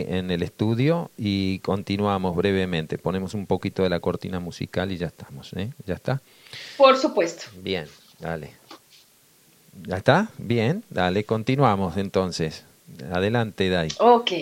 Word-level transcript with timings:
en 0.00 0.30
el 0.30 0.42
estudio 0.42 1.10
y 1.16 1.58
continuamos 1.60 2.34
brevemente. 2.36 2.98
Ponemos 2.98 3.34
un 3.34 3.46
poquito 3.46 3.82
de 3.82 3.90
la 3.90 4.00
cortina 4.00 4.40
musical 4.40 4.92
y 4.92 4.96
ya 4.96 5.06
estamos. 5.06 5.52
¿eh? 5.54 5.70
¿Ya 5.86 5.94
está? 5.94 6.20
Por 6.76 6.96
supuesto. 6.96 7.44
Bien, 7.62 7.86
dale. 8.18 8.50
¿Ya 9.86 9.96
está? 9.96 10.28
Bien, 10.38 10.82
dale, 10.90 11.24
continuamos 11.24 11.96
entonces. 11.96 12.64
Adelante, 13.10 13.68
Dai. 13.68 13.88
Ok. 13.98 14.32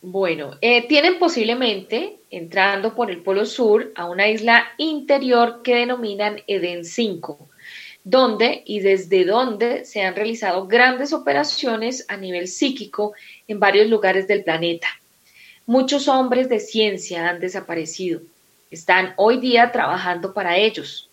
Bueno, 0.00 0.56
eh, 0.60 0.88
tienen 0.88 1.18
posiblemente, 1.18 2.16
entrando 2.30 2.94
por 2.94 3.10
el 3.10 3.18
Polo 3.18 3.46
Sur, 3.46 3.92
a 3.94 4.06
una 4.06 4.28
isla 4.28 4.64
interior 4.78 5.62
que 5.62 5.76
denominan 5.76 6.40
Eden 6.48 6.84
5, 6.84 7.48
donde 8.04 8.62
y 8.66 8.80
desde 8.80 9.24
donde 9.24 9.84
se 9.84 10.02
han 10.02 10.16
realizado 10.16 10.66
grandes 10.66 11.12
operaciones 11.12 12.04
a 12.08 12.16
nivel 12.16 12.48
psíquico 12.48 13.12
en 13.46 13.60
varios 13.60 13.88
lugares 13.88 14.26
del 14.26 14.42
planeta. 14.42 14.88
Muchos 15.66 16.08
hombres 16.08 16.48
de 16.48 16.58
ciencia 16.58 17.28
han 17.28 17.38
desaparecido. 17.38 18.20
Están 18.70 19.14
hoy 19.16 19.38
día 19.38 19.70
trabajando 19.70 20.32
para 20.32 20.56
ellos. 20.56 21.08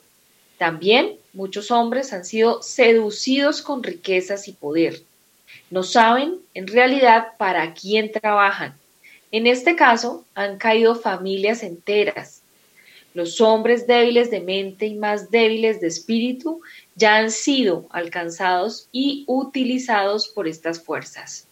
También 0.57 1.17
muchos 1.33 1.71
hombres 1.71 2.11
han 2.13 2.25
sido 2.25 2.61
seducidos 2.61 3.61
con 3.61 3.83
riquezas 3.83 4.47
y 4.47 4.53
poder. 4.53 5.01
No 5.69 5.83
saben 5.83 6.39
en 6.53 6.67
realidad 6.67 7.29
para 7.37 7.73
quién 7.73 8.11
trabajan. 8.11 8.75
En 9.31 9.45
este 9.45 9.75
caso 9.75 10.25
han 10.33 10.57
caído 10.57 10.95
familias 10.95 11.61
enteras. 11.61 12.38
Los 13.13 13.41
hombres 13.41 13.87
débiles 13.87 14.29
de 14.29 14.39
mente 14.39 14.85
y 14.85 14.95
más 14.95 15.31
débiles 15.31 15.81
de 15.81 15.87
espíritu 15.87 16.61
ya 16.95 17.15
han 17.15 17.31
sido 17.31 17.87
alcanzados 17.89 18.87
y 18.91 19.23
utilizados 19.27 20.27
por 20.27 20.47
estas 20.47 20.83
fuerzas. 20.83 21.47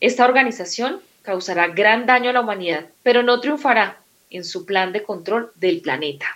Esta 0.00 0.24
organización 0.24 1.00
causará 1.22 1.68
gran 1.68 2.06
daño 2.06 2.30
a 2.30 2.32
la 2.32 2.40
humanidad, 2.40 2.86
pero 3.02 3.22
no 3.22 3.40
triunfará 3.40 4.00
en 4.30 4.44
su 4.44 4.66
plan 4.66 4.92
de 4.92 5.02
control 5.02 5.52
del 5.54 5.80
planeta. 5.80 6.26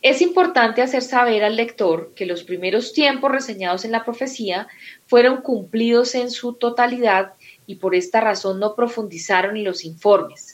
Es 0.00 0.20
importante 0.20 0.82
hacer 0.82 1.02
saber 1.02 1.44
al 1.44 1.56
lector 1.56 2.12
que 2.14 2.26
los 2.26 2.44
primeros 2.44 2.92
tiempos 2.92 3.32
reseñados 3.32 3.86
en 3.86 3.92
la 3.92 4.04
profecía 4.04 4.68
fueron 5.06 5.38
cumplidos 5.40 6.14
en 6.14 6.30
su 6.30 6.52
totalidad 6.52 7.32
y 7.66 7.76
por 7.76 7.94
esta 7.94 8.20
razón 8.20 8.60
no 8.60 8.74
profundizaron 8.74 9.56
en 9.56 9.64
los 9.64 9.84
informes. 9.84 10.53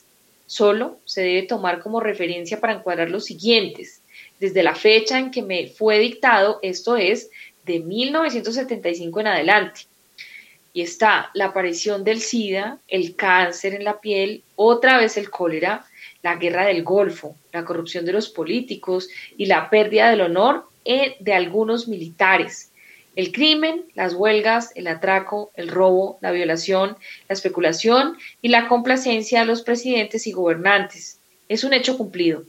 Solo 0.50 0.98
se 1.04 1.22
debe 1.22 1.42
tomar 1.42 1.78
como 1.78 2.00
referencia 2.00 2.58
para 2.58 2.72
encuadrar 2.72 3.08
los 3.08 3.26
siguientes. 3.26 4.02
Desde 4.40 4.64
la 4.64 4.74
fecha 4.74 5.16
en 5.16 5.30
que 5.30 5.42
me 5.42 5.68
fue 5.68 6.00
dictado, 6.00 6.58
esto 6.60 6.96
es, 6.96 7.30
de 7.64 7.78
1975 7.78 9.20
en 9.20 9.26
adelante. 9.28 9.82
Y 10.72 10.82
está 10.82 11.30
la 11.34 11.44
aparición 11.44 12.02
del 12.02 12.20
SIDA, 12.20 12.78
el 12.88 13.14
cáncer 13.14 13.74
en 13.74 13.84
la 13.84 14.00
piel, 14.00 14.42
otra 14.56 14.98
vez 14.98 15.16
el 15.16 15.30
cólera, 15.30 15.86
la 16.20 16.34
guerra 16.34 16.66
del 16.66 16.82
Golfo, 16.82 17.36
la 17.52 17.64
corrupción 17.64 18.04
de 18.04 18.12
los 18.12 18.28
políticos 18.28 19.08
y 19.36 19.46
la 19.46 19.70
pérdida 19.70 20.10
del 20.10 20.22
honor 20.22 20.64
de 20.84 21.32
algunos 21.32 21.86
militares. 21.86 22.69
El 23.16 23.32
crimen, 23.32 23.84
las 23.94 24.14
huelgas, 24.14 24.70
el 24.76 24.86
atraco, 24.86 25.50
el 25.54 25.68
robo, 25.68 26.18
la 26.20 26.30
violación, 26.30 26.96
la 27.28 27.34
especulación 27.34 28.16
y 28.40 28.48
la 28.48 28.68
complacencia 28.68 29.40
de 29.40 29.46
los 29.46 29.62
presidentes 29.62 30.26
y 30.26 30.32
gobernantes. 30.32 31.18
Es 31.48 31.64
un 31.64 31.72
hecho 31.72 31.98
cumplido. 31.98 32.44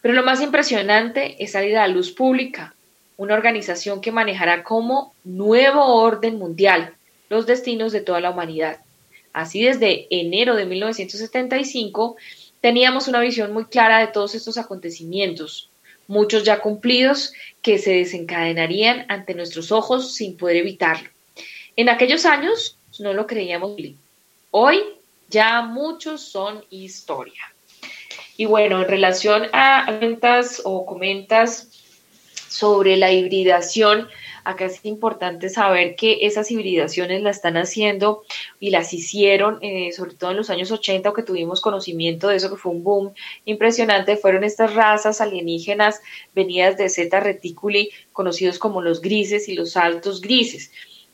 Pero 0.00 0.14
lo 0.14 0.24
más 0.24 0.40
impresionante 0.40 1.42
es 1.42 1.52
salir 1.52 1.76
a 1.76 1.86
la 1.86 1.94
luz 1.94 2.10
pública, 2.10 2.74
una 3.16 3.34
organización 3.34 4.00
que 4.00 4.10
manejará 4.10 4.64
como 4.64 5.14
nuevo 5.22 5.84
orden 5.84 6.38
mundial 6.38 6.94
los 7.28 7.46
destinos 7.46 7.92
de 7.92 8.00
toda 8.00 8.20
la 8.20 8.30
humanidad. 8.30 8.78
Así 9.32 9.62
desde 9.62 10.08
enero 10.10 10.56
de 10.56 10.66
1975 10.66 12.16
teníamos 12.60 13.08
una 13.08 13.20
visión 13.20 13.52
muy 13.52 13.66
clara 13.66 14.00
de 14.00 14.08
todos 14.08 14.34
estos 14.34 14.58
acontecimientos, 14.58 15.70
muchos 16.08 16.42
ya 16.42 16.60
cumplidos, 16.60 17.32
que 17.62 17.78
se 17.78 17.92
desencadenarían 17.92 19.06
ante 19.08 19.34
nuestros 19.34 19.72
ojos 19.72 20.14
sin 20.14 20.36
poder 20.36 20.56
evitarlo. 20.56 21.08
En 21.76 21.88
aquellos 21.88 22.26
años 22.26 22.76
no 22.98 23.14
lo 23.14 23.26
creíamos. 23.26 23.76
Hoy 24.50 24.82
ya 25.28 25.62
muchos 25.62 26.20
son 26.20 26.64
historia. 26.70 27.52
Y 28.36 28.44
bueno, 28.44 28.82
en 28.82 28.88
relación 28.88 29.48
a 29.52 29.90
ventas 30.00 30.60
o 30.64 30.84
comentas 30.84 31.68
sobre 32.48 32.96
la 32.96 33.12
hibridación, 33.12 34.08
Acá 34.44 34.66
es 34.66 34.84
importante 34.84 35.48
saber 35.48 35.94
que 35.94 36.18
esas 36.22 36.50
hibridaciones 36.50 37.22
las 37.22 37.36
están 37.36 37.56
haciendo 37.56 38.24
y 38.58 38.70
las 38.70 38.92
hicieron, 38.92 39.58
eh, 39.62 39.92
sobre 39.92 40.14
todo 40.14 40.32
en 40.32 40.36
los 40.36 40.50
años 40.50 40.70
80, 40.70 41.10
o 41.10 41.12
que 41.14 41.22
tuvimos 41.22 41.60
conocimiento 41.60 42.28
de 42.28 42.36
eso, 42.36 42.50
que 42.50 42.56
fue 42.56 42.72
un 42.72 42.82
boom 42.82 43.14
impresionante, 43.44 44.16
fueron 44.16 44.44
estas 44.44 44.74
razas 44.74 45.20
alienígenas 45.20 46.00
venidas 46.34 46.76
de 46.76 46.88
Zeta 46.88 47.20
Reticuli, 47.20 47.90
conocidos 48.12 48.58
como 48.58 48.82
los 48.82 49.00
grises 49.00 49.48
y 49.48 49.54
los 49.54 49.76
altos 49.76 50.20
grises. 50.20 50.72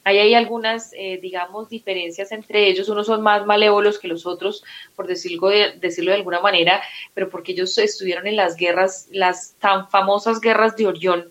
Ahí 0.08 0.18
hay 0.18 0.32
algunas, 0.32 0.94
eh, 0.94 1.18
digamos, 1.20 1.68
diferencias 1.68 2.32
entre 2.32 2.66
ellos. 2.66 2.88
Unos 2.88 3.08
son 3.08 3.20
más 3.20 3.44
malévolos 3.44 3.98
que 3.98 4.08
los 4.08 4.24
otros, 4.24 4.64
por 4.96 5.06
decirlo 5.06 5.48
de, 5.48 5.72
decirlo 5.72 6.12
de 6.12 6.16
alguna 6.16 6.40
manera, 6.40 6.82
pero 7.12 7.28
porque 7.28 7.52
ellos 7.52 7.76
estuvieron 7.76 8.26
en 8.26 8.36
las 8.36 8.56
guerras, 8.56 9.08
las 9.10 9.54
tan 9.58 9.90
famosas 9.90 10.40
guerras 10.40 10.76
de 10.76 10.86
Orión, 10.86 11.30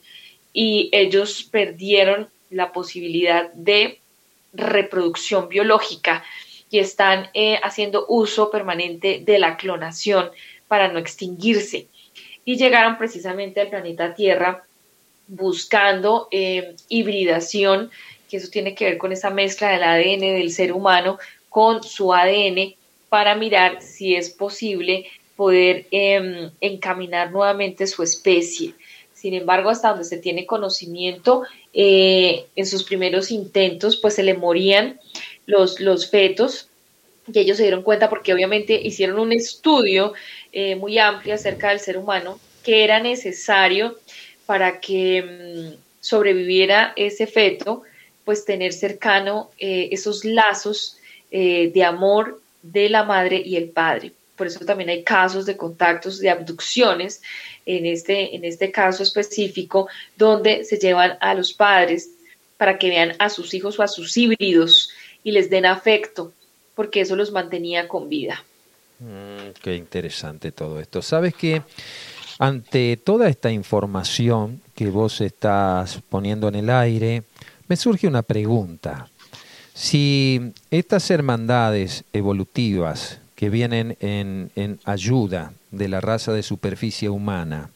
y 0.60 0.90
ellos 0.92 1.44
perdieron 1.44 2.30
la 2.50 2.72
posibilidad 2.72 3.54
de 3.54 4.00
reproducción 4.54 5.50
biológica 5.50 6.24
y 6.72 6.80
están 6.80 7.30
eh, 7.36 7.60
haciendo 7.62 8.08
uso 8.10 8.50
permanente 8.50 9.22
de 9.24 9.38
la 9.38 9.56
clonación 9.56 10.32
para 10.68 10.88
no 10.88 10.98
extinguirse. 10.98 11.86
Y 12.44 12.58
llegaron 12.58 12.98
precisamente 12.98 13.62
al 13.62 13.70
planeta 13.70 14.16
Tierra 14.16 14.64
buscando 15.28 16.28
eh, 16.32 16.76
hibridación, 16.90 17.92
que 18.28 18.38
eso 18.38 18.50
tiene 18.50 18.74
que 18.74 18.86
ver 18.86 18.98
con 18.98 19.12
esa 19.12 19.30
mezcla 19.30 19.70
del 19.70 19.84
ADN 19.84 20.40
del 20.40 20.52
ser 20.52 20.74
humano 20.74 21.20
con 21.50 21.84
su 21.84 22.12
ADN 22.12 22.74
para 23.10 23.36
mirar 23.36 23.84
si 23.84 24.16
es 24.16 24.32
posible 24.32 25.06
poder 25.36 25.86
em, 25.92 26.50
encaminar 26.62 27.32
nuevamente 27.32 27.86
su 27.86 28.02
especie. 28.02 28.74
Sin 29.18 29.34
embargo, 29.34 29.72
hasta 29.72 29.90
donde 29.90 30.04
se 30.04 30.18
tiene 30.18 30.46
conocimiento, 30.46 31.42
eh, 31.74 32.46
en 32.56 32.68
sus 32.68 32.84
primeros 32.84 33.32
intentos, 33.32 33.98
pues 33.98 34.14
se 34.14 34.22
le 34.22 34.36
morían 34.36 35.00
los, 35.48 35.80
los 35.80 36.12
fetos 36.12 36.70
y 37.26 37.40
ellos 37.40 37.58
se 37.58 37.64
dieron 37.64 37.82
cuenta 37.82 38.10
porque 38.10 38.32
obviamente 38.32 38.80
hicieron 38.80 39.18
un 39.18 39.32
estudio 39.32 40.14
eh, 40.52 40.76
muy 40.76 41.00
amplio 41.00 41.34
acerca 41.34 41.70
del 41.70 41.80
ser 41.80 41.98
humano 41.98 42.40
que 42.62 42.84
era 42.84 43.00
necesario 43.00 43.98
para 44.46 44.80
que 44.80 45.24
mm, 45.24 45.82
sobreviviera 46.00 46.94
ese 46.96 47.26
feto, 47.26 47.82
pues 48.24 48.46
tener 48.46 48.72
cercano 48.72 49.50
eh, 49.58 49.90
esos 49.92 50.26
lazos 50.26 50.98
de 51.32 51.84
amor 51.84 52.40
de 52.62 52.88
la 52.88 53.04
madre 53.04 53.42
y 53.44 53.58
el 53.58 53.70
padre. 53.70 54.14
Por 54.38 54.48
eso 54.48 54.64
también 54.64 54.90
hay 54.90 55.04
casos 55.04 55.46
de 55.46 55.58
contactos, 55.58 56.20
de 56.20 56.30
abducciones 56.30 57.22
en 57.66 57.86
este, 57.86 58.36
en 58.36 58.46
este 58.46 58.72
caso 58.72 59.04
específico, 59.04 59.90
donde 60.16 60.64
se 60.64 60.78
llevan 60.78 61.18
a 61.20 61.34
los 61.34 61.54
padres 61.54 62.12
para 62.58 62.78
que 62.78 62.90
vean 62.90 63.14
a 63.20 63.30
sus 63.30 63.54
hijos 63.54 63.78
o 63.80 63.84
a 63.84 63.88
sus 63.88 64.16
híbridos 64.16 64.92
y 65.24 65.32
les 65.32 65.50
den 65.50 65.66
afecto, 65.66 66.32
porque 66.76 67.02
eso 67.02 67.16
los 67.16 67.32
mantenía 67.32 67.88
con 67.88 68.08
vida. 68.08 68.44
Mm, 69.00 69.52
qué 69.62 69.76
interesante 69.76 70.52
todo 70.52 70.80
esto. 70.80 71.02
¿Sabes 71.02 71.34
que 71.34 71.62
ante 72.40 72.98
toda 72.98 73.30
esta 73.30 73.52
información 73.52 74.62
que 74.76 74.90
vos 74.90 75.22
estás 75.22 76.00
poniendo 76.10 76.48
en 76.48 76.56
el 76.56 76.70
aire, 76.70 77.24
me 77.68 77.76
surge 77.76 78.08
una 78.08 78.22
pregunta. 78.22 79.10
Si 79.74 80.54
estas 80.72 81.10
hermandades 81.10 82.04
evolutivas 82.14 83.20
que 83.38 83.52
vienen 83.52 83.96
en, 84.00 84.80
ayuda 84.84 85.54
de 85.70 85.88
la 85.88 86.02
raza 86.02 86.34
de 86.34 86.42
superficie 86.42 87.08
humana 87.08 87.70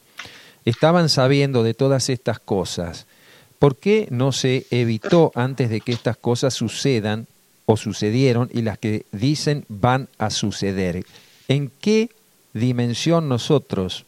estaban 0.64 1.08
sabiendo 1.08 1.62
de 1.62 1.72
todas 1.72 2.08
estas 2.08 2.40
cosas, 2.40 3.06
¿por 3.60 3.76
qué 3.76 4.08
no 4.10 4.32
se 4.32 4.66
evitó 4.72 5.30
antes 5.36 5.70
de 5.70 5.80
que 5.80 5.92
estas 5.92 6.16
cosas 6.16 6.52
sucedan 6.52 7.28
o 7.64 7.76
sucedieron 7.76 8.50
y 8.52 8.62
las 8.62 8.76
que 8.76 9.06
dicen 9.12 9.64
van 9.68 10.08
a 10.18 10.30
suceder? 10.30 11.06
¿En 11.46 11.70
qué 11.80 12.10
dimensión 12.52 13.28
nosotros 13.28 14.04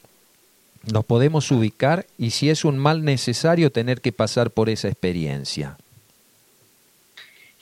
nos 0.93 1.05
podemos 1.05 1.53
ubicar 1.53 2.05
y 2.19 2.31
si 2.31 2.51
es 2.51 2.65
un 2.65 2.79
mal 2.79 3.05
necesario 3.05 3.71
tener 3.71 4.01
que 4.01 4.11
pasar 4.11 4.51
por 4.51 4.69
esa 4.69 4.89
experiencia? 4.89 5.77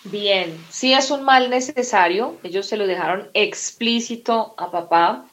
Bien, 0.05 0.57
si 0.69 0.93
es 0.93 1.11
un 1.13 1.23
mal 1.23 1.49
necesario, 1.49 2.37
ellos 2.43 2.67
se 2.67 2.77
lo 2.77 2.87
dejaron 2.87 3.29
explícito 3.35 4.55
a 4.57 4.71
papá, 4.71 5.27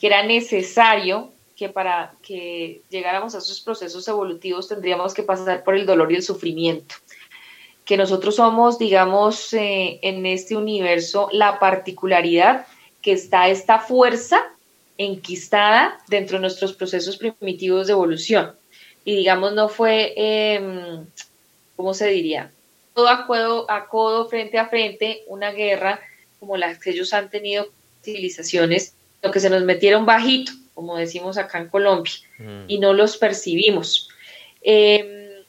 que 0.00 0.06
era 0.06 0.22
necesario 0.22 1.32
que 1.54 1.68
para 1.68 2.14
que 2.22 2.80
llegáramos 2.90 3.34
a 3.34 3.38
esos 3.38 3.60
procesos 3.60 4.06
evolutivos 4.08 4.68
tendríamos 4.68 5.14
que 5.14 5.22
pasar 5.22 5.64
por 5.64 5.74
el 5.74 5.86
dolor 5.86 6.12
y 6.12 6.16
el 6.16 6.22
sufrimiento. 6.22 6.94
que 7.84 7.96
nosotros 7.96 8.34
somos, 8.34 8.78
digamos, 8.78 9.54
eh, 9.54 10.00
en 10.02 10.26
este 10.26 10.56
universo 10.56 11.28
la 11.30 11.60
particularidad 11.60 12.66
que 13.00 13.12
está 13.12 13.48
esta 13.48 13.78
fuerza 13.78 14.42
enquistada 14.98 15.96
dentro 16.08 16.36
de 16.36 16.40
nuestros 16.40 16.72
procesos 16.72 17.16
primitivos 17.16 17.86
de 17.86 17.92
evolución. 17.92 18.56
Y 19.04 19.14
digamos, 19.14 19.52
no 19.52 19.68
fue, 19.68 20.12
eh, 20.16 20.98
¿cómo 21.76 21.94
se 21.94 22.08
diría? 22.08 22.50
Todo 22.96 23.10
a 23.10 23.26
codo, 23.26 23.70
a 23.70 23.88
codo, 23.88 24.26
frente 24.26 24.56
a 24.56 24.68
frente, 24.68 25.22
una 25.26 25.52
guerra 25.52 26.00
como 26.40 26.56
las 26.56 26.78
que 26.78 26.92
ellos 26.92 27.12
han 27.12 27.28
tenido 27.28 27.68
civilizaciones, 28.02 28.94
lo 29.22 29.30
que 29.30 29.38
se 29.38 29.50
nos 29.50 29.64
metieron 29.64 30.06
bajito, 30.06 30.52
como 30.72 30.96
decimos 30.96 31.36
acá 31.36 31.58
en 31.58 31.68
Colombia, 31.68 32.14
mm. 32.38 32.64
y 32.68 32.78
no 32.78 32.94
los 32.94 33.18
percibimos. 33.18 34.08
Em, 34.62 35.44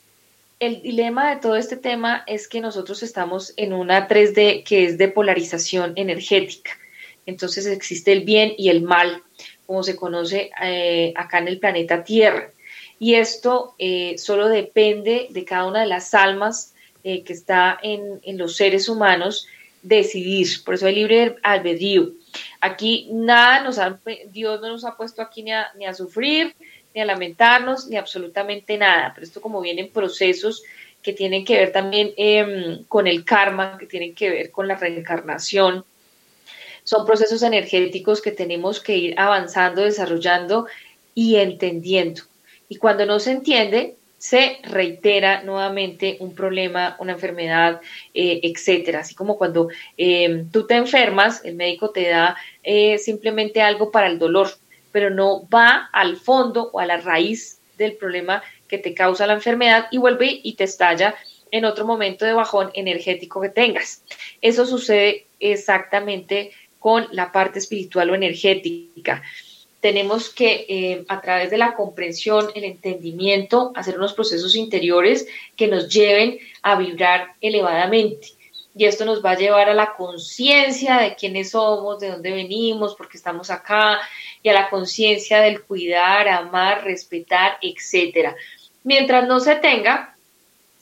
el 0.60 0.82
dilema 0.82 1.30
de 1.30 1.40
todo 1.40 1.56
este 1.56 1.78
tema 1.78 2.26
es 2.28 2.50
que 2.50 2.60
nosotros 2.60 3.02
estamos 3.02 3.54
en 3.56 3.72
una 3.72 4.10
3D 4.10 4.66
que 4.66 4.84
es 4.84 4.98
de 4.98 5.08
polarización 5.08 5.94
energética. 5.96 6.72
Entonces 7.26 7.66
existe 7.66 8.12
el 8.12 8.26
bien 8.26 8.56
y 8.58 8.68
el 8.68 8.82
mal, 8.82 9.24
como 9.66 9.84
se 9.84 9.96
conoce 9.96 10.52
eh, 10.62 11.14
acá 11.16 11.38
en 11.38 11.48
el 11.48 11.60
planeta 11.60 12.04
Tierra. 12.04 12.52
Y 13.00 13.16
esto 13.16 13.74
eh, 13.80 14.18
solo 14.18 14.50
depende 14.50 15.28
de 15.30 15.46
cada 15.46 15.66
una 15.66 15.80
de 15.80 15.88
las 15.88 16.14
almas 16.14 16.74
eh, 17.08 17.24
que 17.24 17.32
está 17.32 17.80
en, 17.82 18.20
en, 18.24 18.38
los 18.38 18.58
seres 18.58 18.90
humanos 18.90 19.48
decidir. 19.82 20.46
Por 20.66 20.74
eso 20.74 20.88
hay 20.88 20.96
libre 20.96 21.38
albedrío. 21.42 22.12
Aquí 22.60 23.08
nada 23.14 23.64
nos 23.64 23.80
ha, 23.80 23.98
Dios 24.34 24.60
no 24.60 24.68
nos 24.68 24.84
ha 24.84 24.98
puesto 24.98 25.22
aquí 25.22 25.42
ni 25.42 25.54
a, 25.54 25.68
ni 25.78 25.86
a 25.86 25.94
sufrir, 25.94 26.54
ni 26.94 27.00
a 27.00 27.06
lamentarnos, 27.06 27.88
ni 27.88 27.96
absolutamente 27.96 28.78
nada. 28.78 29.14
Pero 29.16 29.26
esto 29.26 29.40
como 29.40 29.62
vienen 29.62 29.90
procesos 29.90 30.64
que 31.02 31.14
tienen 31.14 31.46
que 31.46 31.56
ver 31.56 31.72
también 31.72 32.12
em, 32.18 32.84
con 32.90 33.08
el 33.08 33.24
karma, 33.24 33.78
que 33.78 33.86
tienen 33.86 34.14
que 34.14 34.30
ver 34.30 34.52
con 34.52 34.68
la 34.68 34.76
reencarnación. 34.76 35.86
Son 36.84 37.06
procesos 37.06 37.42
energéticos 37.42 38.22
que 38.22 38.34
tenemos 38.34 38.82
que 38.82 38.98
ir 38.98 39.16
avanzando, 39.18 39.82
desarrollando 39.84 40.68
y 41.16 41.38
entendiendo. 41.38 42.24
Y 42.68 42.76
cuando 42.76 43.06
no 43.06 43.18
se 43.20 43.32
entiende, 43.32 43.96
se 44.18 44.58
reitera 44.64 45.44
nuevamente 45.44 46.18
un 46.20 46.34
problema, 46.34 46.96
una 47.00 47.14
enfermedad, 47.14 47.82
eh, 48.14 48.40
etcétera. 48.44 49.02
Así 49.02 49.16
como 49.16 49.38
cuando 49.38 49.70
em, 49.96 50.50
tú 50.50 50.66
te 50.66 50.76
enfermas, 50.76 51.46
el 51.46 51.56
médico 51.56 51.92
te 51.92 52.10
da 52.10 52.36
eh, 52.64 52.98
simplemente 52.98 53.62
algo 53.62 53.92
para 53.92 54.08
el 54.08 54.18
dolor, 54.18 54.50
pero 54.92 55.10
no 55.10 55.48
va 55.48 55.90
al 55.94 56.18
fondo 56.18 56.70
o 56.74 56.80
a 56.80 56.86
la 56.86 56.98
raíz 56.98 57.62
del 57.78 57.94
problema 57.94 58.42
que 58.68 58.80
te 58.80 58.94
causa 58.94 59.28
la 59.28 59.34
enfermedad 59.34 59.88
y 59.92 60.00
vuelve 60.00 60.40
y 60.44 60.54
te 60.54 60.64
estalla 60.64 61.16
en 61.52 61.66
otro 61.66 61.86
momento 61.86 62.26
de 62.26 62.34
bajón 62.34 62.72
energético 62.74 63.40
que 63.40 63.50
tengas. 63.50 64.04
Eso 64.42 64.66
sucede 64.66 65.28
exactamente 65.40 66.52
con 66.80 67.08
la 67.12 67.32
parte 67.32 67.60
espiritual 67.60 68.10
o 68.10 68.16
energética 68.16 69.22
tenemos 69.88 70.30
que, 70.30 70.66
eh, 70.68 71.06
a 71.08 71.22
través 71.22 71.50
de 71.50 71.58
la 71.58 71.74
comprensión, 71.74 72.50
el 72.56 72.66
entendimiento, 72.66 73.72
hacer 73.74 73.98
unos 73.98 74.12
procesos 74.12 74.54
interiores 74.58 75.26
que 75.56 75.68
nos 75.68 75.88
lleven 75.88 76.40
a 76.62 76.78
vibrar 76.78 77.36
elevadamente. 77.40 78.28
Y 78.76 78.84
esto 78.84 79.06
nos 79.06 79.24
va 79.24 79.32
a 79.32 79.38
llevar 79.38 79.70
a 79.70 79.74
la 79.74 79.94
conciencia 79.94 80.98
de 80.98 81.16
quiénes 81.16 81.52
somos, 81.52 82.02
de 82.02 82.10
dónde 82.10 82.32
venimos, 82.32 82.96
por 82.96 83.08
qué 83.08 83.16
estamos 83.16 83.50
acá, 83.50 84.02
y 84.44 84.50
a 84.50 84.54
la 84.54 84.70
conciencia 84.70 85.40
del 85.40 85.64
cuidar, 85.64 86.28
amar, 86.28 86.84
respetar, 86.84 87.58
etc. 87.62 88.36
Mientras 88.84 89.26
no 89.26 89.40
se 89.40 89.56
tenga, 89.56 90.17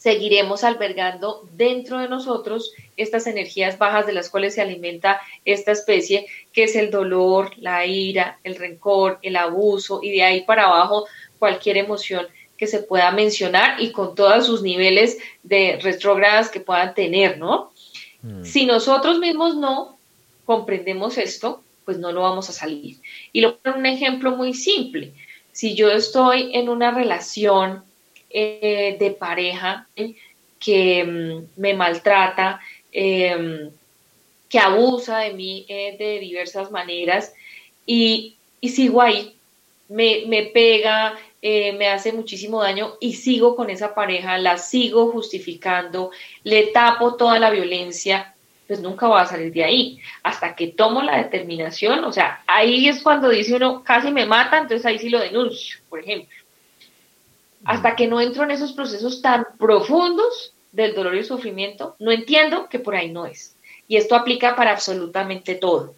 seguiremos 0.06 0.64
albergando 0.64 1.50
dentro 1.54 1.98
de 1.98 2.08
nosotros 2.08 2.74
estas 2.96 3.26
energías 3.26 3.80
bajas 3.80 4.06
de 4.06 4.14
las 4.14 4.30
cuales 4.30 4.54
se 4.54 4.62
alimenta 4.62 5.20
esta 5.46 5.72
especie, 5.72 6.28
que 6.54 6.66
es 6.66 6.76
el 6.76 6.92
dolor, 6.92 7.54
la 7.58 7.88
ira, 7.88 8.38
el 8.44 8.56
rencor, 8.56 9.18
el 9.24 9.36
abuso 9.36 10.02
y 10.04 10.12
de 10.12 10.22
ahí 10.22 10.42
para 10.42 10.66
abajo 10.66 11.08
cualquier 11.40 11.78
emoción 11.78 12.28
que 12.56 12.68
se 12.68 12.84
pueda 12.84 13.10
mencionar 13.10 13.82
y 13.82 13.92
con 13.92 14.14
todos 14.14 14.46
sus 14.46 14.62
niveles 14.62 15.18
de 15.42 15.80
retrógradas 15.82 16.50
que 16.50 16.60
puedan 16.60 16.94
tener, 16.94 17.40
¿no? 17.40 17.72
Mm. 18.22 18.44
Si 18.44 18.68
nosotros 18.68 19.18
mismos 19.18 19.56
no 19.56 19.98
comprendemos 20.46 21.18
esto, 21.18 21.64
pues 21.84 21.98
no 21.98 22.12
lo 22.12 22.22
vamos 22.22 22.48
a 22.52 22.54
salir. 22.54 22.98
Y 23.34 23.42
lo 23.42 23.58
pongo 23.58 23.80
un 23.80 23.88
ejemplo 23.88 24.36
muy 24.36 24.54
simple. 24.54 25.14
Si 25.52 25.74
yo 25.74 25.90
estoy 25.90 26.52
en 26.54 26.70
una 26.70 26.92
relación 26.92 27.84
eh, 28.38 28.98
de 29.00 29.12
pareja 29.12 29.88
que 30.60 31.06
mm, 31.06 31.62
me 31.62 31.74
maltrata, 31.74 32.60
em, 32.92 33.70
que 34.50 34.60
abusa 34.60 35.20
de 35.20 35.32
mí 35.32 35.66
eh, 35.70 35.96
de 35.98 36.20
diversas 36.20 36.70
maneras 36.70 37.34
y, 37.86 38.36
sigo 38.62 39.02
ahí, 39.02 39.38
me, 39.88 40.26
me 40.28 40.44
pega, 40.48 41.18
eh, 41.42 41.72
me 41.74 41.88
hace 41.88 42.12
muchísimo 42.12 42.62
daño 42.62 42.96
y 43.00 43.14
sigo 43.14 43.56
con 43.56 43.70
esa 43.70 43.96
pareja, 43.96 44.38
la 44.38 44.58
sigo 44.58 45.14
justificando, 45.14 46.12
le 46.44 46.68
tapo 46.74 47.16
toda 47.16 47.40
la 47.40 47.52
violencia, 47.52 48.36
pues 48.68 48.82
nunca 48.82 49.08
voy 49.08 49.22
a 49.22 49.28
salir 49.28 49.54
de 49.54 49.64
ahí. 49.64 50.00
Hasta 50.24 50.58
que 50.58 50.68
tomo 50.68 51.02
la 51.04 51.20
determinación, 51.20 52.04
o 52.04 52.12
sea, 52.12 52.44
ahí 52.48 52.90
es 52.90 53.02
cuando 53.02 53.30
dice 53.30 53.56
uno, 53.56 53.82
casi 53.82 54.12
me 54.12 54.26
mata, 54.26 54.58
entonces 54.58 54.86
ahí 54.86 55.00
sí 55.00 55.08
lo 55.08 55.20
denuncio, 55.20 55.78
por 55.88 56.02
ejemplo 56.02 56.36
hasta 57.64 57.96
que 57.96 58.08
no 58.08 58.20
entro 58.22 58.44
en 58.44 58.52
esos 58.52 58.74
procesos 58.74 59.22
tan 59.22 59.46
profundos 59.58 60.54
del 60.72 60.94
dolor 60.94 61.16
y 61.16 61.20
el 61.20 61.26
sufrimiento, 61.26 61.96
no 62.00 62.12
entiendo 62.12 62.68
que 62.70 62.80
por 62.80 62.96
ahí 62.96 63.10
no 63.10 63.26
es. 63.26 63.56
Y 63.88 63.98
esto 63.98 64.16
aplica 64.16 64.56
para 64.56 64.72
absolutamente 64.72 65.56
todo. 65.56 65.94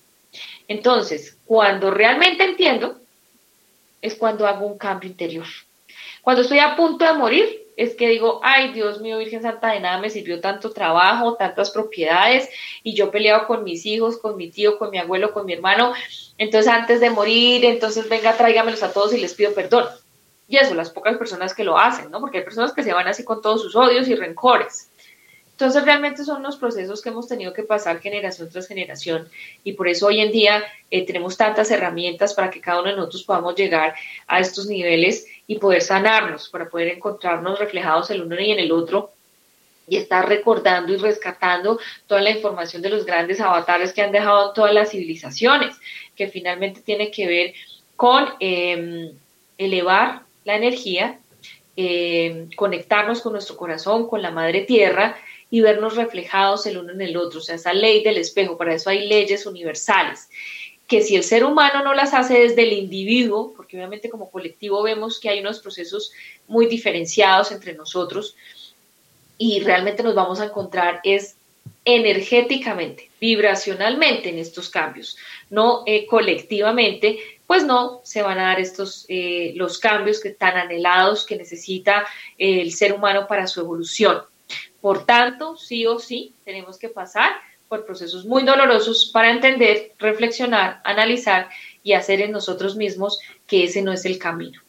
Entonces, 0.68 1.38
cuando 1.46 1.90
realmente 1.90 2.44
entiendo, 2.44 3.00
es 4.02 4.16
cuando 4.16 4.46
hago 4.46 4.68
un 4.68 4.78
cambio 4.78 5.10
interior. 5.10 5.48
Cuando 6.22 6.42
estoy 6.42 6.60
a 6.60 6.76
punto 6.76 7.06
de 7.06 7.14
morir, 7.14 7.68
es 7.78 7.96
que 7.96 8.10
digo, 8.10 8.42
ay 8.44 8.74
Dios 8.74 9.02
mío, 9.02 9.18
Virgen 9.18 9.42
Santa, 9.42 9.72
de 9.72 9.80
nada 9.80 10.00
me 10.00 10.10
sirvió 10.10 10.42
tanto 10.42 10.72
trabajo, 10.72 11.36
tantas 11.36 11.72
propiedades, 11.72 12.50
y 12.84 12.96
yo 12.96 13.12
peleado 13.12 13.48
con 13.48 13.64
mis 13.64 13.86
hijos, 13.86 14.18
con 14.18 14.36
mi 14.36 14.50
tío, 14.50 14.78
con 14.78 14.90
mi 14.90 14.98
abuelo, 14.98 15.32
con 15.32 15.46
mi 15.46 15.54
hermano. 15.54 15.94
Entonces, 16.38 16.72
antes 16.72 17.00
de 17.00 17.12
morir, 17.12 17.64
entonces 17.66 18.10
venga, 18.10 18.36
tráigamelos 18.36 18.84
a 18.84 18.92
todos 18.92 19.14
y 19.14 19.20
les 19.20 19.34
pido 19.34 19.54
perdón. 19.54 19.86
Y 20.48 20.58
eso, 20.58 20.74
las 20.74 20.90
pocas 20.90 21.18
personas 21.18 21.54
que 21.54 21.64
lo 21.64 21.78
hacen, 21.78 22.10
¿no? 22.10 22.20
Porque 22.20 22.40
hay 22.40 22.44
personas 22.44 22.72
que 22.72 22.84
se 22.84 22.94
van 22.94 23.08
así 23.08 23.24
con 23.24 23.42
todos 23.42 23.62
sus 23.62 23.76
odios 23.76 24.08
y 24.08 24.16
rencores. 24.16 24.90
Entonces, 25.58 25.86
realmente 25.86 26.24
son 26.24 26.44
los 26.44 26.56
procesos 26.56 27.02
que 27.02 27.10
hemos 27.10 27.28
tenido 27.28 27.52
que 27.52 27.64
pasar 27.64 28.00
generación 28.00 28.48
tras 28.48 28.68
generación 28.68 29.28
y 29.64 29.74
por 29.74 29.88
eso 29.88 30.06
hoy 30.06 30.20
en 30.22 30.32
día 30.32 30.64
eh, 30.92 31.04
tenemos 31.04 31.36
tantas 31.36 31.72
herramientas 31.72 32.36
para 32.36 32.52
que 32.52 32.62
cada 32.62 32.82
uno 32.82 32.92
de 32.92 32.96
nosotros 32.96 33.24
podamos 33.24 33.56
llegar 33.56 33.96
a 34.28 34.40
estos 34.40 34.68
niveles 34.68 35.26
y 35.48 35.58
poder 35.58 35.82
sanarnos, 35.82 36.50
para 36.50 36.70
poder 36.70 36.90
encontrarnos 36.90 37.58
reflejados 37.58 38.12
el 38.12 38.22
uno 38.22 38.40
y 38.40 38.52
en 38.52 38.60
el 38.60 38.72
otro 38.72 39.10
y 39.88 39.98
estar 39.98 40.30
recordando 40.30 40.94
y 40.94 40.98
rescatando 40.98 41.80
toda 42.06 42.22
la 42.22 42.30
información 42.30 42.84
de 42.84 42.90
los 42.90 43.04
grandes 43.04 43.42
avatares 43.42 43.94
que 43.94 44.04
han 44.04 44.12
dejado 44.12 44.50
en 44.50 44.54
todas 44.54 44.76
las 44.76 44.92
civilizaciones, 44.92 45.76
que 46.16 46.28
finalmente 46.28 46.82
tiene 46.82 47.10
que 47.10 47.26
ver 47.26 47.54
con 47.96 48.28
em, 48.40 49.12
elevar 49.58 50.27
la 50.48 50.56
energía, 50.56 51.20
eh, 51.76 52.48
conectarnos 52.56 53.22
con 53.22 53.34
nuestro 53.34 53.58
corazón, 53.58 54.08
con 54.08 54.22
la 54.22 54.32
madre 54.32 54.62
tierra 54.62 55.18
y 55.52 55.60
vernos 55.60 55.98
reflejados 55.98 56.66
el 56.66 56.78
uno 56.78 56.94
en 56.94 57.02
el 57.02 57.18
otro, 57.18 57.40
o 57.40 57.44
sea, 57.44 57.56
esa 57.56 57.74
ley 57.74 58.02
del 58.02 58.18
espejo, 58.18 58.58
para 58.58 58.74
eso 58.74 58.90
hay 58.90 59.10
leyes 59.10 59.46
universales, 59.46 60.30
que 60.88 61.02
si 61.02 61.18
el 61.18 61.24
ser 61.24 61.44
humano 61.44 61.84
no 61.84 61.94
las 61.94 62.14
hace 62.14 62.40
desde 62.40 62.64
el 62.64 62.72
individuo, 62.72 63.54
porque 63.58 63.76
obviamente 63.76 64.10
como 64.10 64.32
colectivo 64.32 64.82
vemos 64.84 65.20
que 65.20 65.28
hay 65.28 65.42
unos 65.42 65.60
procesos 65.60 66.14
muy 66.48 66.68
diferenciados 66.68 67.52
entre 67.52 67.74
nosotros 67.74 68.38
y 69.38 69.60
realmente 69.60 70.02
nos 70.02 70.16
vamos 70.16 70.40
a 70.40 70.46
encontrar 70.46 71.02
es 71.04 71.36
energéticamente, 71.84 73.10
vibracionalmente 73.20 74.30
en 74.30 74.40
estos 74.40 74.70
cambios, 74.70 75.18
no 75.50 75.84
eh, 75.86 76.06
colectivamente, 76.06 77.20
pues 77.48 77.64
no 77.66 78.02
se 78.04 78.22
van 78.22 78.38
a 78.38 78.44
dar 78.44 78.60
estos 78.60 79.06
eh, 79.08 79.54
los 79.56 79.80
cambios 79.80 80.20
que 80.20 80.32
tan 80.32 80.58
anhelados 80.58 81.26
que 81.26 81.38
necesita 81.38 82.06
eh, 82.38 82.62
el 82.62 82.74
ser 82.74 82.94
humano 82.94 83.26
para 83.26 83.48
su 83.48 83.62
evolución. 83.62 84.22
Por 84.82 85.06
tanto, 85.06 85.58
sí 85.58 85.86
o 85.88 85.98
sí 85.98 86.34
tenemos 86.46 86.78
que 86.78 86.90
pasar 86.90 87.32
por 87.70 87.86
procesos 87.86 88.26
muy 88.26 88.44
dolorosos 88.44 89.10
para 89.12 89.32
entender, 89.32 89.94
reflexionar, 89.98 90.82
analizar 90.84 91.50
y 91.84 91.94
hacer 91.94 92.22
en 92.22 92.32
nosotros 92.32 92.76
mismos 92.76 93.20
que 93.48 93.64
ese 93.64 93.82
no 93.82 93.92
es 93.92 94.06
el 94.06 94.20
camino. 94.20 94.62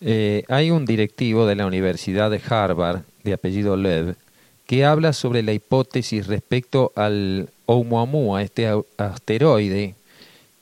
Eh, 0.00 0.44
hay 0.48 0.70
un 0.70 0.84
directivo 0.84 1.46
de 1.46 1.56
la 1.56 1.66
Universidad 1.66 2.30
de 2.30 2.40
Harvard, 2.48 3.02
de 3.24 3.32
apellido 3.32 3.76
Lev, 3.76 4.14
que 4.66 4.84
habla 4.84 5.12
sobre 5.12 5.42
la 5.42 5.52
hipótesis 5.52 6.26
respecto 6.26 6.92
al 6.94 7.48
Oumuamua, 7.66 8.42
este 8.42 8.70
asteroide 8.96 9.94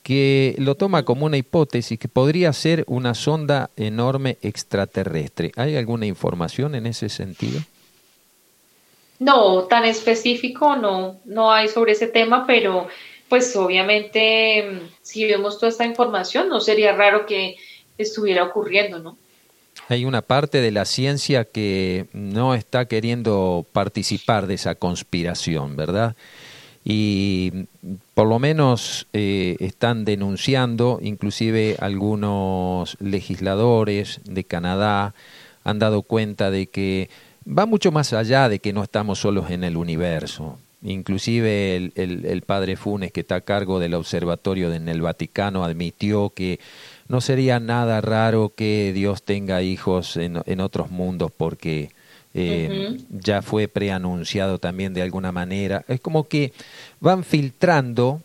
que 0.07 0.55
lo 0.57 0.75
toma 0.75 1.03
como 1.03 1.25
una 1.25 1.35
hipótesis 1.35 1.99
que 1.99 2.07
podría 2.07 2.53
ser 2.53 2.85
una 2.87 3.13
sonda 3.13 3.71
enorme 3.75 4.37
extraterrestre. 4.41 5.51
¿Hay 5.57 5.75
alguna 5.75 6.05
información 6.05 6.75
en 6.75 6.85
ese 6.85 7.09
sentido? 7.09 7.59
No, 9.19 9.63
tan 9.63 9.83
específico 9.83 10.77
no, 10.77 11.17
no 11.25 11.51
hay 11.51 11.67
sobre 11.67 11.91
ese 11.91 12.07
tema, 12.07 12.47
pero 12.47 12.87
pues 13.27 13.53
obviamente 13.57 14.79
si 15.01 15.25
vemos 15.25 15.59
toda 15.59 15.71
esta 15.71 15.83
información 15.83 16.47
no 16.47 16.61
sería 16.61 16.93
raro 16.93 17.25
que 17.25 17.57
estuviera 17.97 18.45
ocurriendo, 18.45 18.99
¿no? 18.99 19.17
Hay 19.89 20.05
una 20.05 20.21
parte 20.21 20.61
de 20.61 20.71
la 20.71 20.85
ciencia 20.85 21.43
que 21.43 22.05
no 22.13 22.55
está 22.55 22.87
queriendo 22.87 23.65
participar 23.73 24.47
de 24.47 24.53
esa 24.53 24.75
conspiración, 24.75 25.75
¿verdad? 25.75 26.15
Y 26.89 27.65
por 28.13 28.29
lo 28.29 28.39
menos 28.39 29.07
eh, 29.11 29.57
están 29.59 30.05
denunciando, 30.05 30.99
inclusive 31.01 31.75
algunos 31.81 32.95
legisladores 33.01 34.21
de 34.23 34.45
Canadá 34.45 35.13
han 35.65 35.79
dado 35.79 36.01
cuenta 36.01 36.49
de 36.49 36.67
que 36.67 37.09
va 37.45 37.65
mucho 37.65 37.91
más 37.91 38.13
allá 38.13 38.47
de 38.47 38.59
que 38.59 38.71
no 38.71 38.83
estamos 38.83 39.19
solos 39.19 39.51
en 39.51 39.65
el 39.65 39.75
universo. 39.75 40.59
Inclusive 40.81 41.91
el, 41.95 42.43
padre 42.43 42.77
Funes, 42.77 43.11
que 43.11 43.19
está 43.19 43.35
a 43.35 43.41
cargo 43.41 43.79
del 43.79 43.93
observatorio 43.93 44.71
en 44.71 44.87
el 44.87 45.01
Vaticano, 45.01 45.65
admitió 45.65 46.29
que 46.29 46.61
no 47.09 47.19
sería 47.19 47.59
nada 47.59 47.99
raro 47.99 48.53
que 48.55 48.93
Dios 48.93 49.23
tenga 49.23 49.61
hijos 49.61 50.15
en, 50.15 50.41
en 50.45 50.61
otros 50.61 50.89
mundos 50.89 51.31
porque 51.35 51.89
eh, 52.33 52.97
ya 53.09 53.41
fue 53.41 53.67
preanunciado 53.67 54.59
también 54.59 54.93
de 54.93 55.01
alguna 55.01 55.31
manera. 55.31 55.83
Es 55.87 55.99
como 55.99 56.27
que 56.27 56.53
van 56.99 57.23
filtrando 57.23 58.21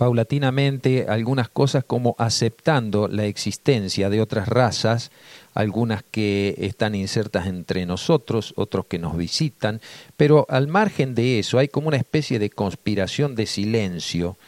paulatinamente 0.00 1.06
algunas 1.08 1.50
cosas 1.50 1.84
como 1.84 2.16
aceptando 2.18 3.06
la 3.06 3.26
existencia 3.26 4.08
de 4.08 4.22
otras 4.22 4.48
razas, 4.48 5.10
algunas 5.52 6.02
que 6.02 6.54
están 6.56 6.94
insertas 6.94 7.46
entre 7.46 7.84
nosotros, 7.84 8.54
otros 8.56 8.86
que 8.86 8.98
nos 8.98 9.14
visitan, 9.16 9.82
pero 10.16 10.46
al 10.48 10.68
margen 10.68 11.14
de 11.14 11.38
eso 11.38 11.58
hay 11.58 11.68
como 11.68 11.88
una 11.88 11.98
especie 11.98 12.38
de 12.38 12.48
conspiración 12.48 13.34
de 13.34 13.44
silencio 13.44 14.38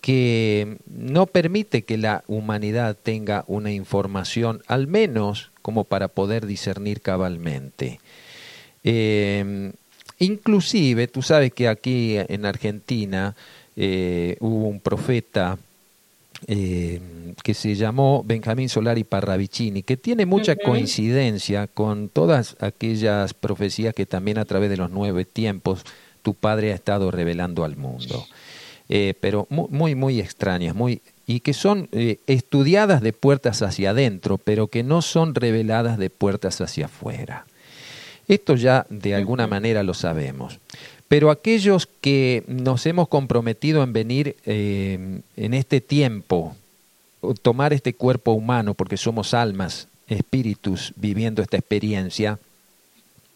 que 0.00 0.78
no 0.86 1.26
permite 1.26 1.82
que 1.82 1.98
la 1.98 2.24
humanidad 2.26 2.96
tenga 3.00 3.44
una 3.46 3.72
información, 3.72 4.62
al 4.66 4.86
menos 4.86 5.50
como 5.62 5.84
para 5.84 6.08
poder 6.08 6.46
discernir 6.46 7.00
cabalmente. 7.00 8.00
Eh, 8.84 9.72
inclusive, 10.18 11.08
tú 11.08 11.22
sabes 11.22 11.52
que 11.52 11.68
aquí 11.68 12.16
en 12.16 12.46
Argentina 12.46 13.34
eh, 13.76 14.36
hubo 14.40 14.68
un 14.68 14.80
profeta 14.80 15.58
eh, 16.46 17.00
que 17.42 17.54
se 17.54 17.74
llamó 17.74 18.22
Benjamín 18.24 18.68
Solari 18.68 19.04
Parravicini, 19.04 19.82
que 19.82 19.96
tiene 19.96 20.26
mucha 20.26 20.54
coincidencia 20.56 21.66
con 21.66 22.08
todas 22.08 22.56
aquellas 22.60 23.34
profecías 23.34 23.94
que 23.94 24.06
también 24.06 24.38
a 24.38 24.44
través 24.44 24.70
de 24.70 24.76
los 24.76 24.90
nueve 24.90 25.24
tiempos 25.24 25.82
tu 26.22 26.34
padre 26.34 26.72
ha 26.72 26.74
estado 26.74 27.10
revelando 27.10 27.64
al 27.64 27.76
mundo. 27.76 28.26
Eh, 28.88 29.14
pero 29.20 29.46
muy, 29.50 29.94
muy 29.94 30.20
extrañas, 30.20 30.74
muy 30.74 31.00
y 31.28 31.40
que 31.40 31.54
son 31.54 31.88
estudiadas 32.28 33.00
de 33.00 33.12
puertas 33.12 33.60
hacia 33.60 33.90
adentro, 33.90 34.38
pero 34.38 34.68
que 34.68 34.84
no 34.84 35.02
son 35.02 35.34
reveladas 35.34 35.98
de 35.98 36.08
puertas 36.08 36.60
hacia 36.60 36.86
afuera. 36.86 37.46
Esto 38.28 38.54
ya 38.54 38.86
de 38.90 39.14
alguna 39.14 39.48
manera 39.48 39.82
lo 39.82 39.94
sabemos. 39.94 40.58
Pero 41.08 41.30
aquellos 41.30 41.88
que 42.00 42.42
nos 42.48 42.84
hemos 42.86 43.08
comprometido 43.08 43.82
en 43.82 43.92
venir 43.92 44.36
eh, 44.44 45.20
en 45.36 45.54
este 45.54 45.80
tiempo, 45.80 46.56
tomar 47.42 47.72
este 47.72 47.94
cuerpo 47.94 48.32
humano, 48.32 48.74
porque 48.74 48.96
somos 48.96 49.32
almas, 49.32 49.86
espíritus 50.08 50.92
viviendo 50.96 51.42
esta 51.42 51.56
experiencia, 51.56 52.38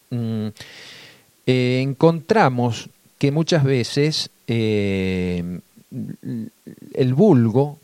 mm, 0.09 0.47
eh, 1.47 1.79
encontramos 1.81 2.89
que 3.17 3.31
muchas 3.31 3.63
veces 3.63 4.29
eh, 4.53 5.59
el 6.93 7.13
vulgo 7.13 7.79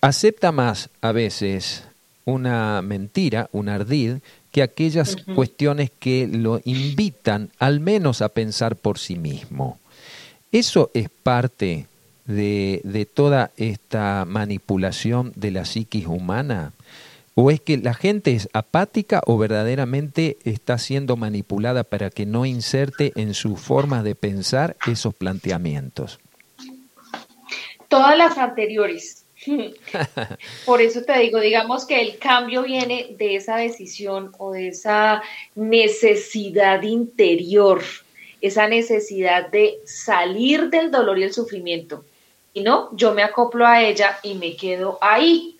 acepta 0.00 0.52
más 0.52 0.88
a 1.02 1.12
veces 1.12 1.84
una 2.24 2.80
mentira, 2.80 3.50
un 3.52 3.68
ardid, 3.68 4.14
que 4.52 4.62
aquellas 4.62 5.16
cuestiones 5.34 5.90
que 5.90 6.26
lo 6.26 6.62
invitan 6.64 7.50
al 7.58 7.80
menos 7.80 8.22
a 8.22 8.30
pensar 8.30 8.74
por 8.74 8.98
sí 8.98 9.16
mismo. 9.16 9.78
Eso 10.50 10.90
es 10.94 11.10
parte 11.10 11.86
de, 12.24 12.80
de 12.82 13.04
toda 13.04 13.50
esta 13.58 14.24
manipulación 14.26 15.32
de 15.36 15.50
la 15.50 15.66
psiquis 15.66 16.06
humana. 16.06 16.72
¿O 17.42 17.50
es 17.50 17.58
que 17.58 17.78
la 17.78 17.94
gente 17.94 18.34
es 18.34 18.50
apática 18.52 19.22
o 19.24 19.38
verdaderamente 19.38 20.36
está 20.44 20.76
siendo 20.76 21.16
manipulada 21.16 21.84
para 21.84 22.10
que 22.10 22.26
no 22.26 22.44
inserte 22.44 23.14
en 23.16 23.32
su 23.32 23.56
forma 23.56 24.02
de 24.02 24.14
pensar 24.14 24.76
esos 24.86 25.14
planteamientos? 25.14 26.20
Todas 27.88 28.18
las 28.18 28.36
anteriores. 28.36 29.24
Por 30.66 30.82
eso 30.82 31.00
te 31.04 31.18
digo, 31.18 31.40
digamos 31.40 31.86
que 31.86 32.02
el 32.02 32.18
cambio 32.18 32.62
viene 32.62 33.14
de 33.16 33.36
esa 33.36 33.56
decisión 33.56 34.32
o 34.36 34.52
de 34.52 34.68
esa 34.68 35.22
necesidad 35.54 36.82
interior, 36.82 37.82
esa 38.42 38.68
necesidad 38.68 39.48
de 39.48 39.78
salir 39.86 40.68
del 40.68 40.90
dolor 40.90 41.18
y 41.18 41.22
el 41.22 41.32
sufrimiento. 41.32 42.04
Y 42.52 42.60
no, 42.64 42.94
yo 42.94 43.14
me 43.14 43.22
acoplo 43.22 43.66
a 43.66 43.82
ella 43.82 44.18
y 44.22 44.34
me 44.34 44.56
quedo 44.56 44.98
ahí. 45.00 45.56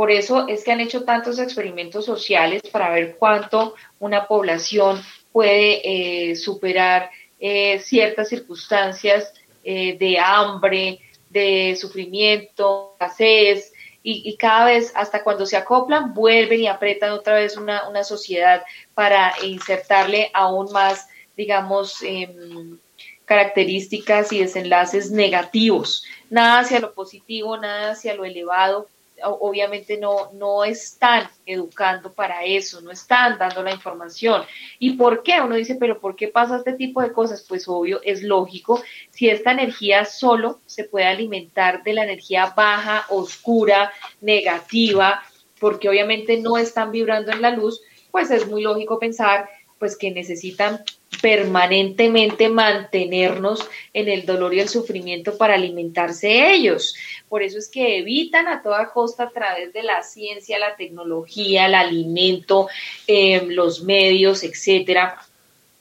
Por 0.00 0.10
eso 0.10 0.48
es 0.48 0.64
que 0.64 0.72
han 0.72 0.80
hecho 0.80 1.04
tantos 1.04 1.38
experimentos 1.38 2.06
sociales 2.06 2.62
para 2.72 2.88
ver 2.88 3.16
cuánto 3.18 3.74
una 3.98 4.26
población 4.26 4.98
puede 5.30 6.30
eh, 6.30 6.36
superar 6.36 7.10
eh, 7.38 7.78
ciertas 7.80 8.30
circunstancias 8.30 9.34
eh, 9.62 9.98
de 9.98 10.18
hambre, 10.18 11.00
de 11.28 11.76
sufrimiento, 11.78 12.94
escasez, 12.94 13.74
y, 14.02 14.34
cada 14.38 14.64
vez, 14.64 14.90
hasta 14.94 15.22
cuando 15.22 15.44
se 15.44 15.58
acoplan, 15.58 16.14
vuelven 16.14 16.62
y 16.62 16.66
apretan 16.66 17.10
otra 17.10 17.34
vez 17.34 17.58
una, 17.58 17.86
una 17.86 18.02
sociedad 18.02 18.62
para 18.94 19.34
insertarle 19.42 20.30
aún 20.32 20.72
más, 20.72 21.08
digamos, 21.36 22.02
em, 22.02 22.78
características 23.26 24.32
y 24.32 24.38
desenlaces 24.38 25.10
negativos. 25.10 26.04
Nada 26.30 26.60
hacia 26.60 26.80
lo 26.80 26.94
positivo, 26.94 27.58
nada 27.58 27.90
hacia 27.90 28.14
lo 28.14 28.24
elevado, 28.24 28.88
obviamente 29.22 29.98
no, 29.98 30.30
no 30.32 30.64
están 30.64 31.28
educando 31.46 32.12
para 32.12 32.44
eso, 32.44 32.80
no 32.80 32.90
están 32.90 33.38
dando 33.38 33.62
la 33.62 33.72
información. 33.72 34.42
¿Y 34.78 34.94
por 34.94 35.22
qué? 35.22 35.40
Uno 35.40 35.54
dice, 35.54 35.76
pero 35.76 36.00
¿por 36.00 36.16
qué 36.16 36.28
pasa 36.28 36.56
este 36.56 36.72
tipo 36.72 37.02
de 37.02 37.12
cosas? 37.12 37.44
Pues 37.48 37.68
obvio, 37.68 38.00
es 38.02 38.22
lógico. 38.22 38.82
Si 39.10 39.28
esta 39.28 39.52
energía 39.52 40.04
solo 40.04 40.60
se 40.66 40.84
puede 40.84 41.06
alimentar 41.06 41.82
de 41.82 41.94
la 41.94 42.04
energía 42.04 42.52
baja, 42.56 43.06
oscura, 43.08 43.92
negativa, 44.20 45.22
porque 45.58 45.88
obviamente 45.88 46.38
no 46.38 46.56
están 46.58 46.90
vibrando 46.90 47.32
en 47.32 47.42
la 47.42 47.50
luz, 47.50 47.80
pues 48.10 48.30
es 48.30 48.48
muy 48.48 48.62
lógico 48.62 48.98
pensar 48.98 49.48
pues 49.80 49.96
que 49.96 50.10
necesitan 50.10 50.84
permanentemente 51.22 52.50
mantenernos 52.50 53.66
en 53.94 54.08
el 54.08 54.26
dolor 54.26 54.54
y 54.54 54.60
el 54.60 54.68
sufrimiento 54.68 55.38
para 55.38 55.54
alimentarse 55.54 56.52
ellos. 56.52 56.94
Por 57.30 57.42
eso 57.42 57.58
es 57.58 57.68
que 57.68 57.98
evitan 57.98 58.46
a 58.46 58.62
toda 58.62 58.92
costa 58.92 59.24
a 59.24 59.30
través 59.30 59.72
de 59.72 59.82
la 59.82 60.02
ciencia, 60.02 60.58
la 60.58 60.76
tecnología, 60.76 61.66
el 61.66 61.74
alimento, 61.74 62.68
em, 63.06 63.48
los 63.48 63.82
medios, 63.82 64.44
etcétera, 64.44 65.18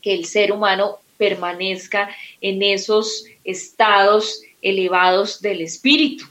que 0.02 0.14
el 0.14 0.26
ser 0.26 0.54
humano 0.54 1.00
permanezca 1.18 2.10
en 2.40 2.64
esos 2.64 3.26
estados 3.44 4.42
elevados 4.62 5.42
del 5.42 5.62
espíritu. 5.62 6.26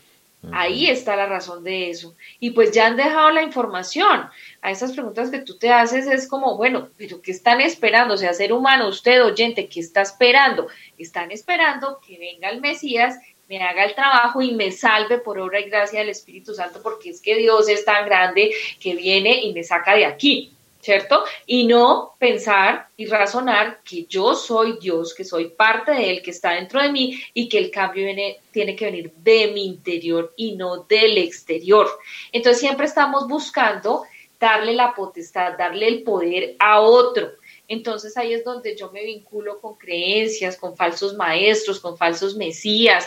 Ahí 0.53 0.89
está 0.89 1.17
la 1.17 1.27
razón 1.27 1.65
de 1.65 1.91
eso. 1.91 2.15
Y 2.39 2.51
pues 2.51 2.71
ya 2.71 2.87
han 2.87 2.97
dejado 2.97 3.31
la 3.31 3.43
información. 3.43 4.29
A 4.63 4.71
esas 4.71 4.93
preguntas 4.93 5.31
que 5.31 5.41
tú 5.41 5.59
te 5.59 5.71
haces 5.71 6.07
es 6.07 6.29
como, 6.29 6.57
bueno, 6.57 6.89
pero 6.97 7.21
¿qué 7.21 7.33
están 7.33 7.61
esperando? 7.61 8.15
O 8.15 8.17
sea, 8.17 8.33
ser 8.33 8.53
humano, 8.53 8.89
usted 8.89 9.25
oyente, 9.25 9.69
¿qué 9.69 9.81
está 9.81 10.03
esperando? 10.03 10.69
Están 10.97 11.33
esperando 11.33 12.01
que 12.07 12.19
venga 12.19 12.51
el 12.51 12.61
Mesías, 12.61 13.19
me 13.49 13.61
haga 13.63 13.85
el 13.85 13.95
trabajo 13.95 14.41
y 14.41 14.53
me 14.53 14.71
salve 14.71 15.19
por 15.19 15.39
obra 15.39 15.61
y 15.61 15.69
gracia 15.69 16.01
del 16.01 16.11
Espíritu 16.11 16.55
Santo, 16.55 16.81
porque 16.83 17.11
es 17.11 17.21
que 17.21 17.35
Dios 17.37 17.69
es 17.69 17.85
tan 17.85 18.07
grande 18.07 18.53
que 18.79 18.95
viene 18.95 19.43
y 19.43 19.53
me 19.53 19.65
saca 19.65 19.95
de 19.95 20.07
aquí. 20.07 20.53
¿Cierto? 20.89 21.23
Y 21.45 21.67
no 21.67 22.15
pensar 22.19 22.89
y 22.97 23.05
razonar 23.05 23.83
que 23.85 24.07
yo 24.07 24.35
soy 24.35 24.79
Dios, 24.81 25.13
que 25.13 25.23
soy 25.23 25.51
parte 25.51 25.93
de 25.93 26.09
Él, 26.09 26.23
que 26.23 26.31
está 26.31 26.53
dentro 26.53 26.81
de 26.81 26.91
mí 26.91 27.21
y 27.35 27.47
que 27.47 27.59
el 27.59 27.71
cambio 27.71 28.07
tiene 28.51 28.75
que 28.75 28.87
venir 28.87 29.13
de 29.19 29.49
mi 29.49 29.67
interior 29.67 30.33
y 30.35 30.57
no 30.57 30.85
del 30.85 31.19
exterior. 31.19 31.87
Entonces 32.33 32.61
siempre 32.61 32.87
estamos 32.87 33.29
buscando 33.29 34.05
darle 34.41 34.73
la 34.73 34.95
potestad, 34.95 35.59
darle 35.59 35.89
el 35.89 36.05
poder 36.05 36.57
a 36.59 36.81
otro. 36.81 37.33
Entonces 37.69 38.17
ahí 38.17 38.33
es 38.33 38.43
donde 38.43 38.75
yo 38.75 38.91
me 38.91 39.05
vinculo 39.05 39.61
con 39.61 39.75
creencias, 39.75 40.57
con 40.57 40.75
falsos 40.75 41.15
maestros, 41.17 41.81
con 41.81 41.99
falsos 41.99 42.35
mesías, 42.35 43.07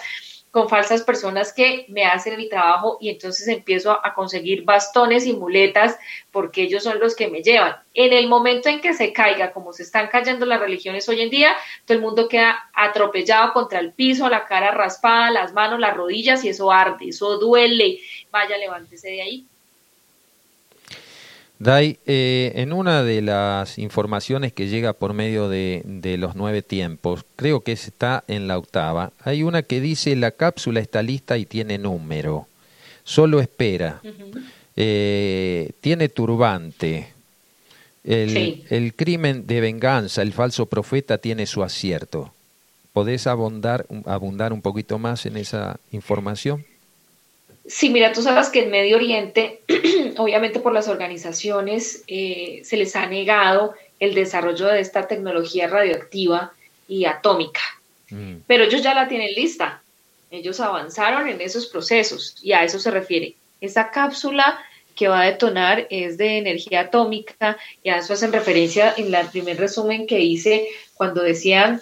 con 0.51 0.67
falsas 0.67 1.01
personas 1.03 1.53
que 1.53 1.85
me 1.87 2.05
hacen 2.05 2.33
el 2.33 2.49
trabajo 2.49 2.97
y 2.99 3.09
entonces 3.09 3.47
empiezo 3.47 3.91
a, 3.91 4.13
conseguir 4.13 4.63
bastones 4.63 5.25
y 5.25 5.33
muletas 5.33 5.97
porque 6.29 6.63
ellos 6.63 6.83
son 6.83 6.99
los 6.99 7.15
que 7.15 7.29
me 7.29 7.41
llevan. 7.41 7.77
En 7.93 8.11
el 8.11 8.27
momento 8.27 8.67
en 8.67 8.81
que 8.81 8.93
se 8.93 9.13
caiga, 9.13 9.53
como 9.53 9.71
se 9.71 9.83
están 9.83 10.09
cayendo 10.09 10.45
las 10.45 10.59
religiones 10.59 11.07
hoy 11.07 11.21
en 11.21 11.29
día, 11.29 11.55
todo 11.85 11.95
el 11.95 12.03
mundo 12.03 12.27
queda 12.27 12.69
atropellado 12.73 13.53
contra 13.53 13.79
el 13.79 13.93
piso, 13.93 14.29
la 14.29 14.45
cara 14.45 14.71
raspada, 14.71 15.31
las 15.31 15.53
manos, 15.53 15.79
las 15.79 15.95
rodillas 15.95 16.43
y 16.43 16.49
eso 16.49 16.71
arde, 16.71 17.07
eso 17.07 17.37
duele. 17.37 17.99
Vaya, 18.29 18.57
levántese 18.57 19.07
de 19.09 19.21
ahí. 19.21 19.47
Dai, 21.61 21.99
eh, 22.07 22.53
en 22.55 22.73
una 22.73 23.03
de 23.03 23.21
las 23.21 23.77
informaciones 23.77 24.51
que 24.51 24.67
llega 24.67 24.93
por 24.93 25.13
medio 25.13 25.47
de, 25.47 25.83
los 26.17 26.35
nueve 26.35 26.63
tiempos, 26.63 27.23
creo 27.35 27.59
que 27.59 27.73
está 27.73 28.23
en 28.27 28.47
la 28.47 28.57
octava, 28.57 29.11
hay 29.23 29.43
una 29.43 29.61
que 29.61 29.79
dice 29.79 30.15
la 30.15 30.31
cápsula 30.31 30.79
está 30.79 31.03
lista 31.03 31.37
y 31.37 31.45
tiene 31.45 31.77
número, 31.77 32.47
solo 33.03 33.39
espera, 33.39 34.01
eh, 34.75 35.69
tiene 35.81 36.09
turbante, 36.09 37.09
el, 38.03 38.65
el, 38.67 38.95
crimen 38.95 39.45
de 39.45 39.61
venganza, 39.61 40.23
el 40.23 40.33
falso 40.33 40.65
profeta 40.65 41.19
tiene 41.19 41.45
su 41.45 41.61
acierto. 41.61 42.33
¿Podés 42.91 43.27
abundar, 43.27 43.85
abundar 44.05 44.51
un 44.51 44.63
poquito 44.63 44.97
más 44.97 45.27
en 45.27 45.37
esa 45.37 45.79
información? 45.91 46.65
Sí, 47.65 47.89
mira, 47.89 48.11
tú 48.11 48.21
sabes 48.21 48.49
que 48.49 48.63
en 48.63 48.71
Medio 48.71 48.97
Oriente, 48.97 49.61
obviamente 50.17 50.59
por 50.59 50.73
las 50.73 50.87
organizaciones, 50.87 52.03
eh, 52.07 52.61
se 52.63 52.77
les 52.77 52.95
ha 52.95 53.05
negado 53.05 53.75
el 53.99 54.15
desarrollo 54.15 54.67
de 54.67 54.79
esta 54.79 55.07
tecnología 55.07 55.67
radioactiva 55.67 56.53
y 56.87 57.05
atómica, 57.05 57.61
mm. 58.09 58.37
pero 58.47 58.63
ellos 58.63 58.81
ya 58.81 58.93
la 58.93 59.07
tienen 59.07 59.33
lista. 59.35 59.81
Ellos 60.31 60.59
avanzaron 60.59 61.27
en 61.27 61.41
esos 61.41 61.67
procesos 61.67 62.35
y 62.41 62.53
a 62.53 62.63
eso 62.63 62.79
se 62.79 62.89
refiere. 62.89 63.35
Esa 63.59 63.91
cápsula 63.91 64.59
que 64.95 65.07
va 65.07 65.21
a 65.21 65.25
detonar 65.25 65.87
es 65.89 66.17
de 66.17 66.37
energía 66.37 66.81
atómica 66.81 67.57
y 67.83 67.89
a 67.89 67.97
eso 67.97 68.13
hacen 68.13 68.31
referencia 68.31 68.93
en 68.97 69.13
el 69.13 69.27
primer 69.27 69.57
resumen 69.57 70.07
que 70.07 70.19
hice 70.19 70.67
cuando 70.95 71.21
decían 71.21 71.81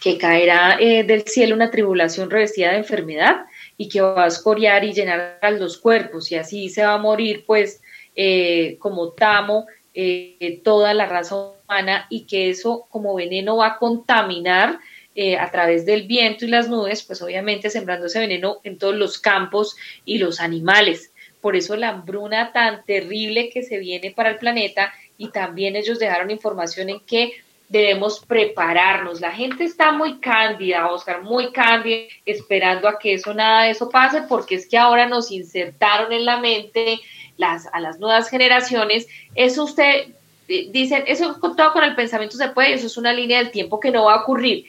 que 0.00 0.18
caerá 0.18 0.78
eh, 0.80 1.04
del 1.04 1.22
cielo 1.22 1.54
una 1.54 1.70
tribulación 1.70 2.30
revestida 2.30 2.72
de 2.72 2.78
enfermedad 2.78 3.46
y 3.76 3.88
que 3.88 4.00
va 4.00 4.24
a 4.24 4.28
escoriar 4.28 4.84
y 4.84 4.92
llenar 4.92 5.38
los 5.58 5.78
cuerpos 5.78 6.30
y 6.30 6.36
así 6.36 6.68
se 6.68 6.84
va 6.84 6.94
a 6.94 6.98
morir 6.98 7.44
pues 7.46 7.80
eh, 8.14 8.76
como 8.78 9.10
tamo 9.10 9.66
eh, 9.94 10.60
toda 10.64 10.94
la 10.94 11.06
raza 11.06 11.36
humana 11.36 12.06
y 12.10 12.24
que 12.24 12.50
eso 12.50 12.86
como 12.90 13.14
veneno 13.14 13.56
va 13.56 13.68
a 13.68 13.78
contaminar 13.78 14.78
eh, 15.14 15.36
a 15.36 15.50
través 15.50 15.84
del 15.84 16.06
viento 16.06 16.46
y 16.46 16.48
las 16.48 16.70
nubes, 16.70 17.02
pues 17.02 17.20
obviamente 17.20 17.68
sembrando 17.68 18.06
ese 18.06 18.18
veneno 18.18 18.60
en 18.64 18.78
todos 18.78 18.94
los 18.94 19.18
campos 19.18 19.76
y 20.06 20.16
los 20.16 20.40
animales. 20.40 21.12
Por 21.42 21.54
eso 21.54 21.76
la 21.76 21.90
hambruna 21.90 22.52
tan 22.52 22.82
terrible 22.86 23.50
que 23.50 23.62
se 23.62 23.78
viene 23.78 24.10
para 24.12 24.30
el 24.30 24.38
planeta 24.38 24.94
y 25.18 25.28
también 25.28 25.76
ellos 25.76 25.98
dejaron 25.98 26.30
información 26.30 26.88
en 26.88 27.00
que 27.00 27.32
debemos 27.72 28.20
prepararnos. 28.20 29.22
La 29.22 29.32
gente 29.32 29.64
está 29.64 29.92
muy 29.92 30.18
cándida, 30.18 30.92
Oscar, 30.92 31.22
muy 31.22 31.50
cándida, 31.52 32.06
esperando 32.26 32.86
a 32.86 32.98
que 32.98 33.14
eso, 33.14 33.32
nada 33.32 33.62
de 33.64 33.70
eso 33.70 33.88
pase, 33.88 34.22
porque 34.28 34.56
es 34.56 34.68
que 34.68 34.76
ahora 34.76 35.06
nos 35.06 35.30
insertaron 35.30 36.12
en 36.12 36.26
la 36.26 36.36
mente 36.36 37.00
las, 37.38 37.66
a 37.72 37.80
las 37.80 37.98
nuevas 37.98 38.28
generaciones, 38.28 39.08
eso 39.34 39.64
usted, 39.64 40.08
eh, 40.48 40.68
dicen, 40.70 41.04
eso 41.06 41.34
todo 41.40 41.72
con 41.72 41.82
el 41.82 41.96
pensamiento 41.96 42.36
se 42.36 42.48
puede, 42.48 42.74
eso 42.74 42.86
es 42.86 42.98
una 42.98 43.14
línea 43.14 43.38
del 43.38 43.50
tiempo 43.50 43.80
que 43.80 43.90
no 43.90 44.04
va 44.04 44.16
a 44.16 44.22
ocurrir. 44.22 44.66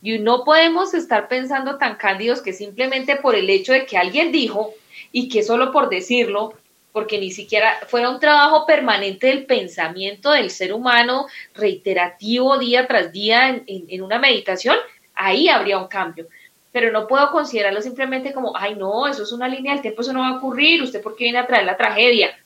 Y 0.00 0.20
no 0.20 0.44
podemos 0.44 0.94
estar 0.94 1.26
pensando 1.26 1.76
tan 1.76 1.96
cándidos 1.96 2.40
que 2.40 2.52
simplemente 2.52 3.16
por 3.16 3.34
el 3.34 3.50
hecho 3.50 3.72
de 3.72 3.84
que 3.84 3.98
alguien 3.98 4.30
dijo 4.30 4.74
y 5.10 5.28
que 5.28 5.42
solo 5.42 5.72
por 5.72 5.88
decirlo 5.88 6.54
porque 6.94 7.18
ni 7.18 7.32
siquiera 7.32 7.80
fuera 7.88 8.08
un 8.08 8.20
trabajo 8.20 8.66
permanente 8.66 9.26
del 9.26 9.46
pensamiento 9.46 10.30
del 10.30 10.48
ser 10.48 10.72
humano, 10.72 11.26
reiterativo 11.52 12.56
día 12.56 12.86
tras 12.86 13.10
día 13.10 13.60
en, 13.66 14.00
una 14.00 14.20
meditación, 14.20 14.76
ahí 15.12 15.48
habría 15.48 15.78
un 15.78 15.88
cambio. 15.88 16.28
Pero 16.70 16.92
no 16.92 17.08
puedo 17.08 17.32
considerarlo 17.32 17.82
simplemente 17.82 18.32
como, 18.32 18.56
ay, 18.56 18.76
no, 18.76 19.08
eso 19.08 19.24
es 19.24 19.32
una 19.32 19.48
línea 19.48 19.72
del 19.72 19.82
tiempo, 19.82 20.02
eso 20.02 20.12
no 20.12 20.20
va 20.20 20.28
a 20.28 20.36
ocurrir, 20.36 20.84
usted 20.84 21.02
por 21.02 21.16
qué 21.16 21.24
viene 21.24 21.40
a 21.40 21.48
traer 21.48 21.64
la 21.64 21.76
tragedia. 21.76 22.38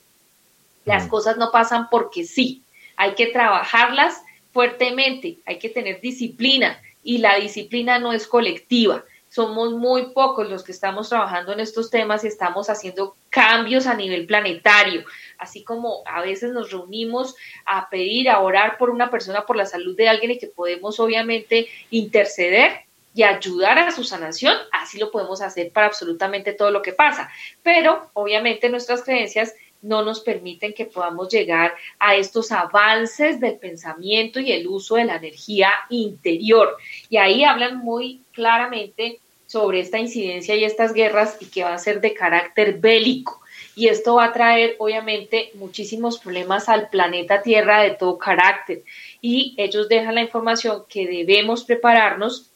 Las 0.83 1.05
mm. 1.05 1.09
cosas 1.09 1.37
no 1.37 1.51
pasan 1.51 1.87
porque 1.91 2.23
sí, 2.23 2.63
hay 2.95 3.13
que 3.13 3.27
trabajarlas 3.27 4.19
fuertemente, 4.51 5.37
hay 5.45 5.59
que 5.59 5.69
tener 5.69 6.01
disciplina 6.01 6.81
y 7.03 7.19
la 7.19 7.35
disciplina 7.35 7.99
no 7.99 8.13
es 8.13 8.25
colectiva 8.25 9.03
somos 9.29 9.73
muy 9.73 10.07
pocos 10.07 10.49
los 10.49 10.63
que 10.63 10.71
estamos 10.71 11.09
trabajando 11.09 11.53
en 11.53 11.59
estos 11.59 11.89
temas 11.89 12.23
y 12.23 12.27
estamos 12.27 12.69
haciendo 12.69 13.15
cambios 13.29 13.87
a 13.87 13.93
nivel 13.93 14.25
planetario, 14.25 15.05
así 15.37 15.63
como 15.63 16.03
a 16.05 16.21
veces 16.21 16.51
nos 16.51 16.71
reunimos 16.71 17.35
a 17.65 17.89
pedir, 17.89 18.29
a 18.29 18.39
orar 18.39 18.77
por 18.77 18.89
una 18.89 19.11
persona, 19.11 19.45
por 19.45 19.55
la 19.55 19.65
salud 19.65 19.95
de 19.95 20.09
alguien 20.09 20.31
y 20.31 20.39
que 20.39 20.47
podemos 20.47 20.99
obviamente 20.99 21.67
interceder 21.91 22.71
y 23.13 23.23
ayudar 23.23 23.77
a 23.79 23.91
su 23.91 24.03
sanación, 24.03 24.55
así 24.71 24.99
lo 24.99 25.11
podemos 25.11 25.41
hacer 25.41 25.71
para 25.71 25.87
absolutamente 25.87 26.53
todo 26.53 26.71
lo 26.71 26.81
que 26.81 26.93
pasa. 26.93 27.29
Pero 27.63 28.09
obviamente 28.13 28.69
nuestras 28.69 29.03
creencias 29.03 29.53
no 29.81 30.03
nos 30.03 30.19
permiten 30.19 30.73
que 30.73 30.85
podamos 30.85 31.29
llegar 31.29 31.73
a 31.99 32.15
estos 32.15 32.51
avances 32.51 33.39
del 33.39 33.57
pensamiento 33.57 34.39
y 34.39 34.51
el 34.51 34.67
uso 34.67 34.95
de 34.95 35.05
la 35.05 35.15
energía 35.15 35.71
interior. 35.89 36.77
Y 37.09 37.17
ahí 37.17 37.43
hablan 37.43 37.77
muy 37.77 38.21
claramente 38.33 39.19
sobre 39.47 39.79
esta 39.79 39.97
incidencia 39.97 40.55
y 40.55 40.63
estas 40.63 40.93
guerras 40.93 41.37
y 41.39 41.45
que 41.45 41.63
va 41.63 41.73
a 41.73 41.79
ser 41.79 42.01
de 42.01 42.13
carácter 42.13 42.79
bélico. 42.79 43.41
Y 43.75 43.87
esto 43.87 44.15
va 44.15 44.25
a 44.25 44.33
traer, 44.33 44.75
obviamente, 44.77 45.51
muchísimos 45.55 46.19
problemas 46.19 46.67
al 46.67 46.89
planeta 46.89 47.41
Tierra 47.41 47.81
de 47.81 47.91
todo 47.91 48.17
carácter. 48.17 48.83
Y 49.21 49.55
ellos 49.57 49.87
dejan 49.87 50.15
la 50.15 50.21
información 50.21 50.83
que 50.89 51.07
debemos 51.07 51.63
prepararnos 51.63 52.49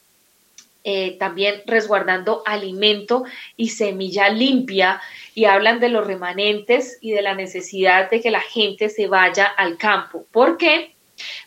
eh, 0.86 1.16
también 1.18 1.62
resguardando 1.64 2.42
alimento 2.44 3.24
y 3.56 3.70
semilla 3.70 4.28
limpia 4.28 5.00
y 5.34 5.46
hablan 5.46 5.80
de 5.80 5.88
los 5.88 6.06
remanentes 6.06 6.98
y 7.00 7.10
de 7.10 7.22
la 7.22 7.34
necesidad 7.34 8.08
de 8.10 8.20
que 8.20 8.30
la 8.30 8.40
gente 8.40 8.88
se 8.88 9.08
vaya 9.08 9.46
al 9.46 9.76
campo. 9.76 10.24
¿Por 10.30 10.56
qué? 10.56 10.94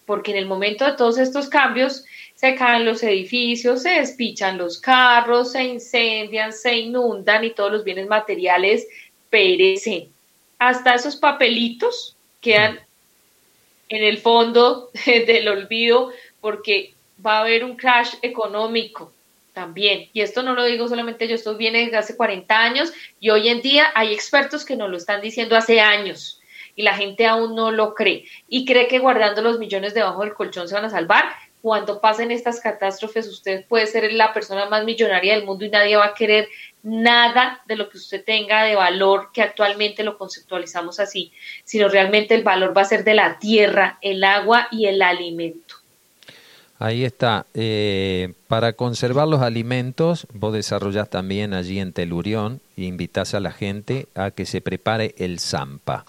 Porque 0.05 0.31
en 0.31 0.37
el 0.37 0.45
momento 0.45 0.85
de 0.85 0.97
todos 0.97 1.17
estos 1.17 1.47
cambios 1.47 2.03
se 2.35 2.55
caen 2.55 2.85
los 2.85 3.01
edificios, 3.01 3.81
se 3.81 3.91
despichan 3.91 4.57
los 4.57 4.79
carros, 4.79 5.53
se 5.53 5.63
incendian, 5.63 6.53
se 6.53 6.75
inundan 6.75 7.43
y 7.43 7.51
todos 7.51 7.71
los 7.71 7.83
bienes 7.83 8.07
materiales 8.07 8.87
perecen. 9.29 10.09
Hasta 10.59 10.95
esos 10.95 11.15
papelitos 11.15 12.15
quedan 12.41 12.79
en 13.89 14.03
el 14.03 14.17
fondo 14.17 14.91
del 15.05 15.47
olvido 15.47 16.11
porque 16.41 16.93
va 17.25 17.37
a 17.37 17.41
haber 17.41 17.63
un 17.63 17.77
crash 17.77 18.15
económico 18.21 19.13
también. 19.57 20.11
Y 20.13 20.21
esto 20.21 20.43
no 20.43 20.53
lo 20.53 20.65
digo 20.65 20.87
solamente 20.87 21.27
yo, 21.27 21.33
esto 21.33 21.57
viene 21.57 21.79
desde 21.79 21.97
hace 21.97 22.15
40 22.15 22.59
años 22.59 22.93
y 23.19 23.31
hoy 23.31 23.49
en 23.49 23.63
día 23.63 23.87
hay 23.95 24.13
expertos 24.13 24.63
que 24.63 24.75
nos 24.75 24.87
lo 24.87 24.97
están 24.97 25.19
diciendo 25.19 25.55
hace 25.55 25.81
años 25.81 26.39
y 26.75 26.83
la 26.83 26.93
gente 26.93 27.25
aún 27.25 27.55
no 27.55 27.71
lo 27.71 27.95
cree 27.95 28.25
y 28.47 28.65
cree 28.65 28.87
que 28.87 28.99
guardando 28.99 29.41
los 29.41 29.57
millones 29.57 29.95
debajo 29.95 30.21
del 30.21 30.35
colchón 30.35 30.67
se 30.67 30.75
van 30.75 30.85
a 30.85 30.91
salvar. 30.91 31.25
Cuando 31.63 31.99
pasen 32.01 32.29
estas 32.29 32.61
catástrofes, 32.61 33.27
usted 33.27 33.65
puede 33.65 33.87
ser 33.87 34.13
la 34.13 34.31
persona 34.31 34.67
más 34.69 34.85
millonaria 34.85 35.33
del 35.33 35.43
mundo 35.43 35.65
y 35.65 35.71
nadie 35.71 35.97
va 35.97 36.05
a 36.05 36.13
querer 36.13 36.47
nada 36.83 37.63
de 37.65 37.77
lo 37.77 37.89
que 37.89 37.97
usted 37.97 38.23
tenga 38.23 38.63
de 38.63 38.75
valor, 38.75 39.31
que 39.33 39.41
actualmente 39.41 40.03
lo 40.03 40.19
conceptualizamos 40.19 40.99
así, 40.99 41.33
sino 41.63 41.89
realmente 41.89 42.35
el 42.35 42.43
valor 42.43 42.77
va 42.77 42.83
a 42.83 42.85
ser 42.85 43.03
de 43.03 43.15
la 43.15 43.39
tierra, 43.39 43.97
el 44.03 44.23
agua 44.23 44.67
y 44.69 44.85
el 44.85 45.01
alimento. 45.01 45.66
Ahí 46.79 47.03
está. 47.03 47.45
Eh, 47.53 48.33
para 48.47 48.73
conservar 48.73 49.27
los 49.27 49.41
alimentos, 49.41 50.27
vos 50.33 50.53
desarrollás 50.53 51.09
también 51.09 51.53
allí 51.53 51.79
en 51.79 51.91
Telurión 51.91 52.61
e 52.75 52.83
invitás 52.83 53.33
a 53.33 53.39
la 53.39 53.51
gente 53.51 54.07
a 54.13 54.31
que 54.31 54.45
se 54.45 54.61
prepare 54.61 55.15
el 55.17 55.39
zampa. 55.39 56.05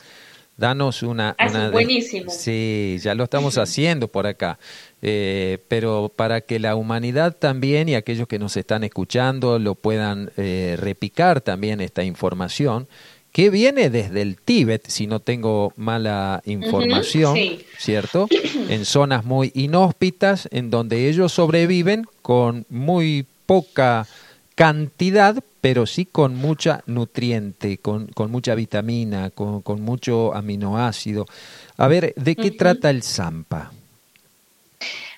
Danos 0.58 1.04
una... 1.04 1.36
Ah, 1.38 1.70
buenísimo. 1.70 2.30
Sí, 2.30 2.98
ya 3.00 3.14
lo 3.14 3.24
estamos 3.24 3.56
haciendo 3.58 4.08
por 4.08 4.26
acá. 4.26 4.58
Eh, 5.00 5.58
pero 5.68 6.12
para 6.14 6.40
que 6.40 6.58
la 6.58 6.74
humanidad 6.74 7.36
también 7.36 7.88
y 7.88 7.94
aquellos 7.94 8.26
que 8.26 8.40
nos 8.40 8.56
están 8.56 8.82
escuchando 8.82 9.60
lo 9.60 9.76
puedan 9.76 10.32
eh, 10.36 10.76
repicar 10.78 11.40
también 11.40 11.80
esta 11.80 12.02
información, 12.02 12.88
que 13.38 13.50
viene 13.50 13.88
desde 13.88 14.20
el 14.20 14.36
Tíbet, 14.36 14.88
si 14.88 15.06
no 15.06 15.20
tengo 15.20 15.72
mala 15.76 16.42
información, 16.44 17.38
¿cierto? 17.78 18.26
En 18.68 18.84
zonas 18.84 19.24
muy 19.24 19.52
inhóspitas, 19.54 20.48
en 20.50 20.70
donde 20.70 21.08
ellos 21.08 21.34
sobreviven 21.34 22.04
con 22.20 22.66
muy 22.68 23.26
poca 23.46 24.08
cantidad, 24.56 25.36
pero 25.60 25.86
sí 25.86 26.04
con 26.04 26.34
mucha 26.34 26.82
nutriente, 26.86 27.78
con, 27.78 28.10
mucha 28.26 28.56
vitamina, 28.56 29.30
con, 29.30 29.62
mucho 29.82 30.34
aminoácido. 30.34 31.24
A 31.76 31.86
ver, 31.86 32.14
¿de 32.16 32.34
qué 32.34 32.50
trata 32.50 32.90
el 32.90 33.04
Zampa? 33.04 33.70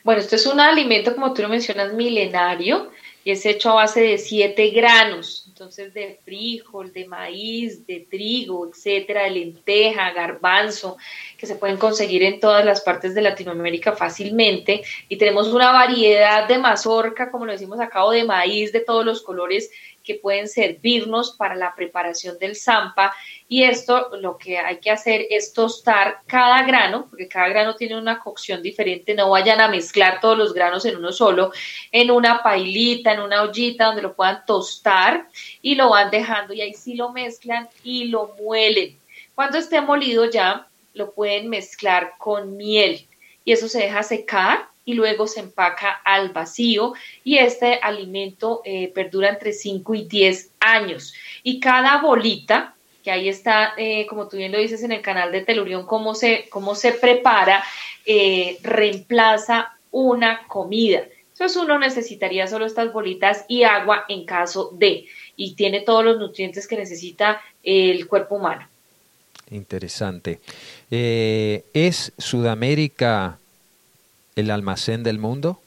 Bueno, 0.04 0.20
esto 0.20 0.36
es 0.36 0.44
un 0.44 0.60
alimento, 0.60 1.14
como 1.14 1.32
tú 1.32 1.40
lo 1.40 1.48
mencionas, 1.48 1.94
milenario, 1.94 2.90
y 3.24 3.30
y 3.30 3.32
es 3.32 3.46
hecho 3.46 3.70
a 3.70 3.74
base 3.76 4.02
de 4.02 4.18
siete 4.18 4.68
granos, 4.70 5.49
entonces 5.60 5.92
de 5.92 6.18
frijol, 6.24 6.90
de 6.90 7.06
maíz, 7.06 7.86
de 7.86 8.06
trigo, 8.10 8.66
etcétera, 8.66 9.24
de 9.24 9.30
lenteja, 9.32 10.10
garbanzo, 10.10 10.96
que 11.36 11.44
se 11.44 11.54
pueden 11.54 11.76
conseguir 11.76 12.22
en 12.22 12.40
todas 12.40 12.64
las 12.64 12.80
partes 12.80 13.14
de 13.14 13.20
Latinoamérica 13.20 13.92
fácilmente. 13.92 14.80
Y 15.10 15.16
tenemos 15.18 15.48
una 15.48 15.70
variedad 15.70 16.48
de 16.48 16.56
mazorca, 16.56 17.30
como 17.30 17.44
lo 17.44 17.52
decimos 17.52 17.78
acá, 17.78 18.06
o 18.06 18.10
de 18.10 18.24
maíz 18.24 18.72
de 18.72 18.80
todos 18.80 19.04
los 19.04 19.20
colores 19.20 19.70
que 20.10 20.18
pueden 20.18 20.48
servirnos 20.48 21.36
para 21.36 21.54
la 21.54 21.72
preparación 21.76 22.36
del 22.40 22.56
zampa. 22.56 23.14
Y 23.48 23.62
esto 23.62 24.10
lo 24.20 24.38
que 24.38 24.58
hay 24.58 24.78
que 24.78 24.90
hacer 24.90 25.24
es 25.30 25.52
tostar 25.52 26.22
cada 26.26 26.64
grano, 26.64 27.06
porque 27.08 27.28
cada 27.28 27.48
grano 27.48 27.76
tiene 27.76 27.96
una 27.96 28.18
cocción 28.18 28.60
diferente, 28.60 29.14
no 29.14 29.30
vayan 29.30 29.60
a 29.60 29.68
mezclar 29.68 30.20
todos 30.20 30.36
los 30.36 30.52
granos 30.52 30.84
en 30.84 30.96
uno 30.96 31.12
solo, 31.12 31.52
en 31.92 32.10
una 32.10 32.42
pailita, 32.42 33.12
en 33.12 33.20
una 33.20 33.42
ollita 33.42 33.86
donde 33.86 34.02
lo 34.02 34.14
puedan 34.14 34.44
tostar 34.44 35.28
y 35.62 35.76
lo 35.76 35.90
van 35.90 36.10
dejando 36.10 36.52
y 36.52 36.60
ahí 36.60 36.74
sí 36.74 36.94
lo 36.94 37.10
mezclan 37.10 37.68
y 37.84 38.06
lo 38.06 38.34
muelen. 38.40 38.98
Cuando 39.36 39.58
esté 39.58 39.80
molido 39.80 40.28
ya, 40.28 40.66
lo 40.94 41.12
pueden 41.12 41.48
mezclar 41.48 42.14
con 42.18 42.56
miel 42.56 43.06
y 43.44 43.52
eso 43.52 43.68
se 43.68 43.78
deja 43.78 44.02
secar 44.02 44.69
y 44.84 44.94
luego 44.94 45.26
se 45.26 45.40
empaca 45.40 46.00
al 46.04 46.30
vacío 46.30 46.94
y 47.22 47.38
este 47.38 47.74
alimento 47.74 48.62
eh, 48.64 48.88
perdura 48.94 49.28
entre 49.28 49.52
5 49.52 49.94
y 49.94 50.04
10 50.04 50.50
años. 50.60 51.14
Y 51.42 51.60
cada 51.60 52.00
bolita, 52.00 52.74
que 53.04 53.10
ahí 53.10 53.28
está, 53.28 53.74
eh, 53.76 54.06
como 54.06 54.28
tú 54.28 54.36
bien 54.36 54.52
lo 54.52 54.58
dices 54.58 54.82
en 54.82 54.92
el 54.92 55.02
canal 55.02 55.32
de 55.32 55.42
Telurión, 55.42 55.86
cómo 55.86 56.14
se, 56.14 56.48
cómo 56.50 56.74
se 56.74 56.92
prepara, 56.92 57.62
eh, 58.06 58.58
reemplaza 58.62 59.76
una 59.90 60.46
comida. 60.46 61.04
Entonces 61.32 61.56
uno 61.56 61.78
necesitaría 61.78 62.46
solo 62.46 62.66
estas 62.66 62.92
bolitas 62.92 63.44
y 63.48 63.62
agua 63.62 64.04
en 64.08 64.26
caso 64.26 64.70
de, 64.74 65.06
y 65.36 65.54
tiene 65.54 65.80
todos 65.80 66.04
los 66.04 66.18
nutrientes 66.18 66.66
que 66.66 66.76
necesita 66.76 67.40
el 67.62 68.06
cuerpo 68.06 68.36
humano. 68.36 68.68
Interesante. 69.50 70.40
¿Es 70.90 72.12
Sudamérica 72.18 73.40
el 74.40 74.50
almacén 74.50 75.02
del 75.02 75.18
mundo? 75.18 75.60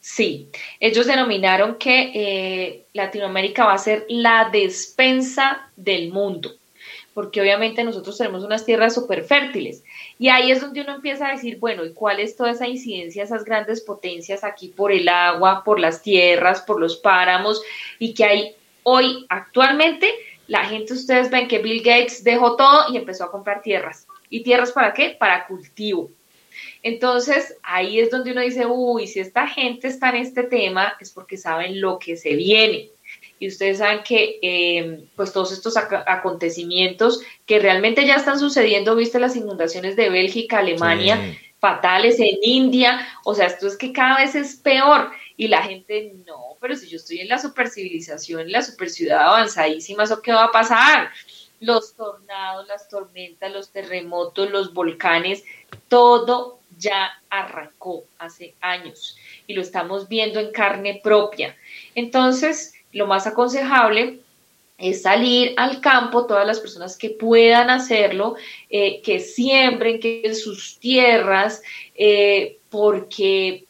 Sí, 0.00 0.48
ellos 0.80 1.06
denominaron 1.06 1.76
que 1.76 2.10
eh, 2.14 2.86
Latinoamérica 2.94 3.64
va 3.64 3.74
a 3.74 3.78
ser 3.78 4.06
la 4.08 4.48
despensa 4.50 5.70
del 5.76 6.10
mundo, 6.10 6.54
porque 7.14 7.40
obviamente 7.40 7.84
nosotros 7.84 8.18
tenemos 8.18 8.42
unas 8.42 8.64
tierras 8.64 8.94
súper 8.94 9.24
fértiles. 9.24 9.84
Y 10.18 10.28
ahí 10.28 10.50
es 10.50 10.60
donde 10.60 10.80
uno 10.80 10.96
empieza 10.96 11.28
a 11.28 11.32
decir, 11.32 11.58
bueno, 11.58 11.84
¿y 11.84 11.92
cuál 11.92 12.18
es 12.18 12.36
toda 12.36 12.50
esa 12.50 12.66
incidencia, 12.66 13.22
esas 13.22 13.44
grandes 13.44 13.82
potencias 13.82 14.42
aquí 14.42 14.68
por 14.68 14.90
el 14.90 15.08
agua, 15.08 15.62
por 15.64 15.78
las 15.78 16.02
tierras, 16.02 16.62
por 16.62 16.80
los 16.80 16.96
páramos, 16.96 17.62
y 17.98 18.12
que 18.14 18.24
hay 18.24 18.54
hoy 18.82 19.26
actualmente 19.28 20.12
la 20.50 20.64
gente, 20.64 20.94
ustedes 20.94 21.30
ven 21.30 21.46
que 21.46 21.58
Bill 21.58 21.80
Gates 21.80 22.24
dejó 22.24 22.56
todo 22.56 22.92
y 22.92 22.96
empezó 22.96 23.22
a 23.22 23.30
comprar 23.30 23.62
tierras. 23.62 24.08
¿Y 24.28 24.42
tierras 24.42 24.72
para 24.72 24.92
qué? 24.92 25.10
Para 25.10 25.46
cultivo. 25.46 26.10
Entonces, 26.82 27.56
ahí 27.62 28.00
es 28.00 28.10
donde 28.10 28.32
uno 28.32 28.40
dice, 28.40 28.66
uy, 28.66 29.06
si 29.06 29.20
esta 29.20 29.46
gente 29.46 29.88
está 29.88 30.10
en 30.10 30.16
este 30.16 30.44
tema 30.44 30.94
es 31.00 31.10
porque 31.10 31.36
saben 31.36 31.80
lo 31.80 31.98
que 31.98 32.16
se 32.16 32.34
viene. 32.36 32.90
Y 33.38 33.48
ustedes 33.48 33.78
saben 33.78 34.02
que, 34.02 34.38
em, 34.42 35.06
pues, 35.16 35.32
todos 35.32 35.52
estos 35.52 35.76
acontecimientos 35.76 37.22
que 37.46 37.58
realmente 37.58 38.06
ya 38.06 38.16
están 38.16 38.38
sucediendo, 38.38 38.94
viste 38.96 39.18
las 39.18 39.36
inundaciones 39.36 39.96
de 39.96 40.10
Bélgica, 40.10 40.58
Alemania, 40.58 41.18
fatales 41.58 42.18
en 42.20 42.38
India, 42.42 43.06
o 43.24 43.34
sea, 43.34 43.46
esto 43.46 43.66
es 43.66 43.76
que 43.76 43.92
cada 43.92 44.18
vez 44.18 44.34
es 44.34 44.56
peor. 44.56 45.10
Y 45.36 45.48
la 45.48 45.62
gente, 45.62 46.14
no, 46.26 46.58
pero 46.60 46.76
si 46.76 46.86
yo 46.88 46.96
estoy 46.96 47.20
en 47.20 47.28
la 47.28 47.38
supercivilización, 47.38 48.42
en 48.42 48.52
la 48.52 48.62
superciudad 48.62 49.20
avanzadísima, 49.20 50.04
¿eso 50.04 50.20
qué 50.20 50.32
va 50.32 50.44
a 50.44 50.52
pasar? 50.52 51.10
Los 51.60 51.94
tornados, 51.94 52.68
las 52.68 52.88
tormentas, 52.88 53.50
los 53.50 53.70
terremotos, 53.70 54.50
los 54.50 54.74
volcanes, 54.74 55.44
todo 55.88 56.59
ya 56.80 57.10
arrancó 57.28 58.04
hace 58.18 58.54
años 58.60 59.16
y 59.46 59.52
lo 59.52 59.62
estamos 59.62 60.08
viendo 60.08 60.40
en 60.40 60.50
carne 60.50 61.00
propia. 61.02 61.56
Entonces, 61.94 62.74
lo 62.92 63.06
más 63.06 63.26
aconsejable 63.26 64.18
es 64.78 65.02
salir 65.02 65.52
al 65.58 65.80
campo, 65.80 66.26
todas 66.26 66.46
las 66.46 66.58
personas 66.58 66.96
que 66.96 67.10
puedan 67.10 67.68
hacerlo, 67.68 68.36
eh, 68.70 69.02
que 69.02 69.20
siembren, 69.20 70.00
que 70.00 70.22
en 70.24 70.34
sus 70.34 70.78
tierras, 70.78 71.62
eh, 71.94 72.56
porque 72.70 73.64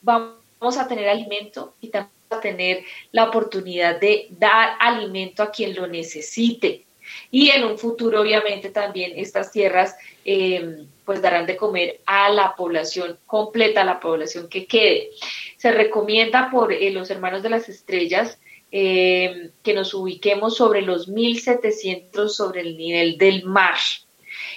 vamos 0.00 0.78
a 0.78 0.86
tener 0.86 1.08
alimento 1.08 1.74
y 1.80 1.88
también 1.88 2.14
a 2.30 2.40
tener 2.40 2.84
la 3.12 3.24
oportunidad 3.24 4.00
de 4.00 4.28
dar 4.30 4.76
alimento 4.78 5.42
a 5.42 5.50
quien 5.50 5.74
lo 5.74 5.86
necesite. 5.86 6.84
Y 7.30 7.50
en 7.50 7.64
un 7.64 7.78
futuro, 7.78 8.20
obviamente, 8.20 8.70
también 8.70 9.12
estas 9.16 9.50
tierras 9.50 9.96
eh, 10.24 10.84
pues 11.04 11.20
darán 11.20 11.46
de 11.46 11.56
comer 11.56 12.00
a 12.06 12.30
la 12.30 12.54
población 12.56 13.18
completa, 13.26 13.82
a 13.82 13.84
la 13.84 14.00
población 14.00 14.48
que 14.48 14.66
quede. 14.66 15.10
Se 15.56 15.72
recomienda 15.72 16.48
por 16.50 16.72
eh, 16.72 16.90
los 16.90 17.10
hermanos 17.10 17.42
de 17.42 17.50
las 17.50 17.68
estrellas 17.68 18.38
eh, 18.72 19.50
que 19.62 19.74
nos 19.74 19.94
ubiquemos 19.94 20.56
sobre 20.56 20.82
los 20.82 21.08
1700 21.08 22.34
sobre 22.34 22.62
el 22.62 22.76
nivel 22.76 23.18
del 23.18 23.44
mar. 23.44 23.76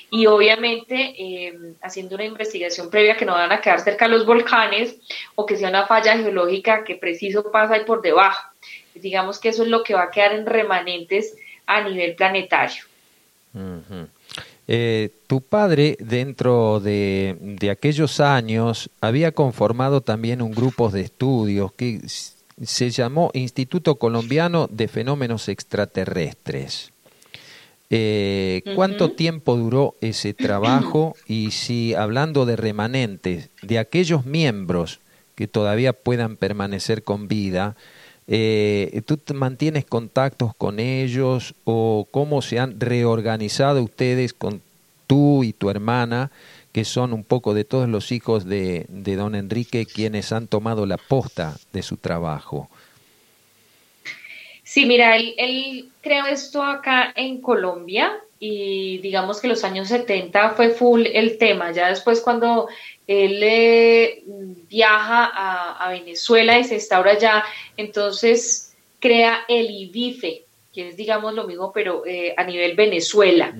Y 0.10 0.26
obviamente 0.26 1.54
haciendo 1.82 2.16
una 2.16 2.24
investigación 2.24 2.90
previa 2.90 3.18
que 3.18 3.26
no 3.26 3.34
van 3.34 3.52
a 3.52 3.60
quedar 3.60 3.82
cerca 3.82 4.06
de 4.06 4.12
los 4.12 4.26
volcanes 4.26 4.96
o 5.36 5.46
que 5.46 5.58
sea 5.58 5.68
una 5.68 5.86
falla 5.86 6.18
geológica 6.18 6.86
que 6.86 6.96
preciso 6.96 7.52
pasa 7.52 7.74
ahí 7.74 7.84
por 7.84 8.02
debajo. 8.02 8.42
Digamos 8.96 9.38
que 9.38 9.50
eso 9.50 9.64
es 9.64 9.70
lo 9.70 9.84
que 9.84 9.96
va 9.96 10.04
a 10.04 10.12
quedar 10.12 10.34
en 10.34 10.46
remanentes 10.46 11.36
a 11.68 11.84
nivel 11.84 12.16
planetario. 12.16 12.84
Eh, 14.68 15.10
tu 15.28 15.42
padre, 15.42 15.98
dentro 16.00 16.80
de, 16.80 17.38
de, 17.40 17.70
aquellos 17.70 18.20
años, 18.20 18.90
había 19.02 19.32
conformado 19.32 20.02
también 20.02 20.42
un 20.42 20.52
grupo 20.52 20.90
de 20.90 21.02
estudios 21.02 21.72
que 21.74 22.02
se 22.62 22.90
llamó 22.90 23.32
Instituto 23.34 23.96
Colombiano 23.96 24.68
de 24.68 24.88
Fenómenos 24.88 25.48
Extraterrestres. 25.48 26.92
Eh, 27.90 28.64
¿Cuánto 28.76 29.12
tiempo 29.12 29.56
duró 29.56 29.96
ese 30.02 30.34
trabajo? 30.34 31.16
Y 31.28 31.52
si, 31.52 31.94
hablando 31.94 32.46
de 32.46 32.56
remanentes, 32.56 33.50
de 33.62 33.80
aquellos 33.80 34.26
miembros 34.26 35.00
que 35.36 35.48
todavía 35.48 35.94
puedan 35.94 36.36
permanecer 36.36 37.04
con 37.04 37.28
vida, 37.28 37.76
eh, 38.28 39.02
¿Tú 39.06 39.20
mantienes 39.34 39.86
contactos 39.86 40.54
con 40.56 40.80
ellos 40.80 41.56
o 41.63 42.08
cómo 42.12 42.42
se 42.42 42.60
han 42.60 42.80
reorganizado 42.80 43.82
ustedes 43.82 44.34
con 44.34 44.62
tú 45.08 45.44
y 45.44 45.54
tu 45.54 45.70
hermana, 45.70 46.32
que 46.74 46.84
son 46.84 47.13
un 47.13 47.24
poco 47.24 47.54
de 47.54 47.63
todos 47.63 47.88
los 47.88 48.12
hijos 48.12 48.46
de, 48.46 48.86
don 48.90 49.36
Enrique, 49.36 49.86
quienes 49.86 50.32
han 50.34 50.48
tomado 50.48 50.86
la 50.86 50.98
posta 50.98 51.56
de 51.72 51.82
su 51.82 51.96
trabajo? 51.98 52.70
Sí, 54.63 54.86
mira, 54.86 55.16
él, 55.16 55.34
él 55.38 55.90
creó 56.02 56.26
esto 56.26 56.62
acá 56.62 57.13
en 57.16 57.40
Colombia 57.40 58.12
y 58.39 59.00
digamos 59.00 59.41
que 59.41 59.47
los 59.47 59.63
años 59.63 59.88
70 59.88 60.52
fue 60.52 60.69
full 60.69 61.06
el 61.06 61.38
tema. 61.38 61.71
Ya 61.71 61.89
después 61.89 62.21
cuando 62.21 62.67
él 63.08 63.39
eh, 63.41 64.23
viaja 64.69 65.32
a, 65.34 65.89
Venezuela 65.89 66.60
y 66.60 66.63
se 66.63 66.76
instaura 66.76 67.12
allá, 67.12 67.43
entonces 67.78 68.76
crea 69.00 69.45
el 69.47 69.69
IBIFE, 69.69 70.45
que 70.73 70.89
es 70.89 70.97
digamos 70.97 71.34
lo 71.34 71.45
mismo, 71.45 71.71
pero 71.71 72.06
eh, 72.06 72.34
a 72.38 72.43
nivel 72.43 72.76
Venezuela. 72.76 73.56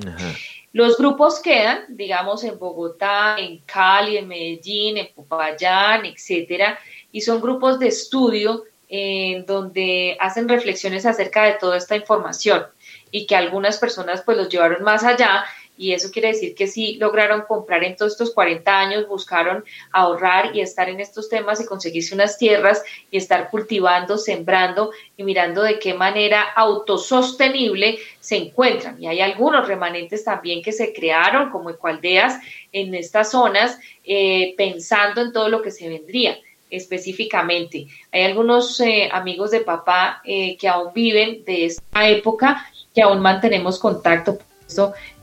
Los 0.74 0.98
grupos 0.98 1.40
quedan, 1.40 1.86
digamos, 1.88 2.44
en 2.44 2.60
Bogotá, 2.60 3.38
en 3.40 3.60
Cali, 3.60 4.18
en 4.18 4.28
Medellín, 4.28 4.98
en 4.98 5.08
Popayán, 5.16 6.06
etcétera, 6.06 6.78
y 7.12 7.22
son 7.22 7.42
grupos 7.42 7.80
de 7.80 7.88
estudio 7.88 8.64
en 8.90 9.46
donde 9.46 10.18
hacen 10.20 10.48
reflexiones 10.48 11.06
acerca 11.06 11.46
de 11.46 11.54
toda 11.54 11.78
esta 11.78 11.96
información 11.96 12.64
y 13.12 13.26
que 13.28 13.36
algunas 13.36 13.78
personas 13.78 14.22
pues 14.24 14.38
los 14.38 14.50
llevaron 14.50 14.84
más 14.84 15.04
allá 15.04 15.46
y 15.78 15.94
eso 15.94 16.10
quiere 16.12 16.30
decir 16.30 16.56
que 16.56 16.68
sí 16.68 16.96
lograron 16.96 17.44
comprar 17.44 17.84
en 17.84 17.96
todos 17.96 18.14
estos 18.14 18.34
40 18.34 18.80
años, 18.80 19.08
buscaron 19.08 19.64
ahorrar 19.92 20.56
y 20.56 20.62
estar 20.62 20.90
en 20.90 21.00
estos 21.00 21.30
temas 21.30 21.62
y 21.62 21.66
conseguirse 21.66 22.16
unas 22.16 22.38
tierras 22.38 22.84
y 23.12 23.18
estar 23.18 23.50
cultivando, 23.52 24.18
sembrando 24.18 24.92
y 25.16 25.24
mirando 25.24 25.62
de 25.62 25.78
qué 25.78 25.94
manera 25.94 26.42
autosostenible 26.42 28.00
se 28.20 28.38
encuentran. 28.38 29.02
Y 29.02 29.08
hay 29.08 29.22
algunos 29.22 29.68
remanentes 29.68 30.24
también 30.24 30.64
que 30.64 30.72
se 30.72 30.92
crearon 30.94 31.52
como 31.52 31.70
ecualdeas 31.70 32.40
en 32.72 32.96
estas 32.96 33.32
zonas 33.32 33.80
eh, 34.04 34.56
pensando 34.58 35.22
en 35.22 35.32
todo 35.32 35.48
lo 35.50 35.62
que 35.62 35.72
se 35.72 35.88
vendría 35.88 36.40
específicamente. 36.70 37.88
Hay 38.12 38.24
algunos 38.24 38.80
eh, 38.82 39.10
amigos 39.12 39.52
de 39.52 39.62
papá 39.62 40.22
eh, 40.26 40.58
que 40.58 40.68
aún 40.68 40.92
viven 40.94 41.46
de 41.46 41.66
esta 41.66 42.10
época, 42.10 42.66
que 42.98 43.04
aún 43.04 43.20
mantenemos 43.20 43.78
contacto 43.78 44.40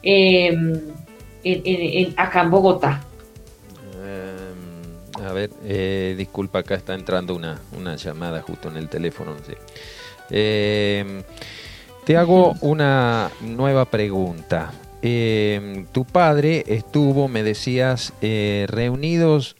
Em, 0.00 0.80
en, 1.42 2.14
acá 2.16 2.42
en 2.42 2.50
Bogotá. 2.50 3.02
Em, 3.96 5.24
A 5.26 5.32
ver, 5.32 5.50
eh, 5.64 6.14
disculpa, 6.16 6.60
acá 6.60 6.76
está 6.76 6.94
entrando 6.94 7.34
una, 7.34 7.60
una 7.76 7.96
llamada 7.96 8.42
justo 8.42 8.68
en 8.68 8.76
el 8.76 8.88
teléfono. 8.88 9.32
No 9.32 9.44
sé. 9.44 9.58
Eh, 10.30 11.24
te 12.04 12.16
hago 12.16 12.54
una 12.60 13.32
nueva 13.40 13.87
pregunta. 13.87 14.72
Eh, 15.02 15.84
tu 15.90 16.04
padre 16.04 16.62
estuvo, 16.68 17.26
me 17.26 17.42
decías, 17.42 18.12
reunidos 18.20 19.56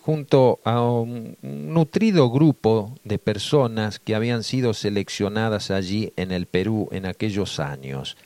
junto 0.00 0.60
a 0.64 0.82
un 0.82 1.36
nutrido 1.42 2.30
grupo 2.30 2.94
de 3.04 3.18
personas 3.18 3.98
que 3.98 4.14
habían 4.14 4.42
sido 4.42 4.74
seleccionadas 4.74 5.70
allí 5.70 6.12
en 6.16 6.32
el 6.32 6.46
Perú 6.46 6.88
en 6.92 7.06
aquellos 7.06 7.60
años, 7.60 8.16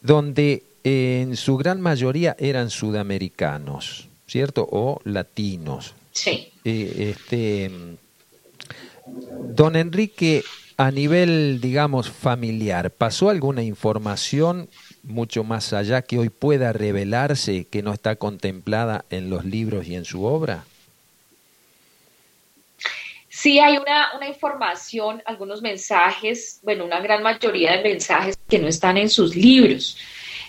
donde 0.00 0.62
en 0.84 1.36
su 1.36 1.56
gran 1.58 1.80
mayoría 1.80 2.34
eran 2.38 2.70
sudamericanos. 2.70 4.10
¿cierto? 4.30 4.66
O 4.70 5.00
latinos. 5.04 5.94
Sí. 6.12 6.52
Eh, 6.64 7.14
este, 7.16 7.70
don 9.54 9.74
Enrique, 9.74 10.44
a 10.76 10.92
nivel, 10.92 11.60
digamos, 11.60 12.08
familiar, 12.08 12.92
¿pasó 12.92 13.28
alguna 13.28 13.64
información 13.64 14.68
mucho 15.02 15.44
más 15.44 15.72
allá 15.72 16.02
que 16.02 16.18
hoy 16.18 16.28
pueda 16.28 16.72
revelarse 16.72 17.66
que 17.66 17.82
no 17.82 17.92
está 17.92 18.16
contemplada 18.16 19.04
en 19.10 19.30
los 19.30 19.44
libros 19.44 19.86
y 19.86 19.94
en 19.94 20.04
su 20.04 20.24
obra? 20.24 20.64
Sí, 23.28 23.58
hay 23.58 23.78
una, 23.78 24.10
información, 24.28 25.22
algunos 25.24 25.62
mensajes, 25.62 26.60
bueno, 26.62 26.84
una 26.84 27.00
gran 27.00 27.22
mayoría 27.22 27.76
de 27.76 27.82
mensajes 27.82 28.36
que 28.48 28.58
no 28.58 28.68
están 28.68 28.98
en 28.98 29.08
sus 29.08 29.34
libros. 29.34 29.96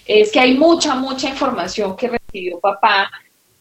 Es 0.05 0.31
que 0.31 0.39
hay 0.39 0.55
mucha, 0.55 0.95
mucha 0.95 1.29
información 1.29 1.95
que 1.95 2.09
recibió 2.09 2.59
papá 2.59 3.09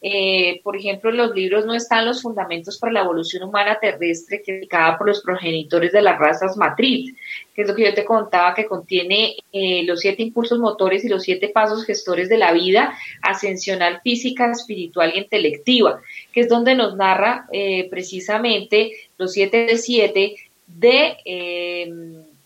eh, 0.02 0.60
por 0.64 0.76
ejemplo, 0.76 1.10
en 1.10 1.18
los 1.18 1.34
libros 1.34 1.66
no 1.66 1.74
están 1.74 2.06
los 2.06 2.22
fundamentos 2.22 2.78
para 2.78 2.92
la 2.92 3.00
evolución 3.02 3.42
humana 3.42 3.78
terrestre 3.80 4.42
criticada 4.42 4.96
por 4.96 5.08
los 5.08 5.20
progenitores 5.20 5.92
de 5.92 6.00
las 6.00 6.18
razas 6.18 6.56
matriz, 6.56 7.14
que 7.54 7.62
es 7.62 7.68
lo 7.68 7.74
que 7.74 7.84
yo 7.84 7.94
te 7.94 8.06
contaba, 8.06 8.54
que 8.54 8.64
contiene 8.64 9.36
eh, 9.52 9.82
los 9.84 10.00
siete 10.00 10.22
impulsos 10.22 10.58
motores 10.58 11.04
y 11.04 11.08
los 11.08 11.22
siete 11.22 11.48
pasos 11.48 11.84
gestores 11.84 12.30
de 12.30 12.38
la 12.38 12.52
vida 12.52 12.94
ascensional, 13.20 14.00
física, 14.02 14.50
espiritual 14.50 15.12
y 15.14 15.18
intelectiva, 15.18 16.00
que 16.32 16.40
es 16.40 16.48
donde 16.48 16.74
nos 16.74 16.96
narra 16.96 17.46
eh, 17.52 17.88
precisamente 17.90 18.92
los 19.18 19.32
siete 19.32 19.66
de 19.66 19.76
siete 19.76 20.36
de 20.66 21.16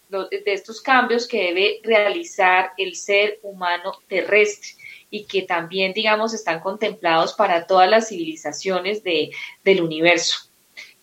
de 0.08 0.52
estos 0.52 0.80
cambios 0.80 1.26
que 1.26 1.42
debe 1.42 1.80
realizar 1.82 2.70
el 2.78 2.94
ser 2.94 3.40
humano 3.42 3.94
terrestre 4.06 4.70
y 5.10 5.24
que 5.24 5.42
también, 5.42 5.92
digamos, 5.92 6.34
están 6.34 6.60
contemplados 6.60 7.34
para 7.34 7.66
todas 7.66 7.88
las 7.88 8.08
civilizaciones 8.08 9.02
de, 9.02 9.30
del 9.62 9.82
universo. 9.82 10.43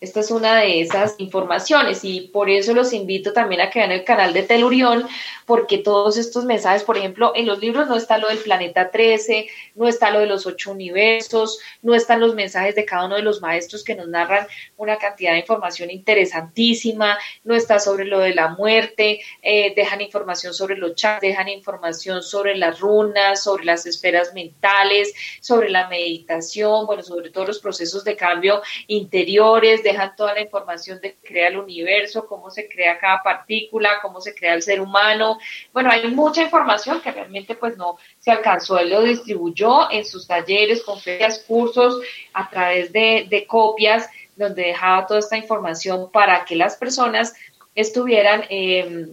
Esta 0.02 0.18
es 0.18 0.32
una 0.32 0.56
de 0.56 0.80
esas 0.80 1.14
informaciones 1.18 2.02
y 2.02 2.22
por 2.22 2.50
eso 2.50 2.74
los 2.74 2.92
invito 2.92 3.32
también 3.32 3.60
a 3.60 3.70
que 3.70 3.78
vean 3.78 3.92
el 3.92 4.02
canal 4.02 4.32
de 4.32 4.42
Telurión, 4.42 5.06
porque 5.46 5.78
todos 5.78 6.16
estos 6.16 6.44
mensajes, 6.44 6.82
por 6.82 6.98
ejemplo, 6.98 7.30
en 7.36 7.46
los 7.46 7.60
libros 7.60 7.86
no 7.86 7.94
está 7.94 8.18
lo 8.18 8.26
del 8.26 8.38
planeta 8.38 8.90
13, 8.90 9.46
no 9.76 9.86
está 9.86 10.10
lo 10.10 10.18
de 10.18 10.26
los 10.26 10.44
ocho 10.44 10.72
universos, 10.72 11.60
no 11.82 11.94
están 11.94 12.18
los 12.18 12.34
mensajes 12.34 12.74
de 12.74 12.84
cada 12.84 13.06
uno 13.06 13.14
de 13.14 13.22
los 13.22 13.40
maestros 13.40 13.84
que 13.84 13.94
nos 13.94 14.08
narran 14.08 14.48
una 14.76 14.96
cantidad 14.98 15.34
de 15.34 15.38
información 15.38 15.88
interesantísima, 15.88 17.16
no 17.44 17.54
está 17.54 17.78
sobre 17.78 18.04
lo 18.04 18.18
de 18.18 18.34
la 18.34 18.48
muerte, 18.48 19.20
eh, 19.40 19.72
dejan 19.76 20.00
información 20.00 20.52
sobre 20.52 20.76
los 20.76 20.96
chats, 20.96 21.20
dejan 21.20 21.48
información 21.48 22.24
sobre 22.24 22.56
las 22.56 22.80
runas, 22.80 23.44
sobre 23.44 23.66
las 23.66 23.86
esferas 23.86 24.34
mentales, 24.34 25.14
sobre 25.40 25.70
la 25.70 25.86
meditación, 25.86 26.86
bueno, 26.86 27.04
sobre 27.04 27.30
todos 27.30 27.46
los 27.46 27.60
procesos 27.60 28.02
de 28.02 28.16
cambio 28.16 28.62
interiores, 28.88 29.84
dejan 29.92 30.16
toda 30.16 30.34
la 30.34 30.40
información 30.40 31.00
de 31.00 31.14
crea 31.22 31.48
el 31.48 31.58
universo, 31.58 32.26
cómo 32.26 32.50
se 32.50 32.68
crea 32.68 32.98
cada 32.98 33.22
partícula, 33.22 34.00
cómo 34.02 34.20
se 34.20 34.34
crea 34.34 34.54
el 34.54 34.62
ser 34.62 34.80
humano. 34.80 35.38
Bueno, 35.72 35.90
hay 35.90 36.08
mucha 36.08 36.42
información 36.42 37.00
que 37.00 37.12
realmente 37.12 37.54
pues 37.54 37.76
no 37.76 37.98
se 38.18 38.30
alcanzó. 38.30 38.78
Él 38.78 38.90
lo 38.90 39.02
distribuyó 39.02 39.90
en 39.90 40.04
sus 40.04 40.26
talleres, 40.26 40.82
conferencias, 40.82 41.44
cursos, 41.46 42.00
a 42.32 42.48
través 42.50 42.92
de, 42.92 43.46
copias, 43.48 44.08
donde 44.36 44.62
dejaba 44.62 45.06
toda 45.06 45.20
esta 45.20 45.36
información 45.36 46.10
para 46.10 46.44
que 46.44 46.56
las 46.56 46.76
personas 46.76 47.34
estuvieran... 47.74 48.44
Eh, 48.48 49.08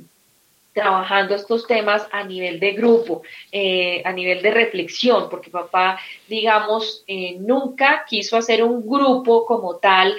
trabajando 0.73 1.35
estos 1.35 1.67
temas 1.67 2.07
a 2.11 2.23
nivel 2.23 2.59
de 2.59 2.71
grupo, 2.71 3.23
eh, 3.51 4.01
a 4.05 4.13
nivel 4.13 4.41
de 4.41 4.51
reflexión, 4.51 5.29
porque 5.29 5.49
papá, 5.49 5.99
digamos, 6.27 7.03
eh, 7.07 7.35
nunca 7.39 8.05
quiso 8.07 8.37
hacer 8.37 8.63
un 8.63 8.87
grupo 8.87 9.45
como 9.45 9.75
tal 9.77 10.15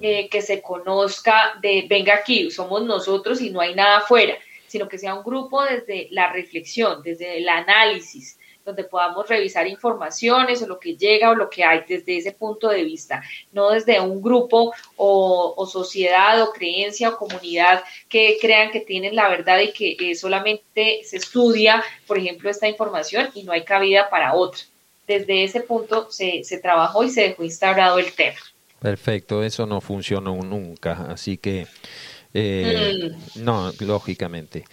eh, 0.00 0.28
que 0.28 0.42
se 0.42 0.62
conozca 0.62 1.58
de, 1.60 1.86
venga 1.88 2.14
aquí, 2.14 2.50
somos 2.50 2.82
nosotros 2.84 3.40
y 3.40 3.50
no 3.50 3.60
hay 3.60 3.74
nada 3.74 3.98
afuera, 3.98 4.34
sino 4.66 4.88
que 4.88 4.98
sea 4.98 5.14
un 5.14 5.24
grupo 5.24 5.62
desde 5.62 6.08
la 6.10 6.32
reflexión, 6.32 7.02
desde 7.02 7.38
el 7.38 7.48
análisis, 7.48 8.38
donde 8.64 8.84
podamos 8.84 9.28
revisar 9.28 9.66
informaciones 9.66 10.62
o 10.62 10.66
lo 10.66 10.78
que 10.78 10.96
llega 10.96 11.30
o 11.30 11.34
lo 11.34 11.50
que 11.50 11.64
hay 11.64 11.82
desde 11.88 12.16
ese 12.16 12.32
punto 12.32 12.68
de 12.68 12.84
vista, 12.84 13.22
no 13.52 13.70
desde 13.70 14.00
un 14.00 14.22
grupo 14.22 14.72
o, 14.96 15.66
sociedad 15.70 16.42
o 16.42 16.52
creencia 16.52 17.10
o 17.10 17.16
comunidad 17.16 17.82
que 18.08 18.38
crean 18.40 18.70
que 18.70 18.80
tienen 18.80 19.14
la 19.14 19.28
verdad 19.28 19.60
y 19.60 19.72
que 19.72 19.96
eh, 20.00 20.14
solamente 20.14 21.02
se 21.04 21.16
estudia, 21.16 21.82
por 22.06 22.18
ejemplo, 22.18 22.50
esta 22.50 22.68
información 22.68 23.30
y 23.34 23.42
no 23.42 23.52
hay 23.52 23.64
cabida 23.64 24.10
para 24.10 24.34
otra. 24.34 24.62
Desde 25.06 25.44
ese 25.44 25.60
punto 25.60 26.10
se, 26.10 26.44
se 26.44 26.58
trabajó 26.58 27.04
y 27.04 27.10
se 27.10 27.22
dejó 27.22 27.44
instaurado 27.44 27.98
el 27.98 28.12
tema. 28.12 28.38
Perfecto, 28.80 29.42
eso 29.42 29.66
no 29.66 29.80
funcionó 29.80 30.34
nunca, 30.36 31.06
así 31.10 31.36
que 31.36 31.66
eh, 32.32 33.10
mm. 33.36 33.44
no, 33.44 33.72
lógicamente. 33.80 34.64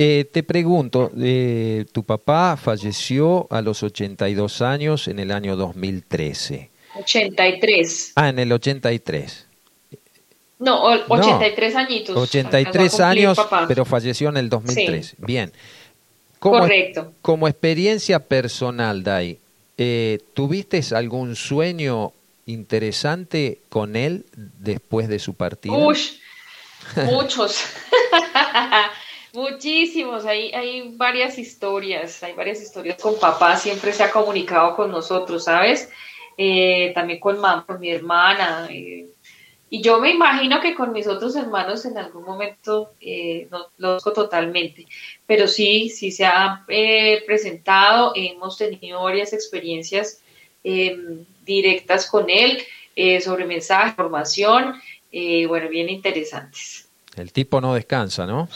Eh, 0.00 0.26
te 0.30 0.44
pregunto, 0.44 1.10
eh, 1.20 1.84
tu 1.90 2.04
papá 2.04 2.56
falleció 2.56 3.48
a 3.50 3.60
los 3.60 3.82
82 3.82 4.62
años 4.62 5.08
en 5.08 5.18
el 5.18 5.32
año 5.32 5.56
2013. 5.56 6.70
83. 7.00 8.12
Ah, 8.14 8.28
en 8.28 8.38
el 8.38 8.52
83. 8.52 9.46
No, 10.60 10.84
83 11.08 11.74
añitos. 11.74 12.16
83 12.16 13.00
años, 13.00 13.38
pero 13.66 13.84
falleció 13.84 14.28
en 14.28 14.36
el 14.36 14.48
2003. 14.48 15.16
Bien. 15.18 15.52
Correcto. 16.38 17.12
Como 17.20 17.48
experiencia 17.48 18.20
personal, 18.20 19.02
Dai, 19.02 19.38
eh, 19.76 20.18
¿tuviste 20.34 20.80
algún 20.94 21.34
sueño 21.34 22.12
interesante 22.48 23.60
con 23.68 23.94
él 23.94 24.24
después 24.34 25.06
de 25.08 25.18
su 25.18 25.34
partida? 25.34 25.76
Uy, 25.76 25.98
muchos. 27.04 27.62
Muchísimos, 29.34 30.24
hay, 30.24 30.50
hay 30.52 30.96
varias 30.96 31.38
historias, 31.38 32.22
hay 32.22 32.32
varias 32.32 32.62
historias 32.62 33.00
con 33.00 33.20
papá, 33.20 33.56
siempre 33.56 33.92
se 33.92 34.02
ha 34.02 34.10
comunicado 34.10 34.74
con 34.74 34.90
nosotros, 34.90 35.44
¿sabes? 35.44 35.90
Eh, 36.38 36.92
también 36.94 37.20
con, 37.20 37.38
mamá, 37.38 37.66
con 37.66 37.78
mi 37.78 37.90
hermana. 37.90 38.66
Eh, 38.70 39.06
y 39.68 39.82
yo 39.82 40.00
me 40.00 40.10
imagino 40.10 40.60
que 40.62 40.74
con 40.74 40.92
mis 40.92 41.06
otros 41.06 41.36
hermanos 41.36 41.84
en 41.84 41.98
algún 41.98 42.24
momento 42.24 42.92
eh, 43.02 43.46
no, 43.50 43.66
lo 43.76 43.88
conozco 43.88 44.14
totalmente, 44.14 44.86
pero 45.26 45.46
sí, 45.46 45.90
sí 45.90 46.10
se 46.10 46.24
ha 46.24 46.64
presentado, 47.26 48.12
hemos 48.14 48.56
tenido 48.56 49.02
varias 49.02 49.34
experiencias 49.34 50.22
em, 50.68 51.24
directas 51.44 52.06
con 52.06 52.28
él 52.28 52.62
sobre 53.22 53.44
mensajes, 53.44 53.94
formación, 53.94 54.74
bueno, 55.46 55.68
bien 55.68 55.88
interesantes. 55.88 56.88
El 57.16 57.32
tipo 57.32 57.60
no 57.60 57.74
descansa, 57.74 58.26
¿no? 58.26 58.48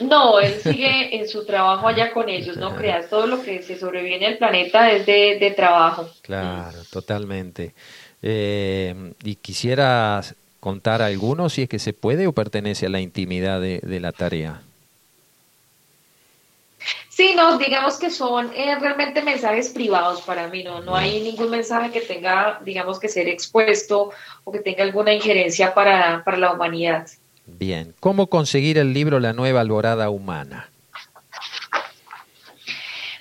No, 0.00 0.40
él 0.40 0.54
sigue 0.62 1.16
en 1.16 1.28
su 1.28 1.44
trabajo 1.44 1.88
allá 1.88 2.12
con 2.12 2.28
ellos, 2.28 2.56
no 2.56 2.74
creas, 2.76 3.08
todo 3.08 3.26
lo 3.26 3.42
que 3.42 3.62
se 3.62 3.78
sobreviene 3.78 4.26
al 4.26 4.38
planeta 4.38 4.90
es 4.90 5.06
de, 5.06 5.52
trabajo. 5.56 6.08
Claro, 6.22 6.78
totalmente. 6.90 7.74
Eh, 8.22 9.12
¿Y 9.24 9.36
quisieras 9.36 10.34
contar 10.60 11.02
alguno, 11.02 11.48
si 11.48 11.62
es 11.62 11.68
que 11.68 11.78
se 11.78 11.92
puede, 11.92 12.26
o 12.26 12.32
pertenece 12.32 12.86
a 12.86 12.90
la 12.90 13.00
intimidad 13.00 13.60
de, 13.60 14.00
la 14.00 14.12
tarea? 14.12 14.62
Sí, 17.14 17.34
no, 17.36 17.58
digamos 17.58 17.98
que 17.98 18.08
son 18.08 18.50
eh, 18.54 18.74
realmente 18.80 19.20
mensajes 19.20 19.68
privados 19.68 20.22
para 20.22 20.48
mí, 20.48 20.64
no, 20.64 20.80
no 20.80 20.96
hay 20.96 21.20
ningún 21.20 21.50
mensaje 21.50 21.90
que 21.90 22.00
tenga, 22.00 22.58
digamos, 22.64 22.98
que 22.98 23.06
ser 23.06 23.28
expuesto 23.28 24.12
o 24.44 24.50
que 24.50 24.60
tenga 24.60 24.82
alguna 24.82 25.12
injerencia 25.12 25.74
para, 25.74 26.24
para 26.24 26.38
la 26.38 26.54
humanidad. 26.54 27.06
Bien, 27.44 27.94
¿cómo 28.00 28.28
conseguir 28.28 28.78
el 28.78 28.94
libro 28.94 29.20
La 29.20 29.34
nueva 29.34 29.60
alborada 29.60 30.08
humana? 30.08 30.70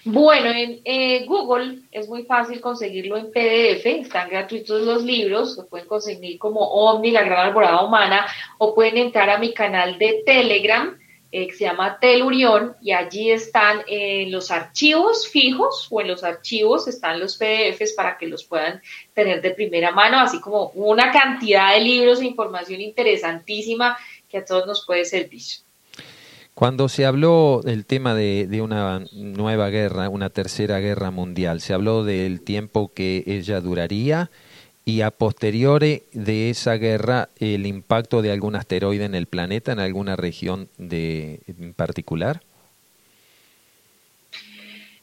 Bueno, 0.05 0.49
en 0.51 0.79
eh, 0.85 1.25
Google 1.25 1.79
es 1.91 2.07
muy 2.07 2.23
fácil 2.23 2.61
conseguirlo 2.61 3.17
en 3.17 3.29
PDF, 3.29 3.85
están 3.85 4.29
gratuitos 4.29 4.83
los 4.83 5.03
libros, 5.03 5.57
lo 5.57 5.67
pueden 5.67 5.89
conseguir 5.89 6.39
como 6.39 6.61
Omni, 6.61 7.11
la 7.11 7.23
gran 7.23 7.47
alborada 7.47 7.83
humana, 7.83 8.25
o 8.57 8.73
pueden 8.73 8.95
entrar 8.95 9.29
a 9.29 9.37
mi 9.37 9.53
canal 9.53 9.99
de 9.99 10.23
Telegram, 10.25 10.97
eh, 11.31 11.47
que 11.47 11.53
se 11.53 11.63
llama 11.63 11.97
Telurión 11.99 12.75
y 12.81 12.91
allí 12.91 13.31
están 13.31 13.81
en 13.87 14.31
los 14.31 14.51
archivos 14.51 15.27
fijos 15.27 15.87
o 15.89 16.01
en 16.01 16.09
los 16.09 16.23
archivos 16.23 16.87
están 16.87 17.19
los 17.19 17.37
PDFs 17.37 17.93
para 17.93 18.17
que 18.17 18.27
los 18.27 18.43
puedan 18.43 18.81
tener 19.13 19.41
de 19.41 19.51
primera 19.51 19.91
mano, 19.91 20.19
así 20.19 20.41
como 20.41 20.71
una 20.75 21.11
cantidad 21.11 21.73
de 21.73 21.81
libros 21.81 22.19
e 22.19 22.25
información 22.25 22.81
interesantísima 22.81 23.97
que 24.27 24.39
a 24.39 24.45
todos 24.45 24.67
nos 24.67 24.85
puede 24.85 25.05
servir. 25.05 25.41
Cuando 26.53 26.89
se 26.89 27.05
habló 27.05 27.61
del 27.63 27.85
tema 27.85 28.13
de, 28.13 28.61
una 28.61 29.05
nueva 29.13 29.69
guerra, 29.69 30.09
una 30.09 30.29
tercera 30.29 30.79
guerra 30.79 31.11
mundial, 31.11 31.61
se 31.61 31.73
habló 31.73 32.03
del 32.03 32.41
tiempo 32.41 32.91
que 32.93 33.23
ella 33.25 33.61
duraría 33.61 34.29
y 34.91 35.01
a 35.03 35.11
posteriori 35.11 36.03
de 36.11 36.49
esa 36.49 36.75
guerra 36.75 37.29
el 37.39 37.65
impacto 37.65 38.21
de 38.21 38.31
algún 38.31 38.57
asteroide 38.57 39.05
en 39.05 39.15
el 39.15 39.25
planeta, 39.25 39.71
en 39.71 39.79
alguna 39.79 40.17
región 40.17 40.69
de, 40.77 41.39
en 41.47 41.73
particular. 41.73 42.41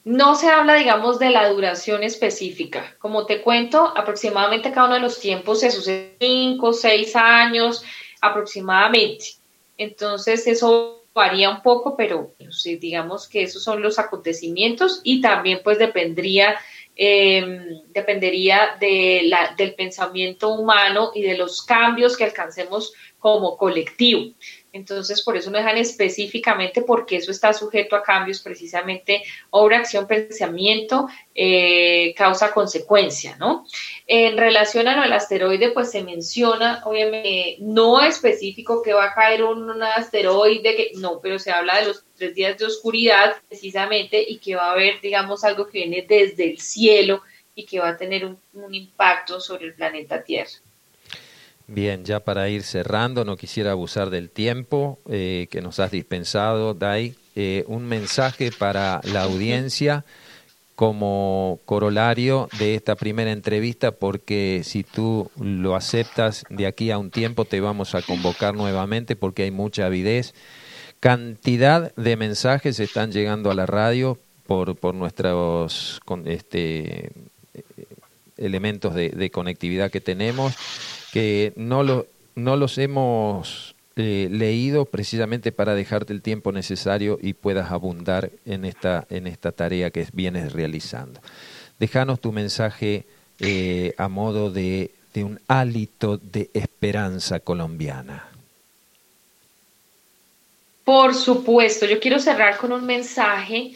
No 0.04 0.34
se 0.34 0.48
habla, 0.48 0.74
digamos, 0.74 1.18
de 1.18 1.30
la 1.30 1.48
duración 1.48 2.02
específica. 2.02 2.96
Como 2.98 3.24
te 3.24 3.40
cuento, 3.40 3.92
aproximadamente 3.96 4.72
cada 4.72 4.86
uno 4.86 4.94
de 4.96 5.00
los 5.00 5.20
tiempos 5.20 5.60
se 5.60 5.70
sucede 5.70 6.16
cinco, 6.20 6.74
seis 6.74 7.16
años 7.16 7.82
aproximadamente. 8.20 9.36
Entonces, 9.78 10.46
eso 10.46 11.04
varía 11.14 11.50
un 11.50 11.62
poco, 11.62 11.96
pero 11.96 12.34
pues, 12.38 12.62
digamos 12.78 13.26
que 13.26 13.42
esos 13.42 13.62
son 13.62 13.80
los 13.82 13.98
acontecimientos 13.98 15.00
y 15.02 15.20
también 15.20 15.60
pues 15.64 15.78
dependería, 15.78 16.56
em, 17.00 17.84
dependería 17.92 18.76
de 18.80 19.22
la, 19.24 19.54
del 19.56 19.74
pensamiento 19.74 20.48
humano 20.50 21.12
y 21.14 21.22
de 21.22 21.38
los 21.38 21.62
cambios 21.62 22.16
que 22.16 22.24
alcancemos 22.24 22.92
como 23.18 23.56
colectivo. 23.56 24.34
Entonces, 24.72 25.22
por 25.22 25.36
eso 25.36 25.50
no 25.50 25.58
dejan 25.58 25.78
específicamente, 25.78 26.82
porque 26.82 27.16
eso 27.16 27.30
está 27.30 27.52
sujeto 27.52 27.96
a 27.96 28.02
cambios, 28.02 28.40
precisamente 28.40 29.22
obra, 29.50 29.78
acción, 29.78 30.06
pensamiento, 30.06 31.08
eh, 31.34 32.14
causa, 32.16 32.52
consecuencia, 32.52 33.36
¿no? 33.36 33.64
En 34.06 34.36
relación 34.36 34.86
a 34.86 34.96
lo 34.96 35.02
del 35.02 35.12
asteroide, 35.14 35.70
pues 35.70 35.90
se 35.90 36.02
menciona, 36.02 36.82
obviamente, 36.84 37.56
no 37.60 38.02
específico 38.02 38.82
que 38.82 38.92
va 38.92 39.06
a 39.06 39.14
caer 39.14 39.42
un, 39.42 39.82
asteroide, 39.82 40.76
que 40.76 40.90
no, 40.96 41.20
pero 41.20 41.38
se 41.38 41.50
habla 41.50 41.80
de 41.80 41.86
los 41.86 42.04
tres 42.16 42.34
días 42.34 42.58
de 42.58 42.66
oscuridad, 42.66 43.36
precisamente, 43.48 44.22
y 44.22 44.38
que 44.38 44.56
va 44.56 44.66
a 44.66 44.72
haber, 44.72 45.00
digamos, 45.00 45.44
algo 45.44 45.66
que 45.66 45.78
viene 45.78 46.04
desde 46.06 46.50
el 46.50 46.58
cielo 46.60 47.22
y 47.54 47.64
que 47.64 47.80
va 47.80 47.90
a 47.90 47.96
tener 47.96 48.26
un 48.26 48.74
impacto 48.74 49.40
sobre 49.40 49.66
el 49.66 49.74
planeta 49.74 50.22
Tierra. 50.22 50.50
Bien, 51.70 52.02
ya 52.02 52.20
para 52.20 52.48
ir 52.48 52.62
cerrando, 52.62 53.26
no 53.26 53.36
quisiera 53.36 53.72
abusar 53.72 54.08
del 54.08 54.30
tiempo 54.30 54.98
eh, 55.06 55.48
que 55.50 55.60
nos 55.60 55.78
has 55.80 55.90
dispensado, 55.90 56.72
Dai. 56.72 57.14
Eh, 57.36 57.64
un 57.68 57.84
mensaje 57.84 58.50
para 58.50 59.02
la 59.04 59.24
audiencia 59.24 60.06
como 60.76 61.60
corolario 61.66 62.48
de 62.58 62.74
esta 62.74 62.94
primera 62.94 63.32
entrevista, 63.32 63.90
porque 63.90 64.62
si 64.64 64.82
tú 64.82 65.30
lo 65.38 65.76
aceptas 65.76 66.44
de 66.48 66.66
aquí 66.66 66.90
a 66.90 66.96
un 66.96 67.10
tiempo, 67.10 67.44
te 67.44 67.60
vamos 67.60 67.94
a 67.94 68.00
convocar 68.00 68.54
nuevamente 68.54 69.14
porque 69.14 69.42
hay 69.42 69.50
mucha 69.50 69.84
avidez. 69.84 70.32
Cantidad 71.00 71.94
de 71.96 72.16
mensajes 72.16 72.80
están 72.80 73.12
llegando 73.12 73.50
a 73.50 73.54
la 73.54 73.66
radio 73.66 74.18
por, 74.46 74.74
por 74.74 74.94
nuestros 74.94 76.00
este, 76.24 77.10
elementos 78.38 78.94
de 78.94 79.30
conectividad 79.30 79.90
que 79.90 80.00
tenemos 80.00 80.56
no, 81.56 82.04
no 82.34 82.56
los 82.56 82.78
hemos 82.78 83.74
eh, 84.00 84.28
leído 84.30 84.84
precisamente 84.84 85.50
para 85.50 85.74
dejarte 85.74 86.12
el 86.12 86.22
tiempo 86.22 86.52
necesario 86.52 87.18
y 87.20 87.32
puedas 87.32 87.72
abundar 87.72 88.30
en 88.46 88.64
esta, 88.64 89.06
en 89.10 89.26
esta 89.26 89.50
tarea 89.50 89.90
que 89.90 90.06
vienes 90.12 90.52
realizando. 90.52 91.20
Déjanos 91.80 92.20
tu 92.20 92.30
mensaje 92.30 93.06
eh, 93.40 93.94
a 93.98 94.08
modo 94.08 94.52
de, 94.52 94.92
de 95.14 95.24
un 95.24 95.40
hálito 95.48 96.16
de 96.16 96.48
esperanza 96.54 97.40
colombiana. 97.40 98.28
Por 100.84 101.14
supuesto, 101.16 101.84
yo 101.84 101.98
quiero 101.98 102.20
cerrar 102.20 102.56
con 102.56 102.70
un 102.70 102.86
mensaje 102.86 103.72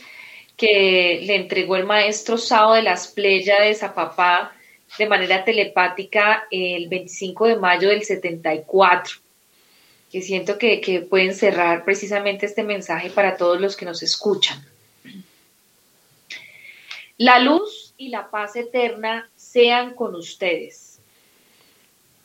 que 0.57 1.20
le 1.26 1.35
entregó 1.35 1.74
el 1.74 1.85
maestro 1.85 2.38
Sao 2.38 2.74
de 2.74 2.83
las 2.83 3.09
Pléyades 3.09 3.83
a 3.83 3.92
papá 3.92 4.52
de 4.98 5.07
manera 5.07 5.44
telepática 5.44 6.46
el 6.50 6.88
25 6.88 7.46
de 7.46 7.57
mayo 7.57 7.88
del 7.88 8.02
74, 8.02 9.16
que 10.11 10.22
siento 10.22 10.59
que, 10.59 10.81
que 10.81 11.00
pueden 11.00 11.35
cerrar 11.35 11.85
precisamente 11.85 12.46
este 12.46 12.62
mensaje 12.62 13.11
para 13.11 13.37
todos 13.37 13.61
los 13.61 13.76
que 13.76 13.87
nos 13.87 14.02
escuchan. 14.02 14.64
La 17.16 17.38
luz 17.38 17.94
y 17.96 18.09
la 18.09 18.31
paz 18.31 18.57
eterna 18.57 19.31
sean 19.37 19.94
con 19.94 20.14
ustedes. 20.14 20.98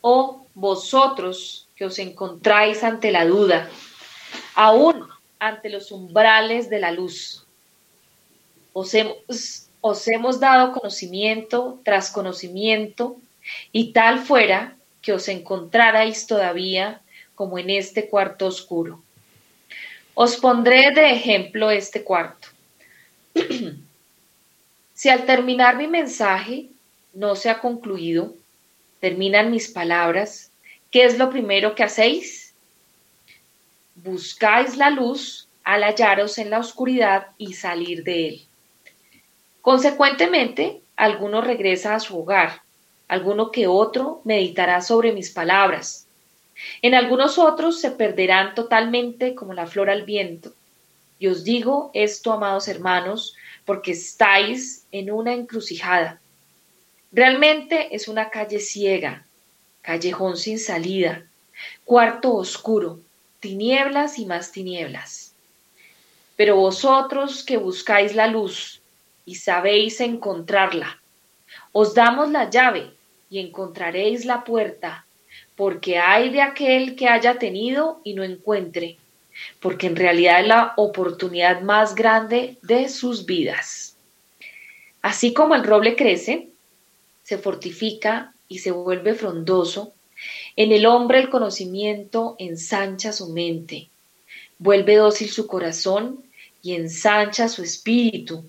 O 0.02 0.46
vosotros 0.54 1.68
que 1.76 1.86
os 1.86 2.00
encontráis 2.00 2.84
ante 2.84 3.12
la 3.12 3.26
duda, 3.26 3.70
aún 4.56 5.08
ante 5.40 5.70
los 5.70 5.92
umbrales 5.92 6.70
de 6.70 6.80
la 6.80 6.92
luz. 6.92 7.46
Os 8.74 8.94
hemos 8.94 9.67
os 9.82 10.08
hemos 10.08 10.40
dado 10.40 10.74
conocimiento 10.74 11.80
tras 11.84 12.12
conocimiento, 12.12 13.18
y 13.72 13.94
tal 13.94 14.20
fuera 14.20 14.76
que 15.02 15.14
os 15.14 15.28
encontrarais 15.28 16.28
todavía 16.28 17.02
como 17.36 17.58
en 17.60 17.70
este 17.70 18.10
cuarto 18.10 18.48
oscuro. 18.48 19.02
Os 20.14 20.36
pondré 20.38 20.92
de 20.92 21.12
ejemplo 21.12 21.70
este 21.70 22.04
cuarto. 22.04 22.48
si 24.94 25.10
al 25.10 25.26
terminar 25.26 25.78
mi 25.78 25.88
mensaje 25.88 26.68
no 27.14 27.36
se 27.36 27.50
ha 27.50 27.60
concluido, 27.60 28.34
terminan 29.00 29.52
mis 29.52 29.68
palabras, 29.68 30.52
¿qué 30.92 31.06
es 31.06 31.18
lo 31.18 31.30
primero 31.30 31.76
que 31.76 31.84
hacéis? 31.84 32.54
Buscáis 33.96 34.76
la 34.78 34.90
luz 34.90 35.48
al 35.64 35.84
hallaros 35.84 36.38
en 36.38 36.50
la 36.50 36.60
oscuridad 36.60 37.28
y 37.38 37.54
salir 37.54 38.04
de 38.04 38.28
él. 38.30 38.47
Consecuentemente, 39.68 40.80
alguno 40.96 41.42
regresa 41.42 41.94
a 41.94 42.00
su 42.00 42.18
hogar, 42.18 42.62
alguno 43.10 43.52
que 43.52 43.68
otro 43.68 44.22
meditará 44.24 44.80
sobre 44.80 45.12
mis 45.12 45.30
palabras. 45.30 46.08
En 46.82 46.96
algunos 46.96 47.38
otros 47.38 47.82
se 47.82 47.92
perderán 47.92 48.56
totalmente 48.56 49.36
como 49.36 49.54
la 49.54 49.68
flor 49.68 49.90
al 49.90 50.04
viento. 50.04 50.54
Y 51.20 51.28
os 51.28 51.44
digo 51.44 51.92
esto, 51.94 52.32
amados 52.32 52.70
hermanos, 52.70 53.36
porque 53.66 53.92
estáis 53.92 54.86
en 54.94 55.12
una 55.12 55.34
encrucijada. 55.34 56.22
Realmente 57.12 57.94
es 57.94 58.08
una 58.08 58.30
calle 58.30 58.60
ciega, 58.60 59.26
callejón 59.82 60.38
sin 60.38 60.60
salida, 60.60 61.26
cuarto 61.84 62.36
oscuro, 62.36 63.02
tinieblas 63.42 64.18
y 64.18 64.28
más 64.28 64.54
tinieblas. 64.54 65.34
Pero 66.38 66.56
vosotros 66.56 67.44
que 67.44 67.58
buscáis 67.58 68.16
la 68.16 68.28
luz, 68.28 68.77
y 69.28 69.36
sabéis 69.36 70.00
encontrarla. 70.00 71.02
Os 71.74 71.94
damos 71.94 72.32
la 72.32 72.50
llave 72.50 72.92
y 73.30 73.40
encontraréis 73.40 74.24
la 74.24 74.46
puerta, 74.46 75.06
porque 75.58 75.98
hay 75.98 76.30
de 76.30 76.42
aquel 76.42 76.96
que 76.96 77.10
haya 77.10 77.38
tenido 77.38 78.00
y 78.06 78.14
no 78.14 78.24
encuentre, 78.24 78.96
porque 79.60 79.88
en 79.88 79.98
realidad 79.98 80.42
es 80.42 80.48
la 80.48 80.74
oportunidad 80.78 81.62
más 81.62 81.94
grande 81.94 82.58
de 82.62 82.88
sus 82.88 83.26
vidas. 83.26 83.98
Así 85.02 85.34
como 85.34 85.56
el 85.56 85.66
roble 85.66 85.98
crece, 85.98 86.48
se 87.24 87.38
fortifica 87.38 88.34
y 88.48 88.60
se 88.60 88.72
vuelve 88.72 89.14
frondoso, 89.14 89.92
en 90.56 90.72
el 90.72 90.86
hombre 90.86 91.20
el 91.20 91.30
conocimiento 91.30 92.38
ensancha 92.40 93.12
su 93.12 93.28
mente, 93.28 93.90
vuelve 94.58 94.96
dócil 94.96 95.30
su 95.30 95.48
corazón 95.48 96.24
y 96.62 96.76
ensancha 96.76 97.50
su 97.50 97.62
espíritu 97.62 98.46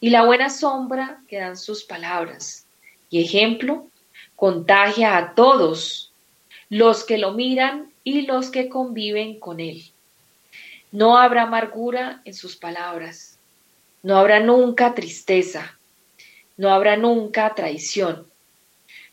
y 0.00 0.10
la 0.10 0.24
buena 0.24 0.50
sombra 0.50 1.20
que 1.28 1.38
dan 1.38 1.56
sus 1.56 1.84
palabras. 1.84 2.66
Y 3.10 3.22
ejemplo, 3.22 3.86
contagia 4.36 5.16
a 5.16 5.34
todos 5.34 6.12
los 6.68 7.04
que 7.04 7.18
lo 7.18 7.32
miran 7.32 7.92
y 8.04 8.22
los 8.22 8.50
que 8.50 8.68
conviven 8.68 9.38
con 9.38 9.60
él. 9.60 9.84
No 10.92 11.18
habrá 11.18 11.42
amargura 11.42 12.22
en 12.24 12.34
sus 12.34 12.56
palabras, 12.56 13.38
no 14.02 14.16
habrá 14.16 14.40
nunca 14.40 14.94
tristeza, 14.94 15.78
no 16.56 16.70
habrá 16.70 16.96
nunca 16.96 17.54
traición, 17.54 18.26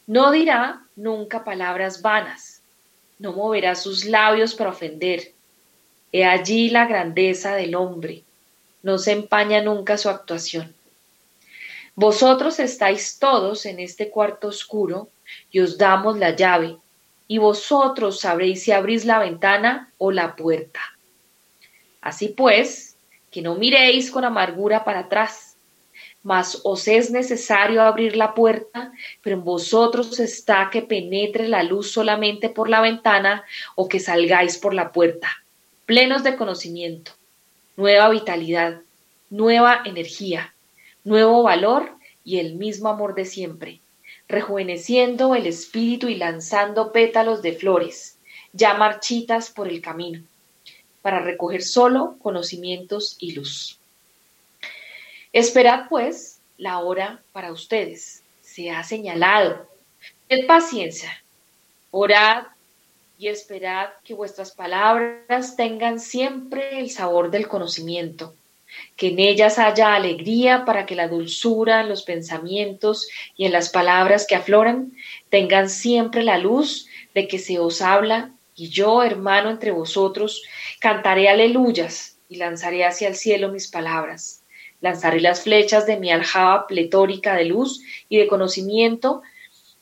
no 0.07 0.31
dirá 0.31 0.83
nunca 0.95 1.43
palabras 1.43 2.01
vanas, 2.01 2.61
no 3.19 3.33
moverá 3.33 3.75
sus 3.75 4.05
labios 4.05 4.55
para 4.55 4.69
ofender. 4.69 5.31
He 6.11 6.23
allí 6.23 6.69
la 6.69 6.85
grandeza 6.85 7.55
del 7.55 7.75
hombre, 7.75 8.23
no 8.85 8.99
se 8.99 9.13
empaña 9.13 9.63
nunca 9.63 9.97
su 9.97 10.09
actuación. 10.09 10.75
Vosotros 11.95 12.59
estáis 12.59 13.17
todos 13.17 13.65
en 13.65 13.79
este 13.79 14.11
cuarto 14.11 14.49
oscuro 14.49 15.09
y 15.49 15.61
os 15.61 15.79
damos 15.79 16.19
la 16.19 16.35
llave, 16.35 16.77
y 17.27 17.39
vosotros 17.39 18.19
sabréis 18.19 18.61
si 18.61 18.71
abrís 18.71 19.03
la 19.03 19.17
ventana 19.17 19.91
o 19.97 20.11
la 20.11 20.35
puerta. 20.35 20.81
Así 21.99 22.27
pues, 22.27 22.95
que 23.31 23.41
no 23.41 23.55
miréis 23.55 24.11
con 24.11 24.23
amargura 24.23 24.83
para 24.83 24.99
atrás, 24.99 25.57
mas 26.21 26.61
os 26.63 26.87
es 26.87 27.09
necesario 27.09 27.81
abrir 27.81 28.15
la 28.15 28.35
puerta, 28.35 28.91
pero 29.23 29.37
en 29.37 29.43
vosotros 29.43 30.19
está 30.19 30.69
que 30.71 30.83
penetre 30.83 31.47
la 31.47 31.63
luz 31.63 31.91
solamente 31.91 32.49
por 32.49 32.69
la 32.69 32.81
ventana 32.81 33.45
o 33.73 33.87
que 33.87 33.99
salgáis 33.99 34.59
por 34.59 34.75
la 34.75 34.91
puerta, 34.91 35.43
plenos 35.87 36.23
de 36.23 36.35
conocimiento, 36.35 37.13
nueva 37.77 38.09
vitalidad, 38.09 38.81
nueva 39.29 39.81
energía, 39.85 40.53
nuevo 41.03 41.43
valor 41.43 41.91
y 42.23 42.39
el 42.39 42.55
mismo 42.55 42.89
amor 42.89 43.15
de 43.15 43.25
siempre, 43.25 43.79
rejuveneciendo 44.27 45.35
el 45.35 45.45
espíritu 45.45 46.07
y 46.07 46.15
lanzando 46.15 46.91
pétalos 46.91 47.41
de 47.41 47.53
flores, 47.53 48.17
ya 48.53 48.73
marchitas 48.73 49.49
por 49.49 49.67
el 49.67 49.81
camino, 49.81 50.23
para 51.01 51.19
recoger 51.19 51.61
solo 51.61 52.15
conocimientos 52.21 53.17
y 53.19 53.33
luz. 53.33 53.79
Esperad, 55.33 55.87
pues, 55.89 56.39
la 56.57 56.79
hora 56.79 57.21
para 57.33 57.51
ustedes. 57.51 58.23
Se 58.41 58.71
ha 58.71 58.83
señalado. 58.83 59.67
Tened 60.29 60.47
paciencia. 60.47 61.11
Orad 61.91 62.45
y 63.17 63.29
esperad 63.29 63.89
que 64.03 64.13
vuestras 64.13 64.51
palabras 64.51 65.55
tengan 65.55 65.99
siempre 65.99 66.79
el 66.79 66.89
sabor 66.89 67.31
del 67.31 67.47
conocimiento, 67.47 68.35
que 68.97 69.07
en 69.07 69.19
ellas 69.19 69.57
haya 69.57 69.95
alegría 69.95 70.65
para 70.65 70.85
que 70.85 70.95
la 70.95 71.07
dulzura 71.07 71.81
en 71.81 71.89
los 71.89 72.03
pensamientos 72.03 73.07
y 73.37 73.45
en 73.45 73.53
las 73.53 73.69
palabras 73.69 74.25
que 74.27 74.35
afloran 74.35 74.91
tengan 75.29 75.69
siempre 75.69 76.23
la 76.23 76.37
luz 76.37 76.87
de 77.13 77.27
que 77.27 77.39
se 77.39 77.59
os 77.59 77.81
habla, 77.81 78.31
y 78.57 78.69
yo, 78.69 79.03
hermano, 79.03 79.49
entre 79.49 79.71
vosotros, 79.71 80.43
cantaré 80.79 81.29
aleluyas 81.29 82.17
y 82.29 82.37
lanzaré 82.37 82.85
hacia 82.85 83.07
el 83.07 83.15
cielo 83.15 83.49
mis 83.49 83.67
palabras. 83.69 84.43
Lanzaré 84.81 85.19
las 85.19 85.41
flechas 85.41 85.85
de 85.85 85.97
mi 85.97 86.11
aljaba 86.11 86.67
pletórica 86.67 87.35
de 87.35 87.45
luz 87.45 87.81
y 88.07 88.17
de 88.17 88.27
conocimiento 88.27 89.23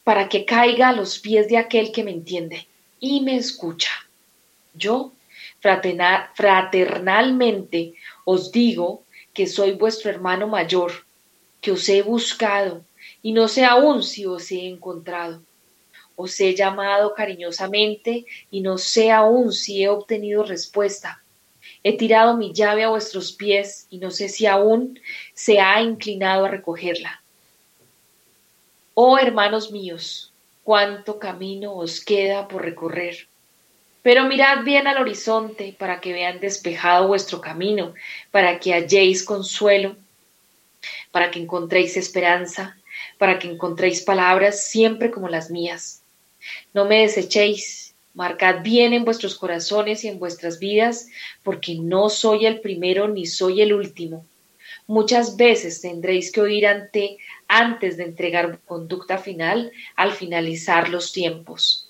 para 0.03 0.27
que 0.27 0.45
caiga 0.45 0.89
a 0.89 0.93
los 0.93 1.19
pies 1.19 1.47
de 1.49 1.57
aquel 1.57 1.91
que 1.91 2.03
me 2.03 2.11
entiende 2.11 2.67
y 3.03 3.19
me 3.19 3.35
escucha. 3.35 3.91
Yo, 4.73 5.11
fraternalmente, 5.59 7.95
os 8.23 8.49
digo 8.49 9.03
que 9.33 9.45
soy 9.45 9.73
vuestro 9.73 10.09
hermano 10.09 10.47
mayor, 10.47 11.05
que 11.59 11.73
os 11.73 11.89
he 11.89 12.01
buscado 12.01 12.85
y 13.21 13.33
no 13.33 13.49
sé 13.49 13.65
aún 13.65 14.03
si 14.03 14.25
os 14.25 14.49
he 14.51 14.67
encontrado. 14.67 15.43
Os 16.15 16.39
he 16.39 16.55
llamado 16.55 17.13
cariñosamente 17.13 18.25
y 18.49 18.61
no 18.61 18.77
sé 18.77 19.11
aún 19.11 19.51
si 19.51 19.83
he 19.83 19.89
obtenido 19.89 20.43
respuesta. 20.43 21.21
He 21.83 21.97
tirado 21.97 22.37
mi 22.37 22.53
llave 22.53 22.85
a 22.85 22.89
vuestros 22.89 23.33
pies 23.33 23.85
y 23.89 23.97
no 23.97 24.11
sé 24.11 24.29
si 24.29 24.45
aún 24.45 24.97
se 25.33 25.59
ha 25.59 25.81
inclinado 25.81 26.45
a 26.45 26.49
recogerla. 26.49 27.21
Oh 28.93 29.17
hermanos 29.17 29.71
míos, 29.71 30.32
cuánto 30.63 31.19
camino 31.19 31.73
os 31.75 32.03
queda 32.03 32.47
por 32.47 32.63
recorrer. 32.63 33.27
Pero 34.01 34.25
mirad 34.25 34.63
bien 34.63 34.87
al 34.87 34.97
horizonte 34.97 35.75
para 35.77 36.01
que 36.01 36.13
vean 36.13 36.39
despejado 36.39 37.07
vuestro 37.07 37.39
camino, 37.39 37.93
para 38.31 38.59
que 38.59 38.73
halléis 38.73 39.23
consuelo, 39.23 39.95
para 41.11 41.31
que 41.31 41.39
encontréis 41.39 41.95
esperanza, 41.95 42.77
para 43.17 43.39
que 43.39 43.47
encontréis 43.47 44.01
palabras 44.01 44.65
siempre 44.65 45.11
como 45.11 45.29
las 45.29 45.49
mías. 45.49 46.01
No 46.73 46.85
me 46.85 47.01
desechéis, 47.01 47.93
Marcad 48.13 48.61
bien 48.61 48.93
en 48.93 49.05
vuestros 49.05 49.35
corazones 49.35 50.03
y 50.03 50.07
en 50.07 50.19
vuestras 50.19 50.59
vidas, 50.59 51.07
porque 51.41 51.75
no 51.75 52.09
soy 52.09 52.45
el 52.45 52.59
primero 52.59 53.07
ni 53.07 53.25
soy 53.25 53.61
el 53.61 53.73
último. 53.73 54.25
Muchas 54.85 55.35
veces 55.35 55.81
tendréis 55.81 56.31
que 56.31 56.41
oír 56.41 56.67
ante 56.67 57.17
antes 57.57 57.97
de 57.97 58.03
entregar 58.03 58.59
conducta 58.65 59.17
final 59.17 59.71
al 59.95 60.11
finalizar 60.11 60.89
los 60.89 61.11
tiempos. 61.11 61.89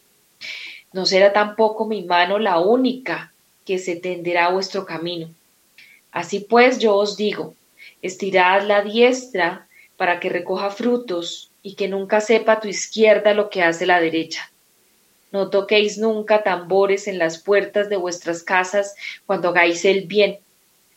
No 0.92 1.06
será 1.06 1.34
tampoco 1.34 1.86
mi 1.86 2.04
mano 2.04 2.40
la 2.40 2.60
única 2.60 3.34
que 3.66 3.80
se 3.80 3.96
tenderá 3.96 4.48
a 4.48 4.52
vuestro 4.52 4.86
camino. 4.86 5.30
Así 6.12 6.40
pues 6.42 6.80
yo 6.80 6.96
os 6.96 7.18
digo, 7.18 7.56
estirad 8.02 8.64
la 8.64 8.82
diestra 8.82 9.68
para 9.98 10.20
que 10.20 10.30
recoja 10.30 10.70
frutos 10.70 11.50
y 11.62 11.76
que 11.76 11.88
nunca 11.88 12.22
sepa 12.22 12.60
tu 12.60 12.68
izquierda 12.68 13.34
lo 13.34 13.50
que 13.50 13.64
hace 13.64 13.86
la 13.86 14.00
derecha 14.00 14.50
no 15.34 15.50
toquéis 15.50 15.98
nunca 15.98 16.44
tambores 16.44 17.08
en 17.08 17.18
las 17.18 17.42
puertas 17.42 17.90
de 17.90 17.98
vuestras 17.98 18.44
casas 18.44 18.96
cuando 19.26 19.50
hagáis 19.50 19.84
el 19.84 20.06
bien, 20.06 20.38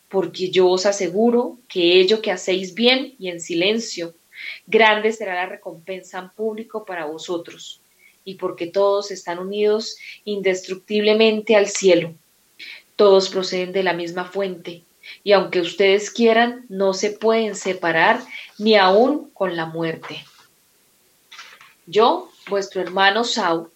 porque 0.09 0.51
yo 0.51 0.69
os 0.69 0.85
aseguro 0.85 1.57
que 1.67 1.99
ello 1.99 2.21
que 2.21 2.31
hacéis 2.31 2.75
bien 2.75 3.15
y 3.17 3.29
en 3.29 3.41
silencio, 3.41 4.13
grande 4.65 5.11
será 5.11 5.35
la 5.35 5.45
recompensa 5.45 6.19
en 6.19 6.29
público 6.29 6.85
para 6.85 7.05
vosotros, 7.05 7.81
y 8.23 8.35
porque 8.35 8.67
todos 8.67 9.11
están 9.11 9.39
unidos 9.39 9.97
indestructiblemente 10.25 11.55
al 11.55 11.67
cielo. 11.67 12.13
Todos 12.95 13.29
proceden 13.29 13.71
de 13.71 13.83
la 13.83 13.93
misma 13.93 14.25
fuente, 14.25 14.83
y 15.23 15.31
aunque 15.31 15.61
ustedes 15.61 16.09
quieran, 16.09 16.65
no 16.69 16.93
se 16.93 17.11
pueden 17.11 17.55
separar 17.55 18.21
ni 18.57 18.75
aun 18.75 19.29
con 19.31 19.55
la 19.55 19.65
muerte. 19.65 20.25
Yo, 21.85 22.29
vuestro 22.49 22.81
hermano 22.81 23.23
Sau, 23.23 23.69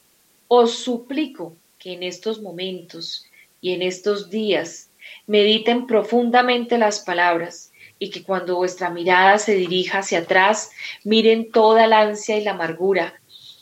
os 0.47 0.79
suplico 0.79 1.55
que 1.79 1.93
en 1.93 2.03
estos 2.03 2.41
momentos 2.41 3.25
y 3.61 3.73
en 3.73 3.81
estos 3.81 4.29
días 4.29 4.89
mediten 5.27 5.87
profundamente 5.87 6.77
las 6.77 6.99
palabras 6.99 7.70
y 8.01 8.09
que 8.09 8.23
cuando 8.23 8.57
vuestra 8.57 8.89
mirada 8.89 9.37
se 9.37 9.53
dirija 9.53 9.99
hacia 9.99 10.19
atrás, 10.19 10.71
miren 11.05 11.51
toda 11.51 11.85
la 11.85 12.01
ansia 12.01 12.37
y 12.37 12.43
la 12.43 12.51
amargura, 12.51 13.13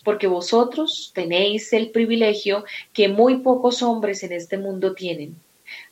porque 0.03 0.25
vosotros 0.27 1.11
tenéis 1.13 1.73
el 1.73 1.91
privilegio 1.91 2.63
que 2.93 3.09
muy 3.09 3.39
pocos 3.39 3.83
hombres 3.83 4.23
en 4.23 4.31
este 4.31 4.57
mundo 4.57 4.95
tienen. 4.95 5.35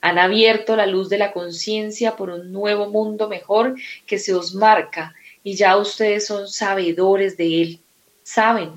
Han 0.02 0.18
abierto 0.18 0.76
la 0.76 0.88
luz 0.88 1.10
de 1.10 1.20
la 1.20 1.34
conciencia 1.34 2.16
por 2.16 2.30
un 2.30 2.52
nuevo 2.52 2.90
mundo 2.90 3.28
mejor 3.28 3.76
que 4.06 4.18
se 4.18 4.34
os 4.34 4.56
marca 4.56 5.14
y 5.44 5.56
ya 5.56 5.78
ustedes 5.78 6.26
son 6.26 6.48
sabedores 6.48 7.36
de 7.36 7.62
él, 7.62 7.80
saben 8.24 8.72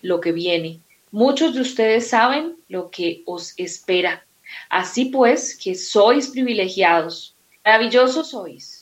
lo 0.00 0.20
que 0.20 0.32
viene 0.32 0.80
Muchos 1.10 1.54
de 1.54 1.62
ustedes 1.62 2.08
saben 2.08 2.56
lo 2.68 2.90
que 2.90 3.22
os 3.24 3.54
espera. 3.56 4.26
Así 4.68 5.06
pues, 5.06 5.56
que 5.56 5.74
sois 5.74 6.28
privilegiados, 6.28 7.34
maravillosos 7.64 8.30
sois. 8.30 8.77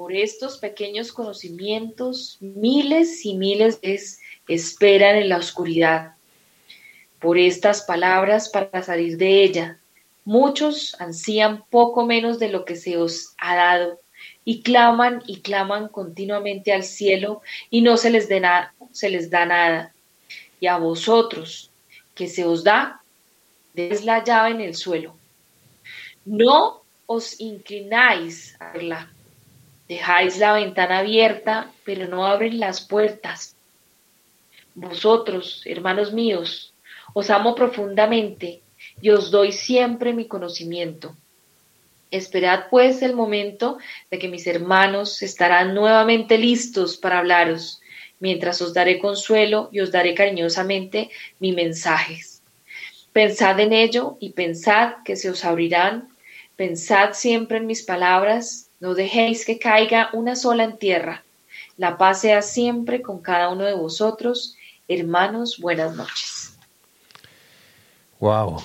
Por 0.00 0.14
estos 0.14 0.56
pequeños 0.56 1.12
conocimientos, 1.12 2.38
miles 2.40 3.26
y 3.26 3.34
miles 3.34 3.82
de 3.82 4.00
esperan 4.48 5.16
en 5.16 5.28
la 5.28 5.36
oscuridad. 5.36 6.14
Por 7.18 7.36
estas 7.36 7.82
palabras 7.82 8.48
para 8.48 8.82
salir 8.82 9.18
de 9.18 9.44
ella, 9.44 9.78
muchos 10.24 10.98
ansían 10.98 11.64
poco 11.68 12.06
menos 12.06 12.38
de 12.38 12.48
lo 12.48 12.64
que 12.64 12.76
se 12.76 12.96
os 12.96 13.34
ha 13.36 13.54
dado 13.54 14.00
y 14.42 14.62
claman 14.62 15.22
y 15.26 15.40
claman 15.42 15.88
continuamente 15.88 16.72
al 16.72 16.84
cielo 16.84 17.42
y 17.68 17.82
no 17.82 17.98
se 17.98 18.08
les, 18.08 18.26
da 18.30 19.44
nada 19.44 19.92
y 20.60 20.66
a 20.66 20.78
vosotros 20.78 21.70
que 22.14 22.26
se 22.26 22.46
os 22.46 22.64
da, 22.64 23.02
des 23.74 24.02
la 24.06 24.24
llave 24.24 24.52
en 24.52 24.62
el 24.62 24.74
suelo. 24.74 25.14
No 26.24 26.84
os 27.04 27.38
inclináis 27.38 28.56
a 28.58 28.72
verla. 28.72 29.10
Dejáis 29.90 30.38
la 30.38 30.52
ventana 30.52 30.98
abierta, 30.98 31.72
pero 31.84 32.06
no 32.06 32.24
abren 32.24 32.60
las 32.60 32.80
puertas. 32.80 33.56
Vosotros, 34.76 35.62
hermanos 35.64 36.12
míos, 36.12 36.72
os 37.12 37.28
amo 37.28 37.56
profundamente 37.56 38.60
y 39.02 39.10
os 39.10 39.32
doy 39.32 39.50
siempre 39.50 40.12
mi 40.12 40.28
conocimiento. 40.28 41.16
Esperad 42.12 42.66
pues 42.70 43.02
el 43.02 43.16
momento 43.16 43.78
de 44.12 44.20
que 44.20 44.28
mis 44.28 44.46
hermanos 44.46 45.22
estarán 45.22 45.74
nuevamente 45.74 46.38
listos 46.38 46.96
para 46.96 47.18
hablaros 47.18 47.80
mientras 48.20 48.62
os 48.62 48.72
daré 48.72 49.00
consuelo 49.00 49.70
y 49.72 49.80
os 49.80 49.90
daré 49.90 50.14
cariñosamente 50.14 51.10
mis 51.40 51.56
mensajes. 51.56 52.44
Pensad 53.12 53.58
en 53.58 53.72
ello 53.72 54.18
y 54.20 54.30
pensad 54.30 55.02
que 55.04 55.16
se 55.16 55.30
os 55.30 55.44
abrirán. 55.44 56.10
Pensad 56.54 57.14
siempre 57.14 57.56
en 57.56 57.66
mis 57.66 57.82
palabras. 57.82 58.69
No 58.80 58.94
dejéis 58.94 59.44
que 59.44 59.58
caiga 59.58 60.10
una 60.12 60.34
sola 60.34 60.64
en 60.64 60.78
tierra. 60.78 61.22
La 61.76 61.96
paz 61.98 62.22
sea 62.22 62.42
siempre 62.42 63.02
con 63.02 63.20
cada 63.20 63.50
uno 63.50 63.64
de 63.64 63.74
vosotros. 63.74 64.56
Hermanos, 64.88 65.58
buenas 65.58 65.94
noches. 65.94 66.58
Wow. 68.18 68.62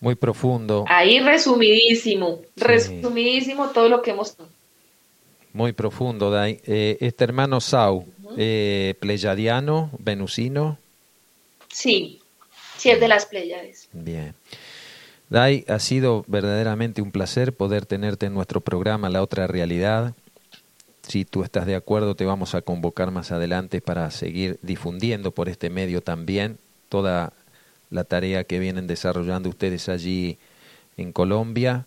Muy 0.00 0.16
profundo. 0.16 0.84
Ahí 0.88 1.20
resumidísimo, 1.20 2.40
resumidísimo 2.56 3.68
todo 3.68 3.88
lo 3.88 4.02
que 4.02 4.10
hemos 4.10 4.36
muy 5.52 5.72
profundo, 5.72 6.30
Dai. 6.30 6.60
Eh, 6.64 6.96
este 7.00 7.24
hermano 7.24 7.60
Sau, 7.60 8.06
eh, 8.36 8.94
pleyadiano, 9.00 9.90
venusino. 9.98 10.78
Sí, 11.68 12.20
sí 12.78 12.90
es 12.90 13.00
de 13.00 13.08
las 13.08 13.26
Pleiades. 13.26 13.88
Bien. 13.92 14.34
Dai, 15.32 15.64
ha 15.66 15.78
sido 15.78 16.26
verdaderamente 16.28 17.00
un 17.00 17.10
placer 17.10 17.54
poder 17.54 17.86
tenerte 17.86 18.26
en 18.26 18.34
nuestro 18.34 18.60
programa 18.60 19.08
La 19.08 19.22
Otra 19.22 19.46
Realidad. 19.46 20.12
Si 21.00 21.24
tú 21.24 21.42
estás 21.42 21.64
de 21.64 21.74
acuerdo, 21.74 22.14
te 22.14 22.26
vamos 22.26 22.54
a 22.54 22.60
convocar 22.60 23.10
más 23.12 23.32
adelante 23.32 23.80
para 23.80 24.10
seguir 24.10 24.58
difundiendo 24.60 25.30
por 25.30 25.48
este 25.48 25.70
medio 25.70 26.02
también 26.02 26.58
toda 26.90 27.32
la 27.88 28.04
tarea 28.04 28.44
que 28.44 28.58
vienen 28.58 28.86
desarrollando 28.86 29.48
ustedes 29.48 29.88
allí 29.88 30.36
en 30.98 31.12
Colombia 31.12 31.86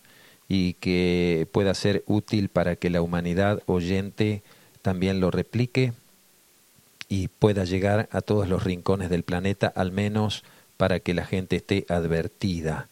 y 0.50 0.74
que 0.74 1.48
pueda 1.52 1.76
ser 1.76 2.04
útil 2.08 2.50
para 2.50 2.76
que 2.76 2.90
la 2.90 3.04
humanidad 3.04 3.62
oyente 3.68 4.42
también 4.82 5.20
lo 5.20 5.30
replique 5.30 5.94
y 7.10 7.28
pueda 7.28 7.64
llegar 7.64 8.10
a 8.12 8.22
todos 8.22 8.50
los 8.50 8.64
rincones 8.64 9.12
del 9.12 9.22
planeta, 9.22 9.68
al 9.68 9.92
menos 9.92 10.44
para 10.78 11.00
que 11.00 11.14
la 11.14 11.26
gente 11.28 11.58
esté 11.58 11.86
advertida 11.90 12.90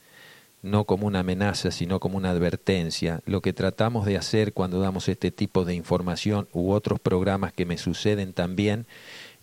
no 0.64 0.86
como 0.86 1.06
una 1.06 1.20
amenaza, 1.20 1.70
sino 1.72 2.00
como 2.00 2.18
una 2.18 2.32
advertencia. 2.32 3.20
Lo 3.26 3.42
que 3.42 3.54
tratamos 3.54 4.06
de 4.06 4.18
hacer 4.18 4.54
cuando 4.54 4.80
damos 4.80 5.10
este 5.10 5.30
tipo 5.30 5.66
de 5.66 5.76
información 5.76 6.48
u 6.54 6.72
otros 6.72 7.00
programas 7.00 7.54
que 7.54 7.66
me 7.66 7.78
suceden 7.78 8.34
también 8.34 8.88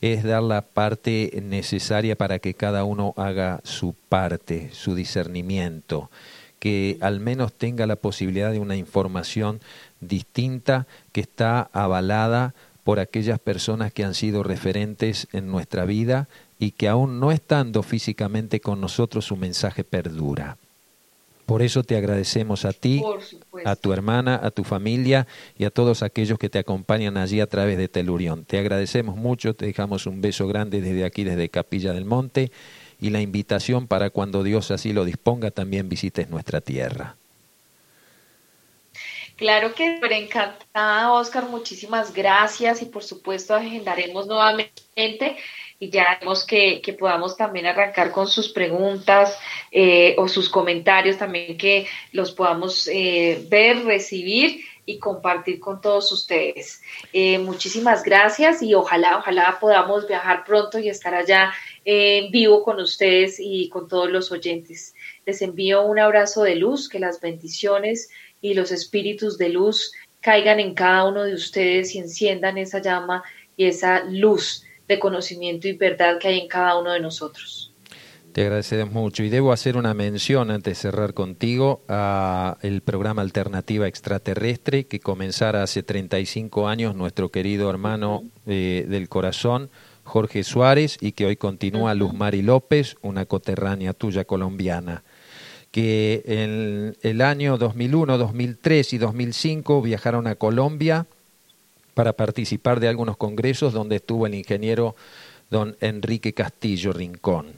es 0.00 0.24
dar 0.24 0.42
la 0.42 0.62
parte 0.62 1.38
necesaria 1.42 2.16
para 2.16 2.38
que 2.38 2.54
cada 2.54 2.84
uno 2.84 3.12
haga 3.16 3.60
su 3.64 3.94
parte, 4.08 4.70
su 4.72 4.94
discernimiento, 4.94 6.10
que 6.58 6.96
al 7.02 7.20
menos 7.20 7.52
tenga 7.52 7.86
la 7.86 7.96
posibilidad 7.96 8.50
de 8.50 8.58
una 8.58 8.76
información 8.76 9.60
distinta 10.00 10.86
que 11.12 11.20
está 11.20 11.68
avalada 11.74 12.54
por 12.82 12.98
aquellas 12.98 13.38
personas 13.38 13.92
que 13.92 14.04
han 14.04 14.14
sido 14.14 14.42
referentes 14.42 15.28
en 15.32 15.48
nuestra 15.48 15.84
vida 15.84 16.28
y 16.58 16.70
que 16.70 16.88
aún 16.88 17.20
no 17.20 17.30
estando 17.30 17.82
físicamente 17.82 18.60
con 18.60 18.80
nosotros 18.80 19.26
su 19.26 19.36
mensaje 19.36 19.84
perdura. 19.84 20.56
Por 21.50 21.62
eso 21.62 21.82
te 21.82 21.96
agradecemos 21.96 22.64
a 22.64 22.72
ti, 22.72 23.02
a 23.64 23.74
tu 23.74 23.92
hermana, 23.92 24.38
a 24.40 24.52
tu 24.52 24.62
familia 24.62 25.26
y 25.58 25.64
a 25.64 25.70
todos 25.70 26.04
aquellos 26.04 26.38
que 26.38 26.48
te 26.48 26.60
acompañan 26.60 27.16
allí 27.16 27.40
a 27.40 27.48
través 27.48 27.76
de 27.76 27.88
Telurión. 27.88 28.44
Te 28.44 28.60
agradecemos 28.60 29.16
mucho, 29.16 29.52
te 29.54 29.66
dejamos 29.66 30.06
un 30.06 30.20
beso 30.20 30.46
grande 30.46 30.80
desde 30.80 31.04
aquí, 31.04 31.24
desde 31.24 31.48
Capilla 31.48 31.92
del 31.92 32.04
Monte, 32.04 32.52
y 33.00 33.10
la 33.10 33.20
invitación 33.20 33.88
para 33.88 34.10
cuando 34.10 34.44
Dios 34.44 34.70
así 34.70 34.92
lo 34.92 35.04
disponga 35.04 35.50
también 35.50 35.88
visites 35.88 36.30
nuestra 36.30 36.60
tierra. 36.60 37.16
Claro 39.34 39.74
que 39.74 39.98
encantada, 40.08 41.10
Oscar. 41.10 41.48
Muchísimas 41.48 42.14
gracias 42.14 42.80
y 42.80 42.84
por 42.84 43.02
supuesto 43.02 43.56
agendaremos 43.56 44.28
nuevamente 44.28 45.36
y 45.82 45.88
ya 45.88 46.18
vemos 46.20 46.44
que, 46.44 46.82
podamos 46.98 47.38
también 47.38 47.64
arrancar 47.64 48.12
con 48.12 48.28
sus 48.28 48.50
preguntas 48.50 49.38
eh, 49.72 50.14
o 50.18 50.28
sus 50.28 50.50
comentarios 50.50 51.16
también 51.16 51.56
que 51.56 51.86
los 52.12 52.32
podamos 52.32 52.86
eh, 52.88 53.42
ver, 53.48 53.84
recibir 53.86 54.60
y 54.84 54.98
compartir 54.98 55.58
con 55.58 55.80
todos 55.80 56.12
ustedes. 56.12 56.82
Eh, 57.14 57.38
muchísimas 57.38 58.02
gracias 58.02 58.62
y 58.62 58.74
ojalá, 58.74 59.16
ojalá 59.16 59.56
podamos 59.58 60.06
viajar 60.06 60.44
pronto 60.44 60.78
y 60.78 60.90
estar 60.90 61.14
allá 61.14 61.50
en 61.86 62.30
vivo 62.30 62.62
con 62.62 62.78
ustedes 62.78 63.38
y 63.40 63.70
con 63.70 63.88
todos 63.88 64.10
los 64.10 64.30
oyentes. 64.30 64.94
Les 65.24 65.40
envío 65.40 65.82
un 65.82 65.98
abrazo 65.98 66.42
de 66.42 66.56
luz, 66.56 66.90
que 66.90 66.98
las 66.98 67.22
bendiciones 67.22 68.10
y 68.42 68.52
los 68.52 68.70
espíritus 68.70 69.38
de 69.38 69.48
luz 69.48 69.92
caigan 70.20 70.60
en 70.60 70.74
cada 70.74 71.06
uno 71.06 71.22
de 71.22 71.32
ustedes 71.32 71.94
y 71.94 72.00
enciendan 72.00 72.58
esa 72.58 72.80
llama 72.80 73.24
y 73.56 73.64
esa 73.64 74.04
luz 74.04 74.66
de 74.90 74.98
conocimiento 74.98 75.68
y 75.68 75.72
verdad 75.72 76.18
que 76.18 76.28
hay 76.28 76.40
en 76.40 76.48
cada 76.48 76.78
uno 76.78 76.92
de 76.92 77.00
nosotros. 77.00 77.72
Te 78.32 78.42
agradecemos 78.42 78.92
mucho. 78.92 79.22
Y 79.22 79.28
debo 79.28 79.52
hacer 79.52 79.76
una 79.76 79.94
mención 79.94 80.50
antes 80.50 80.72
de 80.72 80.80
cerrar 80.80 81.14
contigo 81.14 81.82
a 81.88 82.58
el 82.62 82.80
programa 82.80 83.22
Alternativa 83.22 83.86
Extraterrestre 83.88 84.86
que 84.86 85.00
comenzara 85.00 85.62
hace 85.62 85.82
35 85.82 86.68
años 86.68 86.94
nuestro 86.94 87.30
querido 87.30 87.70
hermano 87.70 88.24
eh, 88.46 88.84
del 88.88 89.08
corazón 89.08 89.70
Jorge 90.04 90.42
Suárez 90.42 90.98
y 91.00 91.12
que 91.12 91.26
hoy 91.26 91.36
continúa 91.36 91.94
Luz 91.94 92.12
Mari 92.12 92.42
López, 92.42 92.96
una 93.02 93.26
coterránea 93.26 93.92
tuya 93.92 94.24
colombiana 94.24 95.04
que 95.70 96.24
en 96.26 96.96
el 97.02 97.20
año 97.20 97.56
2001, 97.56 98.18
2003 98.18 98.92
y 98.92 98.98
2005 98.98 99.82
viajaron 99.82 100.26
a 100.26 100.34
Colombia 100.34 101.06
para 102.00 102.14
participar 102.14 102.80
de 102.80 102.88
algunos 102.88 103.18
congresos 103.18 103.74
donde 103.74 103.96
estuvo 103.96 104.26
el 104.26 104.34
ingeniero 104.34 104.96
don 105.50 105.76
Enrique 105.82 106.32
Castillo 106.32 106.94
Rincón. 106.94 107.52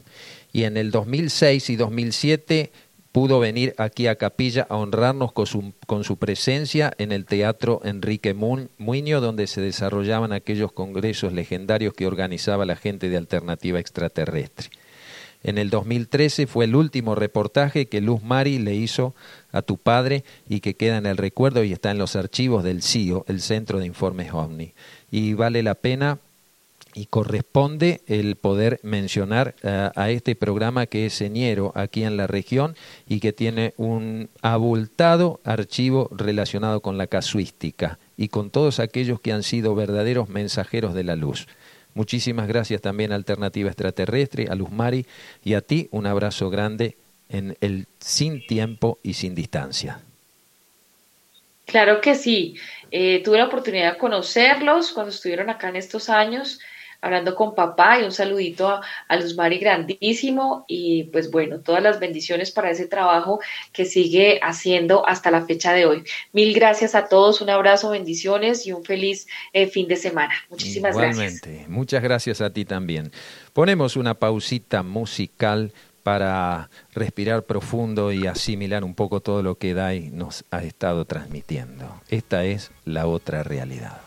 Y 0.51 0.65
en 0.65 0.75
el 0.75 0.91
2006 0.91 1.69
y 1.69 1.77
2007 1.77 2.73
pudo 3.13 3.39
venir 3.39 3.73
aquí 3.77 4.07
a 4.07 4.17
Capilla 4.17 4.67
a 4.69 4.75
honrarnos 4.75 5.31
con 5.31 5.45
su, 5.45 5.71
con 5.87 6.03
su 6.03 6.17
presencia 6.17 6.91
en 6.97 7.13
el 7.13 7.23
Teatro 7.23 7.79
Enrique 7.85 8.33
Muño, 8.33 9.21
donde 9.21 9.47
se 9.47 9.61
desarrollaban 9.61 10.33
aquellos 10.33 10.73
congresos 10.73 11.31
legendarios 11.31 11.93
que 11.93 12.05
organizaba 12.05 12.65
la 12.65 12.75
gente 12.75 13.07
de 13.07 13.15
Alternativa 13.15 13.79
Extraterrestre. 13.79 14.67
En 15.43 15.57
el 15.57 15.69
2013 15.69 16.47
fue 16.47 16.65
el 16.65 16.75
último 16.75 17.15
reportaje 17.15 17.87
que 17.87 18.01
Luz 18.01 18.23
Mari 18.23 18.59
le 18.59 18.75
hizo 18.75 19.13
a 19.51 19.61
tu 19.61 19.77
padre 19.77 20.23
y 20.47 20.61
que 20.61 20.75
queda 20.75 20.97
en 20.97 21.05
el 21.05 21.17
recuerdo 21.17 21.63
y 21.63 21.73
está 21.73 21.91
en 21.91 21.97
los 21.97 22.15
archivos 22.15 22.63
del 22.63 22.81
CIO, 22.81 23.25
el 23.27 23.41
Centro 23.41 23.79
de 23.79 23.85
Informes 23.85 24.33
OVNI. 24.33 24.73
Y 25.11 25.33
vale 25.33 25.61
la 25.61 25.75
pena 25.75 26.17
y 26.95 27.07
corresponde 27.07 28.01
el 28.07 28.35
poder 28.35 28.79
mencionar 28.83 29.55
eh, 29.63 29.89
a 29.95 30.09
este 30.11 30.35
programa 30.35 30.85
que 30.85 31.05
es 31.05 31.13
señero 31.13 31.71
aquí 31.75 32.03
en 32.03 32.17
la 32.17 32.27
región 32.27 32.75
y 33.07 33.19
que 33.19 33.33
tiene 33.33 33.73
un 33.77 34.29
abultado 34.41 35.39
archivo 35.43 36.09
relacionado 36.11 36.81
con 36.81 36.97
la 36.97 37.07
casuística 37.07 37.99
y 38.15 38.27
con 38.27 38.49
todos 38.49 38.79
aquellos 38.79 39.19
que 39.19 39.33
han 39.33 39.43
sido 39.43 39.75
verdaderos 39.75 40.29
mensajeros 40.29 40.93
de 40.93 41.03
la 41.03 41.15
luz. 41.15 41.47
Muchísimas 41.93 42.47
gracias 42.47 42.81
también 42.81 43.11
a 43.11 43.15
Alternativa 43.15 43.69
Extraterrestre, 43.69 44.47
a 44.49 44.55
Luz 44.55 44.71
Mari 44.71 45.05
y 45.43 45.53
a 45.53 45.61
ti 45.61 45.87
un 45.91 46.07
abrazo 46.07 46.49
grande 46.49 46.97
en 47.29 47.55
el 47.61 47.87
sin 47.99 48.45
tiempo 48.45 48.99
y 49.03 49.13
sin 49.13 49.35
distancia. 49.35 49.99
Claro 51.65 52.01
que 52.01 52.15
sí. 52.15 52.55
Eh, 52.91 53.21
tuve 53.23 53.37
la 53.37 53.45
oportunidad 53.45 53.93
de 53.93 53.97
conocerlos 53.97 54.91
cuando 54.91 55.11
estuvieron 55.11 55.49
acá 55.49 55.69
en 55.69 55.77
estos 55.77 56.09
años 56.09 56.59
hablando 57.03 57.35
con 57.35 57.53
papá 57.53 57.99
y 57.99 58.03
un 58.03 58.11
saludito 58.11 58.69
a, 58.69 58.81
a 59.07 59.15
Luz 59.17 59.35
Mari 59.35 59.59
grandísimo 59.59 60.65
y 60.67 61.03
pues 61.05 61.29
bueno, 61.29 61.59
todas 61.59 61.83
las 61.83 61.99
bendiciones 61.99 62.51
para 62.51 62.71
ese 62.71 62.87
trabajo 62.87 63.41
que 63.73 63.85
sigue 63.85 64.39
haciendo 64.41 65.07
hasta 65.07 65.29
la 65.29 65.45
fecha 65.45 65.73
de 65.73 65.85
hoy. 65.85 66.03
Mil 66.31 66.53
gracias 66.53 66.95
a 66.95 67.07
todos, 67.07 67.41
un 67.41 67.49
abrazo, 67.49 67.89
bendiciones 67.89 68.65
y 68.65 68.71
un 68.71 68.85
feliz 68.85 69.27
eh, 69.51 69.67
fin 69.67 69.87
de 69.87 69.97
semana. 69.97 70.33
Muchísimas 70.49 70.95
Igualmente. 70.95 71.65
Muchas 71.67 72.01
gracias 72.01 72.39
a 72.41 72.51
ti 72.51 72.63
también. 72.63 73.11
Ponemos 73.51 73.97
una 73.97 74.13
pausita 74.13 74.81
musical 74.81 75.71
para 76.03 76.69
respirar 76.93 77.43
profundo 77.43 78.11
y 78.11 78.27
asimilar 78.27 78.83
un 78.83 78.93
poco 78.93 79.21
todo 79.21 79.41
lo 79.41 79.55
que 79.55 79.73
Dai 79.73 80.09
nos 80.11 80.43
ha 80.51 80.63
estado 80.63 81.05
transmitiendo. 81.05 82.01
Esta 82.09 82.45
es 82.45 82.71
la 82.85 83.07
otra 83.07 83.43
realidad. 83.43 84.01